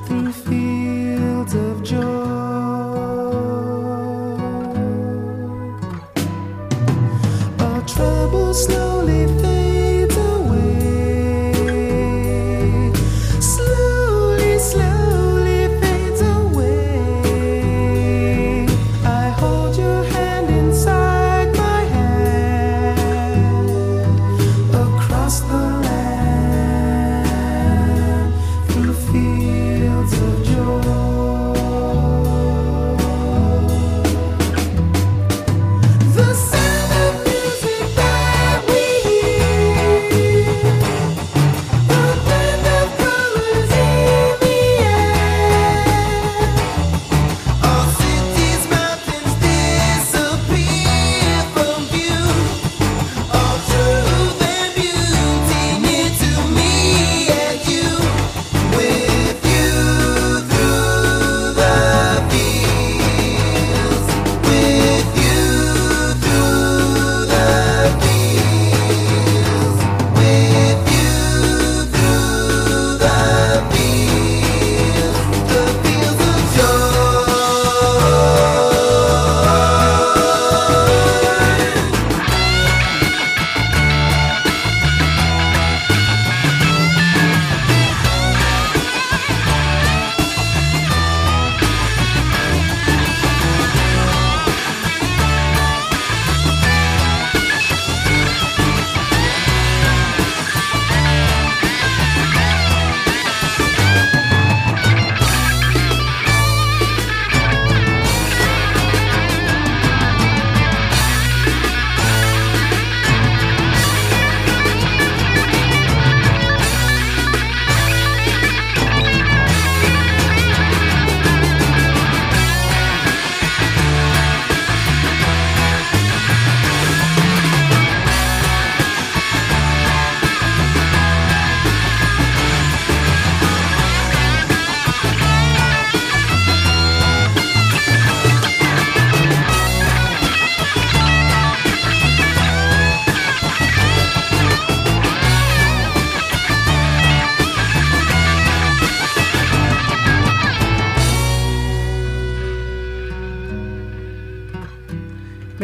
through 0.05 0.31
fields 0.31 1.55
of 1.55 1.83
joy. 1.83 2.27
All 7.59 7.81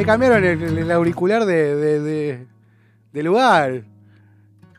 me 0.03 0.07
cambiaron 0.07 0.45
el, 0.45 0.79
el 0.79 0.91
auricular 0.91 1.45
de, 1.45 1.75
de, 1.77 2.01
de- 2.01 2.47
de 3.13 3.23
lugar. 3.23 3.83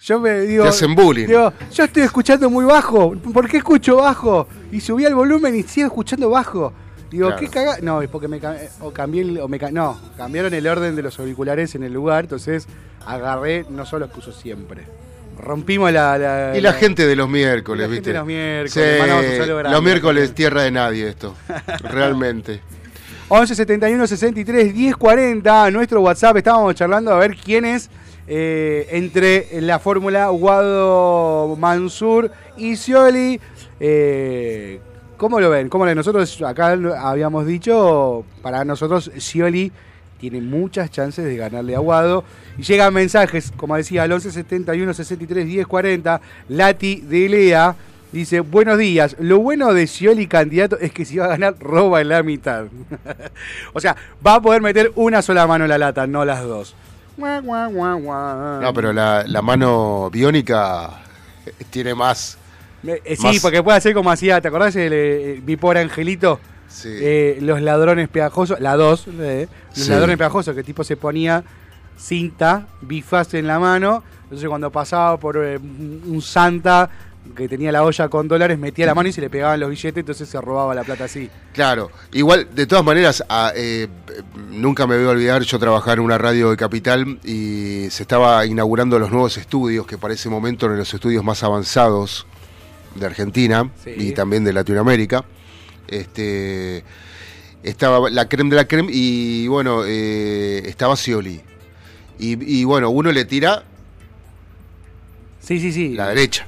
Yo 0.02 0.20
me 0.20 0.42
digo. 0.42 0.64
Te 0.64 0.70
hacen 0.70 0.96
bullying. 0.96 1.28
Digo, 1.28 1.54
yo 1.72 1.84
estoy 1.86 2.04
escuchando 2.04 2.50
muy 2.50 2.66
bajo. 2.66 3.14
¿Por 3.16 3.48
qué 3.50 3.58
escucho 3.58 3.98
bajo? 3.98 4.48
Y 4.72 4.82
subí 4.82 5.06
el 5.06 5.16
volumen 5.16 5.56
y 5.56 5.64
sigo 5.64 5.88
escuchando 5.88 6.30
bajo. 6.30 6.74
Digo, 7.10 7.28
Claro. 7.28 7.40
¿qué 7.40 7.48
caga? 7.48 7.78
No, 7.82 8.02
es 8.02 8.10
porque 8.10 8.28
me 8.28 8.42
o 8.82 8.92
cambié 8.92 9.22
el- 9.22 9.40
o 9.40 9.48
me 9.48 9.60
ca- 9.60 9.72
no, 9.72 10.00
cambiaron 10.18 10.54
el 10.54 10.68
orden 10.68 10.96
de 10.96 11.04
los 11.04 11.20
auriculares 11.20 11.76
en 11.76 11.84
el 11.84 11.94
lugar, 11.94 12.24
entonces 12.26 12.68
agarré 13.06 13.66
no 13.70 13.86
son 13.86 14.00
los 14.02 14.12
que 14.12 14.20
uso 14.20 14.32
siempre. 14.34 14.84
Rompimos 15.40 15.92
la, 15.94 16.18
la- 16.18 16.58
Y 16.58 16.62
la 16.62 16.74
gente 16.74 17.06
de 17.08 17.16
los 17.16 17.30
miércoles, 17.30 17.88
la 17.88 17.94
gente 17.94 18.00
¿viste? 18.00 18.10
de 18.14 18.18
los 18.18 18.26
miércoles, 18.28 18.74
Sí, 18.74 19.00
mandamos 19.00 19.26
un 19.26 19.38
saludo 19.38 19.58
grande. 19.58 19.76
los 19.76 19.84
miércoles 19.84 20.34
tierra 20.34 20.64
de 20.64 20.72
nadie 20.72 21.08
esto. 21.08 21.36
Realmente. 21.84 22.62
11 23.30 23.56
71 23.56 24.08
63 24.08 24.74
10 24.74 24.96
40, 24.96 25.72
nuestro 25.72 26.02
WhatsApp. 26.02 26.38
Estábamos 26.38 26.76
charlando 26.76 27.12
a 27.12 27.18
ver 27.18 27.36
quién 27.36 27.66
es 27.66 27.90
eh, 28.28 28.88
entre 28.92 29.62
la 29.62 29.80
fórmula 29.80 30.28
Guado 30.28 31.56
Mansur 31.56 32.32
y 32.58 32.76
Scioli. 32.76 33.40
Eh, 33.80 34.80
¿Cómo 35.18 35.40
lo 35.40 35.50
ven? 35.50 35.70
¿Cómo 35.70 35.86
lo 35.86 35.90
ven? 35.90 35.98
Nosotros 35.98 36.42
acá 36.42 36.78
habíamos 37.00 37.46
dicho, 37.46 38.26
para 38.42 38.66
nosotros 38.66 39.10
Scioli 39.18 39.72
tiene 40.20 40.42
muchas 40.42 40.92
chances 40.92 41.26
de 41.26 41.38
ganarle 41.38 41.76
a 41.76 41.80
Guado. 41.80 42.24
Y 42.58 42.64
llegan 42.64 42.94
mensajes, 42.94 43.52
como 43.56 43.76
decía, 43.76 44.04
al 44.04 44.12
11 44.12 44.32
71 44.32 44.94
63 44.94 45.46
10 45.46 45.68
40. 45.68 46.22
Lati 46.50 47.02
de 47.02 47.30
Lea 47.30 47.76
dice: 48.14 48.40
Buenos 48.40 48.78
días. 48.78 49.16
Lo 49.20 49.40
bueno 49.40 49.74
de 49.74 49.86
Scioli 49.88 50.28
candidato 50.28 50.78
es 50.80 50.94
que 50.94 51.04
si 51.04 51.18
va 51.18 51.26
a 51.26 51.30
ganar, 51.30 51.56
roba 51.60 52.00
en 52.02 52.08
la 52.10 52.24
mitad. 52.24 52.66
o 53.74 53.80
sea, 53.82 53.96
va 54.26 54.36
a 54.36 54.42
poder 54.42 54.62
meter 54.62 54.92
una 54.96 55.22
sola 55.22 55.46
mano 55.48 55.66
en 55.66 55.70
la 55.70 55.78
lata, 55.78 56.08
no 56.08 56.24
las 56.24 56.44
dos. 56.44 56.76
No, 57.18 58.72
pero 58.74 58.94
la, 58.94 59.24
la 59.28 59.42
mano 59.42 60.10
biónica 60.12 60.90
tiene 61.70 61.94
más. 61.94 62.38
Eh, 62.86 63.16
sí, 63.16 63.24
más- 63.24 63.40
porque 63.42 63.62
puede 63.64 63.78
hacer 63.78 63.94
como 63.94 64.12
hacía, 64.12 64.42
¿te 64.42 64.48
acordás 64.48 64.76
el, 64.76 64.92
eh, 64.94 65.42
mi 65.46 65.56
pobre 65.56 65.80
angelito? 65.82 66.40
Sí. 66.68 66.90
Eh, 66.92 67.38
los 67.42 67.62
ladrones 67.62 68.10
pegajosos, 68.10 68.60
la 68.60 68.76
2, 68.76 69.08
los 69.08 69.48
Sí. 69.74 69.90
ladrones 69.92 70.18
pegajosos, 70.18 70.54
que 70.54 70.62
el 70.62 70.66
tipo 70.66 70.84
se 70.84 70.98
ponía 70.98 71.44
cinta, 71.98 72.66
bifaz 72.82 73.36
en 73.36 73.46
la 73.48 73.60
mano, 73.60 74.04
entonces 74.24 74.50
cuando 74.50 74.72
pasaba 74.72 75.18
por 75.18 75.38
eh, 75.38 75.58
un 75.60 76.22
santa 76.22 76.90
que 77.36 77.48
tenía 77.48 77.72
la 77.72 77.84
olla 77.84 78.10
con 78.10 78.28
dólares, 78.28 78.60
metía 78.60 78.86
la 78.86 78.94
mano 78.94 79.10
y 79.10 79.14
se 79.14 79.22
le 79.22 79.30
pegaban 79.30 79.60
los 79.60 79.70
billetes, 79.70 79.98
entonces 79.98 80.28
se 80.30 80.40
robaba 80.40 80.76
la 80.76 80.84
plata 80.84 81.06
así. 81.06 81.30
Claro, 81.54 81.90
igual, 82.12 82.50
de 82.54 82.68
todas 82.68 82.84
maneras, 82.86 83.24
a- 83.30 83.52
eh, 83.56 83.88
nunca 84.52 84.86
me 84.86 84.98
voy 84.98 85.06
a 85.06 85.10
olvidar, 85.10 85.42
yo 85.42 85.58
trabajaba 85.58 85.94
en 85.94 86.00
una 86.02 86.18
radio 86.18 86.52
de 86.52 86.58
Capital 86.58 87.20
y 87.24 87.88
se 87.90 88.04
estaba 88.04 88.46
inaugurando 88.46 89.00
los 89.00 89.10
nuevos 89.10 89.38
estudios, 89.38 89.88
que 89.88 89.98
para 89.98 90.14
ese 90.14 90.30
momento 90.30 90.66
eran 90.68 90.78
los 90.78 90.94
estudios 90.94 91.24
más 91.24 91.44
avanzados 91.44 92.28
de 92.96 93.06
Argentina 93.06 93.72
Sí. 93.84 93.92
y 93.98 94.12
también 94.12 94.44
de 94.44 94.54
Latinoamérica. 94.54 95.26
Este, 95.88 96.84
estaba 97.64 98.10
la 98.10 98.28
creme 98.30 98.52
de 98.52 98.56
la 98.58 98.68
creme 98.68 98.90
y 98.94 99.48
bueno, 99.48 99.84
eh, 99.88 100.62
estaba 100.66 100.96
Scioli. 100.96 101.42
Y, 102.20 102.60
y 102.60 102.64
bueno, 102.64 102.90
uno 102.92 103.12
le 103.12 103.26
tira 103.26 103.64
Sí, 105.40 105.60
sí, 105.60 105.72
sí. 105.74 105.90
la 105.94 106.10
derecha 106.10 106.48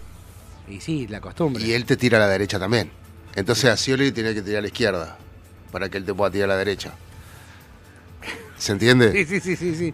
Y 0.67 0.81
sí, 0.81 1.07
la 1.07 1.21
costumbre. 1.21 1.63
y 1.63 1.73
él 1.73 1.85
te 1.85 1.95
tira 1.97 2.17
a 2.17 2.21
la 2.21 2.27
derecha 2.27 2.57
también. 2.59 2.89
Entonces 3.35 3.65
a 3.65 3.77
Scioli 3.77 4.11
tiene 4.11 4.33
que 4.33 4.41
tirar 4.41 4.59
a 4.59 4.61
la 4.61 4.67
izquierda 4.67 5.17
para 5.71 5.89
que 5.89 5.97
él 5.97 6.05
te 6.05 6.13
pueda 6.13 6.31
tirar 6.31 6.49
a 6.49 6.53
la 6.53 6.57
derecha. 6.57 6.93
¿Se 8.57 8.71
entiende? 8.71 9.11
Sí, 9.11 9.25
sí, 9.25 9.39
sí, 9.41 9.55
sí, 9.55 9.75
sí. 9.75 9.93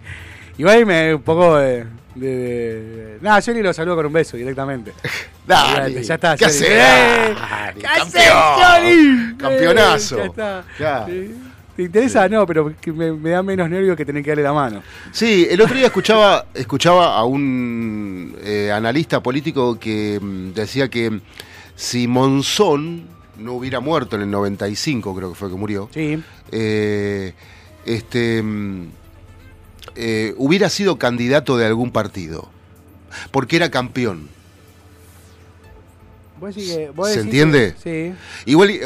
Igual 0.57 0.86
me 0.86 1.15
un 1.15 1.22
poco 1.24 1.57
de... 1.57 1.86
de, 2.15 2.28
de- 2.28 3.17
Nada, 3.22 3.41
ni 3.53 3.61
lo 3.61 3.74
saludo 3.74 3.95
con 3.95 4.05
un 4.05 4.13
beso 4.13 4.38
directamente. 4.38 4.93
Dale, 5.47 6.03
ya 6.03 6.15
está. 6.15 6.38
¿Qué 6.38 6.47
Scioli. 6.49 6.67
haces? 6.67 6.78
¡Eh! 6.80 7.36
Dale, 7.36 7.80
¿Qué 7.82 7.88
haces, 7.88 8.13
campeón! 8.13 8.55
Scioli? 8.57 9.38
Campeonazo. 9.38 10.17
Eh, 10.19 10.32
ya 10.38 10.59
está. 10.78 11.05
Sí. 11.07 11.36
¿Te 11.76 11.84
interesa? 11.84 12.28
No, 12.30 12.45
pero 12.45 12.74
me, 12.93 13.11
me 13.13 13.30
da 13.32 13.41
menos 13.43 13.69
nervio 13.69 13.95
que 13.95 14.05
tener 14.05 14.24
que 14.24 14.32
darle 14.32 14.43
la 14.43 14.53
mano. 14.53 14.84
Sí, 15.11 15.47
el 15.49 15.61
otro 15.61 15.76
día 15.76 15.86
escuchaba, 15.88 16.45
escuchaba 16.53 17.15
a 17.17 17.24
un 17.24 18.36
eh, 18.43 18.72
analista 18.74 19.22
político 19.24 19.80
que 19.80 20.19
mm, 20.22 20.53
decía 20.53 20.89
que 20.89 21.22
si 21.76 22.07
Monzón 22.07 23.03
no 23.38 23.53
hubiera 23.53 23.80
muerto 23.80 24.15
en 24.17 24.24
el 24.24 24.32
95, 24.32 25.15
creo 25.15 25.30
que 25.30 25.36
fue 25.36 25.49
que 25.49 25.55
murió, 25.55 25.89
Sí. 25.93 26.22
eh, 26.51 27.34
este, 27.86 28.43
mm, 28.43 28.88
eh, 29.95 30.34
hubiera 30.38 30.69
sido 30.69 30.97
candidato 30.99 31.57
de 31.57 31.65
algún 31.65 31.91
partido, 31.91 32.49
porque 33.32 33.55
era 33.55 33.72
campeón. 33.72 34.30
¿Vos 36.42 36.56
decís 36.56 36.74
que- 36.76 36.89
vos 36.89 37.10
¿Se 37.10 37.22
entiende? 37.22 37.76
que- 37.84 38.14
sí. 38.16 38.50
Igual, 38.52 38.72
eh, 38.72 38.82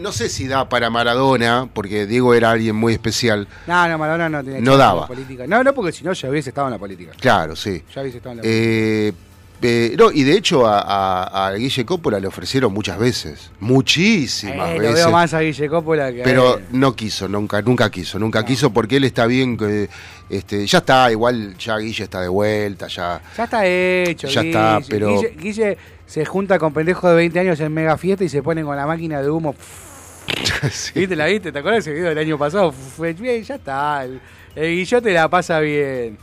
no 0.00 0.10
sé 0.10 0.28
si 0.30 0.48
da 0.48 0.68
para 0.68 0.88
Maradona, 0.90 1.68
porque 1.72 2.06
Diego 2.06 2.32
era 2.34 2.50
alguien 2.50 2.74
muy 2.74 2.94
especial. 2.94 3.46
No, 3.66 3.86
no, 3.88 3.98
Maradona 3.98 4.28
no 4.30 4.42
tenía 4.42 4.60
No 4.60 4.72
en 4.72 4.78
daba. 4.78 5.00
la 5.02 5.06
política. 5.06 5.46
No, 5.46 5.62
no, 5.62 5.74
porque 5.74 5.92
si 5.92 6.02
no 6.02 6.12
ya 6.14 6.30
hubiese 6.30 6.48
estado 6.48 6.66
en 6.68 6.72
la 6.72 6.78
política. 6.78 7.12
Claro, 7.20 7.54
sí. 7.54 7.82
Ya 7.94 8.00
hubiese 8.00 8.16
estado 8.16 8.32
en 8.32 8.36
la 8.38 8.42
política. 8.42 8.64
Eh, 8.64 9.12
eh, 9.60 9.96
no, 9.98 10.10
y 10.12 10.22
de 10.22 10.32
hecho 10.36 10.66
a, 10.66 10.80
a- 10.80 11.48
a 11.48 11.52
Guille 11.54 11.84
Coppola 11.84 12.18
le 12.20 12.28
ofrecieron 12.28 12.72
muchas 12.72 12.96
veces, 12.98 13.50
muchísimas 13.60 14.70
Eh, 14.70 14.74
lo 14.76 14.80
veces. 14.80 14.94
veo 14.94 15.10
más 15.10 15.34
a 15.34 15.40
Guille 15.40 15.68
Coppola 15.68 16.12
que 16.12 16.20
a 16.22 16.24
Pero 16.24 16.60
no 16.70 16.94
quiso, 16.94 17.28
nunca, 17.28 17.60
nunca 17.62 17.90
quiso, 17.90 18.18
nunca 18.18 18.44
quiso 18.44 18.72
porque 18.72 18.96
él 18.96 19.04
está 19.04 19.26
bien, 19.26 19.56
que, 19.56 19.88
este, 20.30 20.66
ya 20.66 20.78
está, 20.78 21.10
igual 21.10 21.56
ya 21.58 21.76
Guille 21.78 22.04
está 22.04 22.20
de 22.20 22.28
vuelta, 22.28 22.86
ya. 22.86 23.20
Ya 23.36 23.44
está 23.44 23.66
hecho. 23.66 24.28
Ya 24.28 24.42
Guille. 24.42 24.50
está, 24.52 24.80
pero- 24.88 25.08
Guille, 25.20 25.34
Guille 25.38 25.78
se 26.08 26.24
junta 26.24 26.58
con 26.58 26.72
pendejos 26.72 27.08
de 27.10 27.16
20 27.16 27.38
años 27.38 27.60
en 27.60 27.72
mega 27.72 27.96
fiesta 27.96 28.24
y 28.24 28.28
se 28.28 28.42
ponen 28.42 28.64
con 28.64 28.74
la 28.74 28.86
máquina 28.88 29.22
de 29.22 29.30
humo. 29.30 29.54
Sí. 30.72 30.90
¿Viste 31.00 31.14
la 31.16 31.26
viste? 31.26 31.52
¿Te 31.52 31.60
acuerdas 31.60 31.86
ese 31.86 31.92
video 31.94 32.08
del 32.08 32.18
año 32.18 32.36
pasado? 32.36 32.74
Bien, 32.98 33.42
ya 33.44 33.54
está. 33.54 34.04
El, 34.04 34.20
el 34.56 34.74
Guillote 34.76 35.12
la 35.12 35.28
pasa 35.28 35.60
bien. 35.60 36.18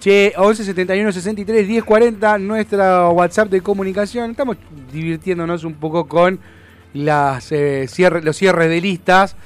Che, 0.00 0.32
11 0.36 0.64
71 0.64 1.12
63 1.12 1.66
10 1.68 1.84
40, 1.84 2.38
nuestra 2.38 3.08
WhatsApp 3.10 3.48
de 3.48 3.60
comunicación. 3.62 4.32
Estamos 4.32 4.56
divirtiéndonos 4.92 5.62
un 5.64 5.74
poco 5.74 6.06
con 6.06 6.40
las 6.92 7.50
eh, 7.52 7.86
cierre- 7.88 8.22
los 8.22 8.36
cierres 8.36 8.68
de 8.68 8.80
listas 8.80 9.36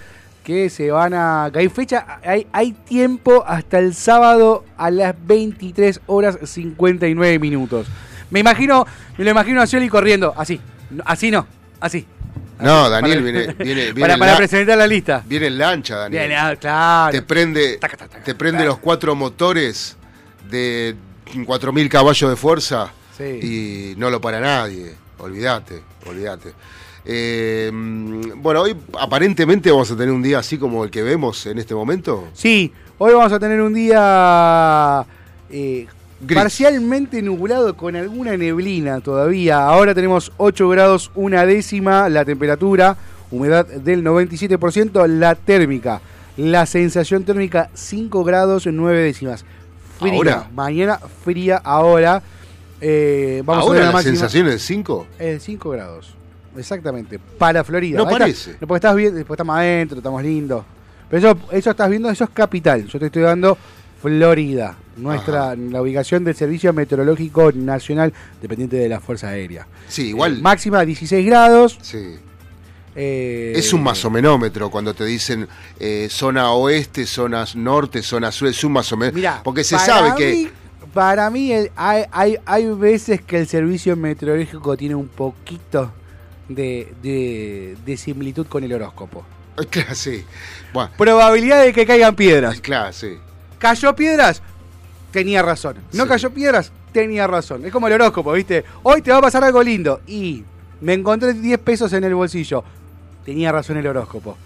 que 0.43 0.71
se 0.71 0.91
van 0.91 1.13
a. 1.15 1.51
que 1.53 1.59
hay 1.61 1.69
fecha, 1.69 2.19
hay, 2.25 2.47
hay 2.53 2.73
tiempo 2.73 3.45
hasta 3.47 3.79
el 3.79 3.95
sábado 3.95 4.65
a 4.77 4.91
las 4.91 5.15
23 5.27 6.01
horas 6.07 6.39
59 6.43 7.39
minutos. 7.39 7.87
Me 8.31 8.41
imagino, 8.41 8.87
me 9.17 9.25
lo 9.25 9.31
imagino 9.31 9.61
a 9.63 9.67
Scioli 9.67 9.89
corriendo, 9.89 10.35
así. 10.37 10.61
Así 11.05 11.31
no, 11.31 11.47
así. 11.81 12.07
No, 12.61 12.91
Daniel 12.91 13.19
para- 13.21 13.31
viene, 13.33 13.55
viene, 13.55 13.93
viene, 13.93 14.01
para, 14.01 14.15
en 14.15 14.19
para 14.19 14.33
la- 14.33 14.37
presentar 14.39 14.79
la 14.79 14.87
lista. 14.87 15.23
viene 15.27 15.47
en 15.47 15.59
lancha, 15.59 15.97
Daniel. 15.97 16.27
Bien, 16.29 16.39
ah, 16.41 16.57
claro. 16.57 17.13
te 17.13 17.23
prende, 17.23 17.77
Taca, 17.79 17.97
taca, 17.97 18.11
taca, 18.11 18.25
te 18.25 18.35
prende 18.35 18.65
los 18.65 18.79
cuatro 18.79 19.15
motores 19.15 19.97
de 20.51 20.95
4.000 21.35 21.89
caballos 21.89 22.31
de 22.31 22.37
fuerza 22.37 22.91
Sí. 23.17 23.93
y 23.95 23.95
no 23.99 24.11
lo 24.11 24.21
para 24.21 24.41
nadie. 24.41 24.95
Olvídate, 25.19 25.83
olvídate. 26.07 26.53
Eh, 27.05 27.71
bueno, 28.37 28.63
hoy 28.63 28.77
aparentemente 29.01 29.71
vamos 29.71 29.91
a 29.91 29.97
tener 29.97 30.13
un 30.13 30.23
día 30.23 30.39
así 30.41 30.59
como 30.59 30.85
el 30.85 30.91
que 30.91 31.03
vemos 31.03 31.47
en 31.47 31.59
este 31.59 31.75
momento. 31.75 32.29
Sí, 32.35 32.73
hoy 32.99 33.13
vamos 33.15 33.33
a 33.33 33.39
tener 33.39 33.61
un 33.63 33.73
día 33.75 35.05
eh, 35.51 35.87
Gris. 36.21 36.37
parcialmente 36.39 37.23
nublado 37.23 37.77
con 37.77 37.95
alguna 37.97 38.37
neblina 38.37 39.01
todavía. 39.01 39.65
Ahora 39.65 39.95
tenemos 39.95 40.33
8 40.37 40.69
grados, 40.69 41.11
una 41.15 41.47
décima 41.47 42.09
la 42.09 42.25
temperatura, 42.25 42.97
humedad 43.31 43.67
del 43.67 44.03
97%, 44.05 45.07
la 45.07 45.35
térmica, 45.37 46.01
la 46.37 46.67
sensación 46.67 47.25
térmica 47.25 47.71
5 47.75 48.25
grados, 48.25 48.67
9 48.67 48.99
décimas. 49.03 49.45
Fría, 49.99 50.13
Ahora. 50.15 50.49
mañana 50.55 50.99
fría 51.25 51.57
ahora. 51.57 52.23
Eh, 52.81 53.43
vamos 53.45 53.65
a 53.65 53.67
Ahora 53.67 53.81
ver 53.87 53.95
la 53.95 54.03
sensación 54.03 54.47
es 54.49 54.63
5. 54.63 55.07
Es 55.19 55.43
5 55.43 55.71
grados. 55.71 56.15
Exactamente. 56.57 57.19
Para 57.19 57.63
Florida. 57.65 57.99
No 57.99 58.05
Ahí 58.05 58.13
está. 58.13 58.19
parece. 58.25 58.51
No, 58.61 58.67
porque 58.69 58.77
estás 58.79 58.95
bien, 58.97 59.15
después 59.15 59.37
estamos 59.37 59.57
adentro, 59.57 59.99
estamos 59.99 60.23
lindos. 60.23 60.65
Pero 61.11 61.31
eso, 61.31 61.39
eso 61.53 61.71
estás 61.71 61.91
viendo, 61.91 62.09
eso 62.11 62.25
es 62.25 62.31
capital. 62.31 62.87
Yo 62.87 62.99
te 62.99 63.07
estoy 63.07 63.23
dando 63.23 63.57
Florida, 64.01 64.77
nuestra, 64.99 65.55
la 65.57 65.81
ubicación 65.83 66.25
del 66.25 66.35
Servicio 66.35 66.73
Meteorológico 66.73 67.53
Nacional, 67.53 68.13
dependiente 68.43 68.77
de 68.77 68.89
la 68.89 69.01
Fuerza 69.01 69.29
Aérea. 69.29 69.67
Sí, 69.89 70.09
igual. 70.09 70.39
Eh, 70.39 70.43
máxima 70.43 70.85
16 70.85 71.25
grados. 71.27 71.79
sí. 71.83 72.17
eh, 72.97 73.53
Es 73.57 73.73
un 73.73 73.83
masomenómetro 73.83 74.71
cuando 74.71 74.93
te 74.95 75.05
dicen 75.05 75.47
eh, 75.79 76.09
zona 76.11 76.51
oeste, 76.53 77.07
zona 77.07 77.45
norte, 77.55 78.03
zona 78.03 78.33
sur, 78.33 78.49
es 78.49 78.63
un 78.65 78.73
masomenómetro. 78.73 79.17
Mirá, 79.19 79.41
Porque 79.43 79.65
se 79.65 79.79
sabe 79.79 80.15
que. 80.17 80.51
Para 80.95 81.29
mí 81.31 81.53
el- 81.53 81.71
hay, 81.77 82.05
hay, 82.11 82.37
hay 82.47 82.67
veces 82.75 83.21
que 83.21 83.39
el 83.39 83.47
servicio 83.47 83.95
meteorológico 83.95 84.77
tiene 84.77 84.95
un 84.95 85.09
poquito 85.09 85.93
de, 86.49 86.93
de- 87.03 87.77
de 87.85 87.97
similitud 87.97 88.47
con 88.47 88.65
el 88.65 88.73
horóscopo. 88.73 89.25
Claro, 89.71 89.95
sí. 89.95 90.25
Bueno, 90.73 90.91
Probabilidad 90.97 91.63
de 91.65 91.73
que 91.73 91.85
caigan 91.85 92.15
piedras. 92.17 92.61
claro, 92.61 92.93
sí. 92.93 93.19
¿Cayó 93.59 93.95
piedras? 93.97 94.41
Tenía 95.19 95.43
razón. 95.43 95.77
¿No 95.93 96.05
Sí. 96.05 96.09
cayó 96.09 96.31
piedras? 96.31 96.71
Tenía 96.93 97.27
razón. 97.27 97.65
Es 97.67 97.73
como 97.73 97.87
el 97.89 97.93
horóscopo, 97.95 98.33
¿viste? 98.33 98.65
Hoy 98.83 99.03
te 99.03 99.11
va 99.11 99.19
a 99.19 99.21
pasar 99.23 99.43
algo 99.45 99.63
lindo. 99.63 100.01
Y 100.07 100.45
me 100.81 100.95
encontré 100.95 101.33
10 101.35 101.59
pesos 101.59 101.93
en 101.93 102.05
el 102.05 102.15
bolsillo. 102.15 102.63
Tenía 103.25 103.51
razón 103.53 103.77
el 103.77 103.87
horóscopo. 103.87 104.37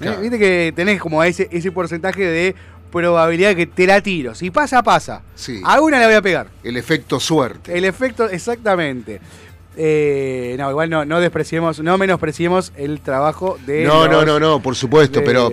¿Eh? 0.00 0.16
Viste 0.20 0.38
que 0.38 0.72
tenés 0.74 1.00
como 1.00 1.22
ese, 1.22 1.48
ese 1.50 1.70
porcentaje 1.72 2.24
de 2.24 2.54
probabilidad 2.90 3.54
que 3.54 3.66
te 3.66 3.86
la 3.86 4.00
tiro. 4.00 4.34
Si 4.34 4.50
pasa, 4.50 4.82
pasa. 4.82 5.22
Sí. 5.34 5.60
A 5.64 5.80
una 5.80 5.98
la 5.98 6.06
voy 6.06 6.14
a 6.14 6.22
pegar. 6.22 6.48
El 6.64 6.76
efecto 6.76 7.20
suerte. 7.20 7.76
El 7.76 7.84
efecto, 7.84 8.28
exactamente. 8.28 9.20
Eh, 9.82 10.56
no, 10.58 10.68
igual 10.68 10.90
no, 10.90 11.06
no 11.06 11.20
despreciemos, 11.20 11.80
no 11.80 11.96
menospreciemos 11.96 12.70
el 12.76 13.00
trabajo 13.00 13.56
de. 13.64 13.84
No, 13.84 14.06
no, 14.06 14.12
los- 14.18 14.26
no, 14.26 14.38
no, 14.40 14.60
por 14.62 14.76
supuesto, 14.76 15.20
de- 15.20 15.24
pero, 15.24 15.48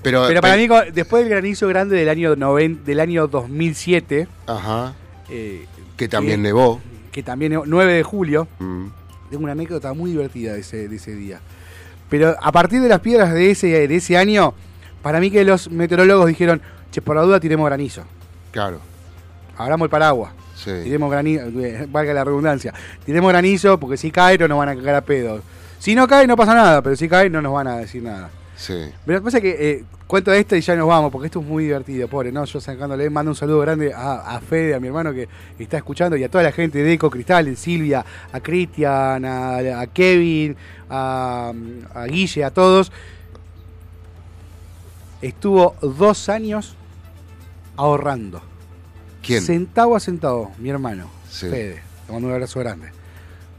pero, 0.00 0.26
pero 0.28 0.40
para 0.40 0.54
pe- 0.54 0.68
mí, 0.68 0.74
después 0.92 1.24
del 1.24 1.30
granizo 1.30 1.66
grande 1.66 1.96
del 1.96 2.08
año, 2.08 2.36
noven- 2.36 2.84
del 2.84 3.00
año 3.00 3.26
2007, 3.26 4.28
Ajá, 4.46 4.94
eh, 5.28 5.66
que 5.96 6.06
también 6.08 6.36
que- 6.38 6.42
nevó. 6.44 6.80
que 7.10 7.24
también, 7.24 7.60
9 7.66 7.94
de 7.94 8.02
julio, 8.04 8.46
Mm. 8.60 8.86
tengo 9.30 9.42
una 9.42 9.52
anécdota 9.52 9.92
muy 9.92 10.12
divertida 10.12 10.52
de 10.52 10.60
ese, 10.60 10.86
de 10.88 10.94
ese 10.94 11.16
día. 11.16 11.40
Pero 12.08 12.36
a 12.40 12.52
partir 12.52 12.80
de 12.80 12.88
las 12.88 13.00
piedras 13.00 13.34
de 13.34 13.50
ese, 13.50 13.88
de 13.88 13.96
ese 13.96 14.16
año, 14.16 14.54
para 15.02 15.18
mí 15.18 15.32
que 15.32 15.44
los 15.44 15.68
meteorólogos 15.68 16.28
dijeron, 16.28 16.62
che, 16.92 17.02
por 17.02 17.16
la 17.16 17.22
duda 17.22 17.40
tiremos 17.40 17.66
granizo. 17.66 18.02
Claro, 18.52 18.78
Abramos 19.56 19.86
el 19.86 19.90
paraguas. 19.90 20.30
Sí. 20.58 20.72
Tiremos 20.84 21.10
granizo, 21.10 21.46
eh, 21.60 21.86
valga 21.88 22.12
la 22.12 22.24
redundancia. 22.24 22.74
Tiremos 23.04 23.30
granizo 23.30 23.78
porque 23.78 23.96
si 23.96 24.10
cae 24.10 24.36
no 24.38 24.48
nos 24.48 24.58
van 24.58 24.70
a 24.70 24.74
cagar 24.74 24.94
a 24.96 25.00
pedo. 25.00 25.40
Si 25.78 25.94
no 25.94 26.08
cae 26.08 26.26
no 26.26 26.36
pasa 26.36 26.54
nada, 26.54 26.82
pero 26.82 26.96
si 26.96 27.08
cae 27.08 27.30
no 27.30 27.40
nos 27.40 27.52
van 27.52 27.68
a 27.68 27.76
decir 27.78 28.02
nada. 28.02 28.30
Sí. 28.56 28.90
Pero 29.06 29.18
lo 29.18 29.20
que 29.20 29.24
pasa 29.24 29.36
es 29.36 29.42
que 29.42 29.70
eh, 29.70 29.84
cuento 30.08 30.32
esto 30.32 30.56
y 30.56 30.60
ya 30.60 30.74
nos 30.74 30.88
vamos, 30.88 31.12
porque 31.12 31.26
esto 31.26 31.38
es 31.38 31.46
muy 31.46 31.64
divertido, 31.64 32.08
pobre, 32.08 32.32
¿no? 32.32 32.44
Yo 32.44 32.60
sacándole, 32.60 33.08
mando 33.08 33.30
un 33.30 33.36
saludo 33.36 33.60
grande 33.60 33.94
a, 33.94 34.36
a 34.36 34.40
Fede, 34.40 34.74
a 34.74 34.80
mi 34.80 34.88
hermano 34.88 35.12
que 35.12 35.28
está 35.60 35.76
escuchando, 35.76 36.16
y 36.16 36.24
a 36.24 36.28
toda 36.28 36.42
la 36.42 36.50
gente 36.50 36.82
de 36.82 36.92
Eco 36.92 37.08
Cristal, 37.08 37.56
Silvia, 37.56 38.04
a 38.32 38.40
Cristian, 38.40 39.24
a, 39.24 39.80
a 39.80 39.86
Kevin, 39.86 40.56
a, 40.90 41.52
a 41.94 42.04
Guille, 42.06 42.42
a 42.42 42.50
todos. 42.50 42.90
Estuvo 45.22 45.76
dos 45.80 46.28
años 46.28 46.74
ahorrando. 47.76 48.42
¿Quién? 49.28 49.42
Centavo 49.42 49.94
a 49.94 50.00
centavo, 50.00 50.52
mi 50.58 50.70
hermano, 50.70 51.10
Sí. 51.30 51.48
Fede. 51.50 51.82
Te 52.06 52.12
mando 52.12 52.28
un 52.28 52.34
abrazo 52.34 52.58
grande. 52.60 52.88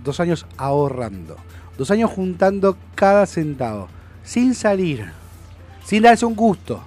Dos 0.04 0.20
años 0.20 0.48
ahorrando. 0.58 1.38
Dos 1.78 1.92
años 1.92 2.10
juntando 2.10 2.76
cada 2.96 3.28
centavo. 3.28 3.88
Sin 4.24 4.56
salir. 4.56 5.12
Sin 5.86 6.02
darse 6.02 6.26
un 6.26 6.36
gusto. 6.36 6.84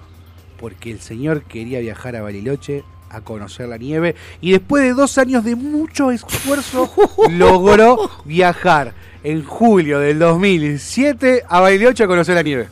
Porque 0.58 0.90
el 0.90 1.00
señor 1.00 1.44
quería 1.44 1.78
viajar 1.78 2.16
a 2.16 2.22
Bariloche 2.22 2.82
a 3.08 3.20
conocer 3.20 3.68
la 3.68 3.76
nieve. 3.78 4.16
Y 4.40 4.50
después 4.50 4.82
de 4.82 4.94
dos 4.94 5.16
años 5.18 5.44
de 5.44 5.54
mucho 5.54 6.10
esfuerzo, 6.10 6.92
logró 7.30 8.10
viajar 8.24 8.94
en 9.22 9.44
julio 9.44 10.00
del 10.00 10.18
2007 10.18 11.44
a 11.48 11.60
Bariloche 11.60 12.02
a 12.02 12.08
conocer 12.08 12.34
la 12.34 12.42
nieve. 12.42 12.68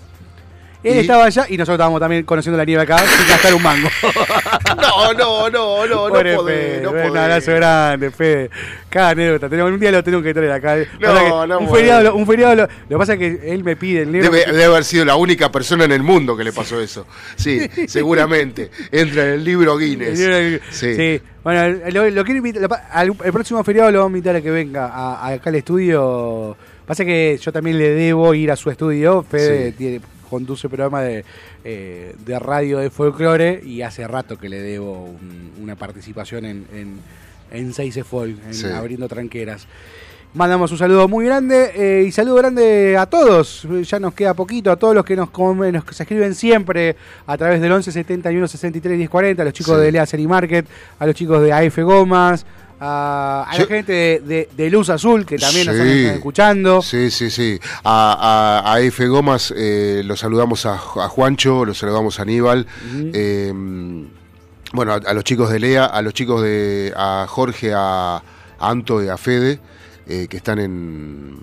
Él 0.83 0.97
Y- 0.97 1.01
estaba 1.01 1.26
allá 1.26 1.45
y 1.49 1.57
nosotros 1.59 1.74
estábamos 1.74 2.01
también 2.01 2.24
conociendo 2.24 2.57
la 2.57 2.64
nieve 2.64 2.83
acá 2.83 2.99
sin 2.99 3.28
gastar 3.28 3.55
un 3.55 3.62
mango. 3.62 3.89
No, 4.81 5.12
no, 5.12 5.51
no, 5.51 5.87
no, 5.87 5.87
no 5.87 6.09
Pobre 6.09 6.35
podés, 6.37 6.57
Fede, 6.57 6.81
no 6.83 6.91
un 6.91 6.97
podés. 6.97 7.16
abrazo 7.22 7.53
grande, 7.55 8.11
Fede. 8.11 8.51
Cada 8.89 9.11
anécdota, 9.11 9.49
tenemos, 9.49 9.72
un 9.72 9.81
día 9.81 9.91
lo 9.93 10.03
tenemos 10.03 10.24
que 10.24 10.33
traer 10.33 10.53
acá. 10.53 10.76
No, 10.76 11.14
que 11.14 11.49
no 11.49 11.59
un 11.59 11.66
podés. 11.66 11.81
feriado, 11.83 12.03
lo- 12.05 12.14
un 12.16 12.26
feriado, 12.26 12.55
lo, 12.55 12.62
lo 12.62 12.68
que 12.89 12.97
pasa 12.97 13.12
es 13.14 13.18
que 13.18 13.53
él 13.53 13.62
me 13.64 13.76
pide 13.76 14.03
el 14.03 14.12
libro. 14.12 14.31
Debe, 14.31 14.47
debe 14.53 14.64
haber 14.64 14.85
sido 14.85 15.05
la 15.05 15.16
única 15.16 15.51
persona 15.53 15.85
en 15.85 15.93
el 15.93 16.03
mundo 16.03 16.37
que 16.37 16.45
le 16.45 16.53
pasó 16.53 16.81
eso. 16.81 17.07
Sí, 17.37 17.61
seguramente. 17.89 18.70
Entra 18.91 19.24
en 19.24 19.28
el 19.35 19.45
libro 19.45 19.76
Guinness. 19.76 20.18
Sí. 20.70 20.95
Sí. 20.95 21.20
Bueno, 21.43 21.78
lo, 21.91 22.09
lo 22.11 22.24
quiero 22.24 22.39
invitar, 22.39 22.62
lo 22.62 22.68
al- 22.93 23.14
el 23.24 23.33
próximo 23.33 23.62
feriado 23.64 23.91
lo 23.91 23.99
vamos 23.99 24.14
a 24.14 24.16
invitar 24.16 24.37
a 24.37 24.41
que 24.43 24.51
venga 24.51 24.87
a, 24.87 25.26
a 25.26 25.28
acá 25.35 25.51
al 25.51 25.57
estudio. 25.57 26.57
Pasa 26.87 27.05
que 27.05 27.39
yo 27.41 27.53
también 27.53 27.78
le 27.78 27.91
debo 27.91 28.33
ir 28.35 28.51
a 28.51 28.57
su 28.57 28.70
estudio. 28.70 29.24
Fede 29.28 29.70
Sí. 29.70 29.76
tiene- 29.76 30.01
conduce 30.31 30.68
programa 30.68 31.03
de, 31.03 31.24
eh, 31.64 32.14
de 32.24 32.39
radio 32.39 32.78
de 32.78 32.89
folclore 32.89 33.61
y 33.64 33.83
hace 33.83 34.07
rato 34.07 34.39
que 34.39 34.49
le 34.49 34.61
debo 34.62 35.05
un- 35.05 35.53
una 35.61 35.74
participación 35.76 36.45
en, 36.47 36.66
en, 36.72 37.01
en 37.53 38.05
Folk, 38.05 38.39
en 38.47 38.55
Sí. 38.55 38.66
Abriendo 38.66 39.09
Tranqueras. 39.09 39.66
Mandamos 40.33 40.70
un 40.70 40.78
saludo 40.78 41.09
muy 41.09 41.24
grande 41.24 41.72
eh, 41.74 42.05
y 42.07 42.12
saludo 42.12 42.37
grande 42.37 42.97
a 42.97 43.07
todos. 43.07 43.66
Ya 43.83 43.99
nos 43.99 44.14
queda 44.14 44.33
poquito, 44.33 44.70
a 44.70 44.76
todos 44.76 44.95
los 44.95 45.05
que 45.05 45.16
nos, 45.16 45.28
comen, 45.31 45.74
nos 45.74 45.85
que 45.85 45.93
se 45.93 46.05
escriben 46.05 46.37
siempre 46.37 46.95
a 47.26 47.37
través 47.37 47.61
del 47.61 47.72
11 47.72 47.91
71 47.91 48.47
63 48.47 48.97
10 48.97 49.11
40, 49.11 49.43
a 49.43 49.45
los 49.45 49.53
chicos 49.55 49.76
Sí. 49.76 49.83
de 49.85 49.91
Lea 49.91 50.07
City 50.07 50.28
Market, 50.28 50.66
a 51.01 51.07
los 51.07 51.16
chicos 51.16 51.43
de 51.43 51.53
AF 51.53 51.78
Gomas, 51.78 52.47
a, 52.81 53.45
a 53.49 53.59
la 53.59 53.66
gente 53.66 53.93
de, 53.93 54.20
de- 54.24 54.49
de 54.57 54.70
Luz 54.70 54.89
Azul 54.91 55.26
que 55.26 55.37
también 55.37 55.66
nos 55.66 55.76
Sí. 55.76 55.83
están 55.83 56.14
escuchando. 56.14 56.83
Sí, 56.83 57.11
sí, 57.11 57.31
sí. 57.31 57.59
A, 57.85 58.62
a, 58.64 58.72
a 58.74 58.81
F. 58.81 59.07
Gomas 59.07 59.53
eh, 59.57 60.03
lo 60.05 60.16
saludamos 60.16 60.64
a, 60.66 60.78
Juancho, 60.78 61.64
lo 61.64 61.74
saludamos 61.74 62.18
a 62.18 62.22
Aníbal. 62.22 62.66
eh, 63.12 63.53
bueno, 64.72 64.93
a, 64.95 65.12
los 65.14 65.24
chicos 65.24 65.51
de 65.51 65.59
Lea, 65.59 65.85
a 65.85 66.01
los 66.01 66.14
chicos 66.14 66.43
de. 66.43 66.93
a 66.97 67.26
Jorge, 67.28 67.72
a, 67.74 68.16
a 68.16 68.22
Anto 68.70 69.03
y 69.03 69.09
a 69.09 69.16
Fede, 69.16 69.59
eh, 70.07 70.26
que 70.31 70.37
están 70.37 70.59
en 70.61 71.39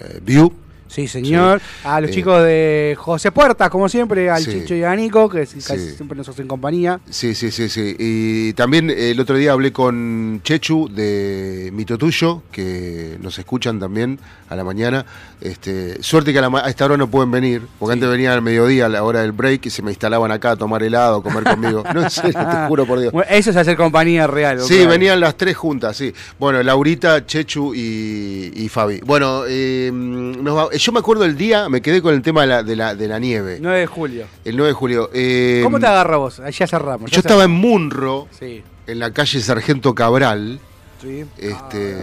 eh, 0.00 0.20
View. 0.22 0.52
Sí, 0.94 1.08
señor. 1.08 1.60
A 1.82 2.00
los 2.00 2.10
Eh, 2.10 2.14
chicos 2.14 2.42
de 2.44 2.94
José 2.96 3.32
Puerta, 3.32 3.68
como 3.68 3.88
siempre, 3.88 4.30
al 4.30 4.42
Sí. 4.42 4.52
Chicho 4.60 4.74
y 4.76 4.84
a 4.84 4.94
Nico, 4.94 5.28
que 5.28 5.40
casi 5.40 5.60
Sí. 5.60 5.96
siempre 5.96 6.16
nos 6.16 6.28
hacen 6.28 6.46
compañía. 6.46 7.00
Sí, 7.10 7.34
sí, 7.34 7.50
sí, 7.50 7.68
sí. 7.68 7.96
Y 7.98 8.52
también 8.52 8.90
el 8.90 9.18
otro 9.18 9.36
día 9.36 9.52
hablé 9.52 9.72
con 9.72 10.40
Chechu 10.44 10.88
de 10.88 11.70
Mito 11.72 11.98
Tuyo, 11.98 12.42
que 12.52 13.18
nos 13.20 13.38
escuchan 13.38 13.80
también 13.80 14.20
a 14.48 14.54
la 14.54 14.62
mañana. 14.62 15.04
Este, 15.40 16.02
suerte 16.02 16.32
que 16.32 16.38
a, 16.38 16.42
la 16.42 16.50
ma- 16.50 16.64
a 16.64 16.70
esta 16.70 16.84
hora 16.84 16.96
no 16.96 17.08
pueden 17.10 17.30
venir, 17.30 17.62
porque 17.78 17.94
antes 17.94 18.08
venían 18.08 18.32
al 18.32 18.42
mediodía 18.42 18.86
a 18.86 18.88
la 18.88 19.02
hora 19.02 19.20
del 19.22 19.32
break 19.32 19.66
y 19.66 19.70
se 19.70 19.82
me 19.82 19.90
instalaban 19.90 20.30
acá 20.30 20.52
a 20.52 20.56
tomar 20.56 20.82
helado, 20.82 21.16
a 21.18 21.22
comer 21.22 21.42
conmigo. 21.44 21.82
No, 21.94 22.02
en 22.02 22.10
serio, 22.10 22.32
te 22.32 22.66
juro 22.68 22.86
por 22.86 22.98
Dios. 23.00 23.12
Bueno, 23.12 23.28
eso 23.30 23.50
es 23.50 23.56
hacer 23.56 23.76
compañía 23.76 24.26
real. 24.26 24.60
Sí, 24.60 24.74
claro. 24.76 24.90
venían 24.90 25.20
las 25.20 25.36
tres 25.36 25.56
juntas, 25.56 25.96
sí. 25.96 26.12
Bueno, 26.38 26.62
Laurita, 26.62 27.24
Chechu 27.26 27.74
y, 27.74 28.52
y 28.54 28.68
Fabi. 28.68 29.00
Bueno, 29.04 29.42
eh, 29.48 29.90
nos 29.92 30.56
va- 30.56 30.68
yo 30.84 30.92
me 30.92 30.98
acuerdo 31.00 31.24
el 31.24 31.36
día, 31.36 31.68
me 31.68 31.80
quedé 31.80 32.02
con 32.02 32.14
el 32.14 32.22
tema 32.22 32.42
de 32.42 32.46
la, 32.46 32.62
de 32.62 32.76
la, 32.76 32.94
de 32.94 33.08
la 33.08 33.18
nieve, 33.18 33.58
9 33.60 33.78
de 33.80 33.86
julio. 33.86 34.26
el 34.44 34.56
9 34.56 34.68
de 34.68 34.74
julio. 34.74 35.10
Eh, 35.14 35.60
¿Cómo 35.62 35.80
te 35.80 35.86
agarra 35.86 36.16
vos? 36.18 36.40
Ahí 36.40 36.52
Ya 36.52 36.66
cerramos. 36.66 37.10
ya 37.10 37.16
Yo 37.16 37.20
estaba 37.20 37.44
en. 37.44 37.50
Munro, 37.52 38.28
Sí. 38.38 38.62
en 38.86 38.98
la 38.98 39.12
calle 39.12 39.40
Sargento 39.40 39.94
Cabral, 39.94 40.60
Sí. 41.00 41.24
Este, 41.38 41.96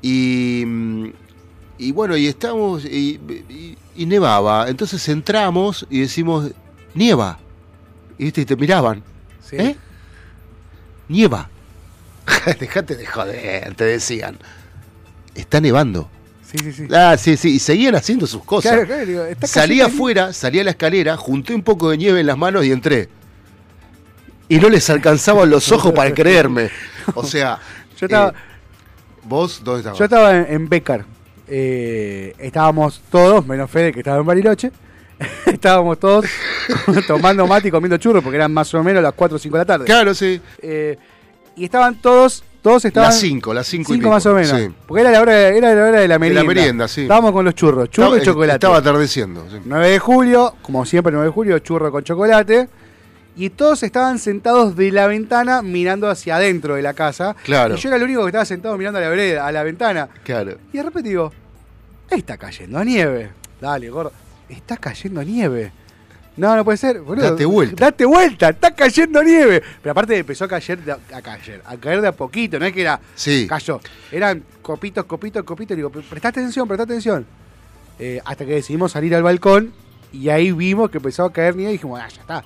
y, 0.00 0.64
y 1.78 1.92
bueno, 1.92 2.16
y 2.16 2.26
estamos, 2.26 2.84
y, 2.84 3.20
y- 3.48 3.78
y 3.94 4.06
nevaba, 4.06 4.68
entonces 4.68 5.06
entramos 5.08 5.86
y 5.90 6.00
decimos, 6.00 6.50
nieva, 6.94 7.38
y, 8.18 8.24
viste, 8.24 8.40
y 8.40 8.44
te 8.46 8.56
miraban, 8.56 9.02
sí. 9.44 9.56
¿eh? 9.56 9.76
Nieva. 11.08 11.48
Dejate 12.60 12.96
de 12.96 13.04
joder, 13.06 13.74
te 13.74 13.84
decían. 13.84 14.38
Está 15.34 15.60
nevando. 15.60 16.08
Sí, 16.52 16.58
sí, 16.58 16.72
sí. 16.72 16.88
Ah, 16.94 17.16
sí, 17.18 17.36
sí, 17.36 17.54
y 17.54 17.58
seguían 17.58 17.94
haciendo 17.94 18.26
sus 18.26 18.44
cosas. 18.44 18.72
Claro, 18.72 18.86
claro, 18.86 19.06
digo, 19.06 19.24
está 19.24 19.46
Salí 19.46 19.80
afuera, 19.80 20.32
salí 20.32 20.60
a 20.60 20.64
la 20.64 20.70
escalera, 20.70 21.16
junté 21.16 21.54
un 21.54 21.62
poco 21.62 21.90
de 21.90 21.96
nieve 21.98 22.20
en 22.20 22.26
las 22.26 22.36
manos 22.36 22.64
y 22.64 22.72
entré. 22.72 23.08
Y 24.48 24.58
no 24.58 24.68
les 24.68 24.88
alcanzaban 24.90 25.48
los 25.48 25.72
ojos 25.72 25.92
para 25.92 26.12
creerme. 26.12 26.70
O 27.14 27.24
sea, 27.24 27.58
Yo 27.98 28.06
estaba- 28.06 28.30
eh, 28.30 28.34
¿vos 29.24 29.62
dónde 29.64 29.80
estabas? 29.80 29.98
Yo 29.98 30.04
estaba 30.04 30.36
en, 30.36 30.46
en 30.48 30.68
Becar. 30.68 31.04
Eh, 31.48 32.34
estábamos 32.38 33.00
todos, 33.10 33.46
menos 33.46 33.70
Fede 33.70 33.92
que 33.92 34.00
estaba 34.00 34.18
en 34.18 34.26
Bariloche. 34.26 34.70
estábamos 35.46 35.98
todos 36.00 36.24
tomando 37.06 37.46
mate 37.46 37.68
y 37.68 37.70
comiendo 37.70 37.96
churros 37.96 38.22
porque 38.22 38.36
eran 38.36 38.52
más 38.52 38.72
o 38.74 38.82
menos 38.82 39.02
las 39.02 39.12
4 39.14 39.36
o 39.36 39.38
5 39.38 39.56
de 39.56 39.60
la 39.60 39.64
tarde. 39.66 39.84
Claro, 39.86 40.14
sí. 40.14 40.40
Eh, 40.60 40.98
y 41.56 41.64
estaban 41.64 41.94
todos, 42.00 42.42
todos 42.62 42.84
estaban. 42.84 43.10
Las 43.10 43.18
5, 43.20 43.52
las 43.54 43.66
5 43.66 43.82
y 43.82 43.84
cinco 43.96 43.98
pico. 44.04 44.10
más 44.10 44.24
o 44.26 44.34
menos. 44.34 44.50
Sí. 44.58 44.68
Porque 44.86 45.00
era 45.02 45.10
la 45.10 45.20
hora 45.20 45.32
de, 45.34 45.58
era 45.58 45.74
la 45.74 45.82
hora 45.84 46.00
de 46.00 46.08
la 46.08 46.18
merienda. 46.18 46.44
merienda, 46.44 46.88
sí. 46.88 47.02
Estábamos 47.02 47.32
con 47.32 47.44
los 47.44 47.54
churros, 47.54 47.90
churro 47.90 48.06
Estaba- 48.14 48.22
y 48.22 48.24
chocolate. 48.26 48.54
Estaba 48.56 48.76
atardeciendo. 48.78 49.44
sí. 49.50 49.58
9 49.64 49.88
de 49.90 49.98
julio, 49.98 50.54
como 50.62 50.84
siempre 50.86 51.12
9 51.12 51.26
de 51.26 51.32
julio, 51.32 51.58
churro 51.58 51.90
con 51.90 52.02
chocolate. 52.04 52.68
Y 53.34 53.48
todos 53.50 53.82
estaban 53.82 54.18
sentados 54.18 54.76
de 54.76 54.92
la 54.92 55.06
ventana 55.06 55.62
mirando 55.62 56.08
hacia 56.10 56.36
adentro 56.36 56.74
de 56.74 56.82
la 56.82 56.92
casa. 56.94 57.34
Claro. 57.44 57.74
Y 57.74 57.78
yo 57.78 57.88
era 57.88 57.96
el 57.96 58.02
único 58.02 58.20
que 58.22 58.28
estaba 58.28 58.44
sentado 58.44 58.76
mirando 58.76 58.98
a 58.98 59.02
la 59.02 59.08
vereda, 59.08 59.46
a 59.46 59.52
la 59.52 59.62
ventana. 59.62 60.08
Claro. 60.22 60.58
Y 60.72 60.76
de 60.76 60.82
repente 60.82 61.08
digo, 61.08 61.32
está 62.10 62.36
cayendo 62.36 62.84
nieve. 62.84 63.30
Dale, 63.60 63.88
gordo. 63.88 64.12
Está 64.50 64.76
cayendo 64.76 65.22
nieve. 65.24 65.72
No, 66.36 66.56
no 66.56 66.64
puede 66.64 66.78
ser. 66.78 67.00
boludo. 67.00 67.30
Date 67.30 67.44
vuelta. 67.44 67.84
Date 67.86 68.04
vuelta, 68.06 68.48
está 68.48 68.74
cayendo 68.74 69.22
nieve. 69.22 69.62
Pero 69.82 69.90
aparte 69.92 70.16
empezó 70.16 70.44
a 70.46 70.48
caer, 70.48 70.82
de 70.82 70.92
a, 70.92 70.98
caer, 71.22 71.62
a 71.64 71.76
caer 71.76 72.00
de 72.00 72.08
a 72.08 72.12
poquito, 72.12 72.58
no 72.58 72.64
es 72.64 72.72
que 72.72 72.80
era 72.80 72.98
Sí. 73.14 73.46
cayó. 73.46 73.80
Eran 74.10 74.42
copitos, 74.62 75.04
copitos, 75.04 75.42
copitos. 75.44 75.76
Digo, 75.76 75.90
presta 75.90 76.28
atención, 76.28 76.66
presta 76.66 76.84
atención. 76.84 77.26
Eh, 77.98 78.20
hasta 78.24 78.46
que 78.46 78.52
decidimos 78.54 78.92
salir 78.92 79.14
al 79.14 79.22
balcón 79.22 79.72
y 80.10 80.30
ahí 80.30 80.52
vimos 80.52 80.90
que 80.90 80.96
empezó 80.98 81.24
a 81.24 81.32
caer 81.32 81.54
nieve 81.54 81.72
y 81.72 81.74
dijimos, 81.74 82.00
ah, 82.02 82.08
ya 82.08 82.20
está. 82.22 82.44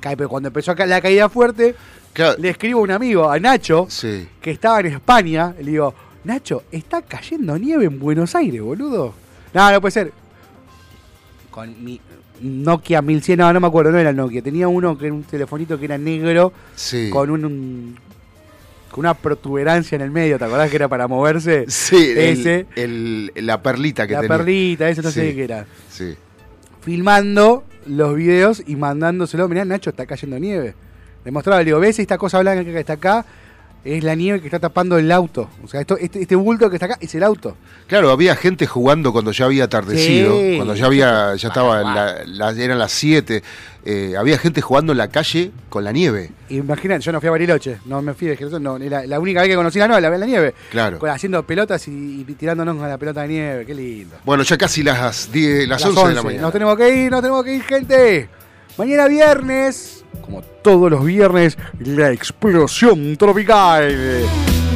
Cae, 0.00 0.16
pero 0.16 0.28
cuando 0.28 0.46
empezó 0.48 0.70
a 0.72 0.74
caer 0.74 0.88
la 0.88 1.00
caída 1.00 1.28
fuerte, 1.28 1.74
Claro, 2.14 2.36
le 2.40 2.48
escribo 2.48 2.80
a 2.80 2.82
un 2.82 2.90
amigo, 2.90 3.30
a 3.30 3.38
Nacho, 3.38 3.86
sí. 3.90 4.26
que 4.40 4.50
estaba 4.52 4.80
en 4.80 4.86
España. 4.86 5.54
Le 5.60 5.70
digo, 5.72 5.94
Nacho, 6.24 6.64
está 6.72 7.02
cayendo 7.02 7.58
nieve 7.58 7.84
en 7.84 7.98
Buenos 8.00 8.34
Aires, 8.34 8.62
boludo. 8.62 9.14
No, 9.52 9.70
no 9.70 9.80
puede 9.80 9.92
ser. 9.92 10.12
Con 11.50 11.84
mi 11.84 12.00
Nokia 12.40 13.02
1100, 13.02 13.38
no, 13.38 13.52
no 13.52 13.60
me 13.60 13.66
acuerdo, 13.66 13.90
no 13.92 13.98
era 13.98 14.10
el 14.10 14.16
Nokia. 14.16 14.42
Tenía 14.42 14.68
uno 14.68 14.96
que 14.96 15.06
era 15.06 15.14
un 15.14 15.22
telefonito 15.24 15.78
que 15.78 15.84
era 15.86 15.98
negro 15.98 16.52
Sí. 16.74 17.10
con 17.10 17.30
un, 17.30 17.44
un- 17.44 17.96
con 18.90 19.00
una 19.00 19.14
protuberancia 19.14 19.96
en 19.96 20.02
el 20.02 20.10
medio, 20.10 20.38
¿te 20.38 20.44
acordás 20.44 20.70
que 20.70 20.76
era 20.76 20.88
para 20.88 21.06
moverse? 21.06 21.66
Sí, 21.68 22.12
ese, 22.16 22.66
el- 22.76 23.32
la 23.36 23.62
perlita 23.62 24.06
que 24.06 24.14
la 24.14 24.20
tenía. 24.22 24.36
perlita, 24.38 24.88
ese 24.88 25.02
no 25.02 25.10
sé 25.10 25.34
qué 25.34 25.44
era. 25.44 25.66
Sí. 25.90 26.14
Filmando 26.82 27.64
los 27.86 28.14
videos 28.14 28.62
y 28.66 28.76
mandándoselo. 28.76 29.48
Mirá, 29.48 29.64
Nacho, 29.64 29.90
está 29.90 30.06
cayendo 30.06 30.38
nieve. 30.38 30.74
Le 31.24 31.30
mostraba, 31.30 31.58
le 31.60 31.66
digo, 31.66 31.80
¿ves 31.80 31.98
esta 31.98 32.16
cosa 32.16 32.38
blanca 32.40 32.64
que 32.64 32.78
está 32.78 32.94
acá? 32.94 33.24
Es 33.84 34.04
la 34.04 34.14
nieve 34.14 34.40
que 34.40 34.46
está 34.48 34.58
tapando 34.58 34.98
el 34.98 35.10
auto. 35.12 35.48
O 35.64 35.68
sea, 35.68 35.80
esto, 35.80 35.96
este, 35.96 36.20
este 36.20 36.34
bulto 36.34 36.68
que 36.68 36.76
está 36.76 36.86
acá 36.86 36.98
es 37.00 37.14
el 37.14 37.22
auto. 37.22 37.56
Claro, 37.86 38.10
había 38.10 38.34
gente 38.36 38.66
jugando 38.66 39.12
cuando 39.12 39.30
ya 39.32 39.44
había 39.46 39.64
atardecido, 39.64 40.38
Sí. 40.38 40.56
cuando 40.56 40.74
ya 40.74 40.86
había, 40.86 41.34
ya 41.36 41.48
estaba, 41.48 41.80
Guau, 41.82 41.94
la- 41.94 42.24
la- 42.26 42.50
eran 42.62 42.78
las 42.78 42.92
7, 42.92 43.42
había 44.18 44.36
gente 44.36 44.60
jugando 44.60 44.92
en 44.92 44.98
la 44.98 45.08
calle 45.08 45.50
con 45.70 45.84
la 45.84 45.92
nieve. 45.92 46.30
Imagínate, 46.50 47.02
yo 47.02 47.12
no 47.12 47.20
fui 47.20 47.28
a 47.28 47.30
Bariloche, 47.30 47.78
no 47.86 48.02
me 48.02 48.12
fui 48.12 48.28
de 48.28 48.36
Jerezón, 48.36 48.62
no, 48.62 48.78
la, 48.78 49.06
la 49.06 49.18
única 49.20 49.40
vez 49.40 49.48
que 49.48 49.56
conocí 49.56 49.78
la 49.78 49.88
no, 49.88 49.98
la, 49.98 50.10
la 50.10 50.26
nieve. 50.26 50.54
Claro. 50.70 50.98
Haciendo 51.10 51.42
pelotas 51.44 51.88
y, 51.88 52.26
y 52.28 52.34
tirándonos 52.34 52.76
con 52.76 52.88
la 52.88 52.98
pelota 52.98 53.22
de 53.22 53.28
nieve, 53.28 53.64
qué 53.64 53.74
lindo. 53.74 54.16
Bueno, 54.24 54.42
ya 54.42 54.58
casi 54.58 54.82
las 54.82 55.32
10, 55.32 55.66
las, 55.68 55.80
Las 55.80 55.88
11, 55.88 56.00
de 56.00 56.04
la 56.14 56.20
11, 56.20 56.22
mañana. 56.24 56.42
Nos 56.42 56.52
tenemos 56.52 56.76
que 56.76 56.94
ir, 57.04 57.10
nos 57.10 57.20
tenemos 57.22 57.44
que 57.44 57.54
ir, 57.54 57.62
gente. 57.62 58.28
Mañana 58.78 59.08
viernes, 59.08 60.04
como 60.24 60.40
todos 60.40 60.88
los 60.88 61.04
viernes, 61.04 61.58
la 61.80 62.12
explosión 62.12 63.16
tropical 63.16 63.92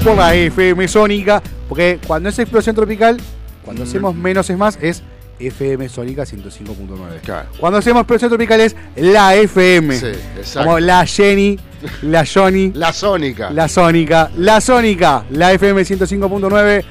por 0.05 0.17
la 0.17 0.35
FM 0.35 0.89
Sónica. 0.89 1.41
Porque 1.69 2.01
cuando 2.05 2.29
es 2.29 2.37
explosión 2.41 2.75
tropical, 2.75 3.21
cuando 3.65 3.85
hacemos 3.85 4.13
menos 4.17 4.51
es 4.51 4.59
más, 4.59 4.77
es 4.83 5.05
FM 5.39 5.89
Sónica 5.89 6.25
105.9. 6.25 7.21
Claro. 7.23 7.49
Cuando 7.61 7.79
hacemos 7.79 8.01
explosión 8.01 8.29
tropical 8.29 8.61
es 8.61 8.75
la 8.97 9.37
FM. 9.37 9.97
Sí, 9.97 10.07
exacto. 10.37 10.67
Como 10.67 10.81
la 10.81 11.07
Jenny, 11.07 11.61
la 12.03 12.27
Johnny, 12.27 12.73
La 12.75 12.93
Sónica. 12.93 13.51
la 13.51 13.69
Sónica, 13.69 14.33
la 14.37 14.61
Sónica, 14.61 15.25
la 15.31 15.53
FM 15.53 15.81
105.9, 15.83 16.85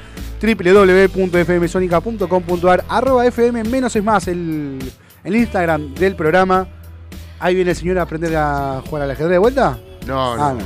www.fmsonica.com.ar, 1.14 2.86
arroba 2.88 3.26
FM 3.28 3.66
menos 3.66 3.94
es 3.98 4.04
más, 4.04 4.30
el, 4.30 4.80
el 5.26 5.36
Instagram 5.36 5.94
del 5.94 6.16
programa. 6.16 6.68
Ahí 7.42 7.56
viene 7.56 7.72
el 7.72 7.76
señor 7.76 7.98
a 7.98 8.04
aprender 8.04 8.36
a 8.38 8.84
jugar 8.88 9.04
al 9.04 9.12
ajedrez 9.12 9.32
de 9.32 9.38
vuelta. 9.40 9.80
No, 10.06 10.38
no. 10.38 10.44
Ah, 10.44 10.54
no. 10.54 10.64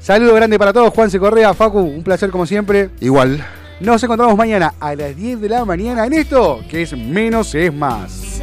Saludo 0.00 0.34
grande 0.34 0.58
para 0.58 0.72
todos, 0.72 0.92
Juan 0.92 1.08
C. 1.08 1.20
Correa, 1.20 1.54
Facu, 1.54 1.78
un 1.78 2.02
placer 2.02 2.28
como 2.30 2.44
siempre. 2.44 2.90
Igual. 2.98 3.44
Nos 3.78 4.02
encontramos 4.02 4.36
mañana 4.36 4.74
a 4.80 4.96
las 4.96 5.14
10 5.14 5.40
de 5.40 5.48
la 5.48 5.64
mañana 5.64 6.04
en 6.04 6.14
esto, 6.14 6.60
que 6.68 6.82
es 6.82 6.96
menos 6.96 7.54
es 7.54 7.72
más. 7.72 8.42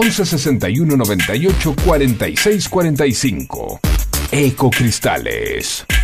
11 0.00 0.24
61 0.24 0.96
98 0.96 1.74
46 1.74 2.68
45. 2.68 3.80
Ecocristales. 4.30 5.97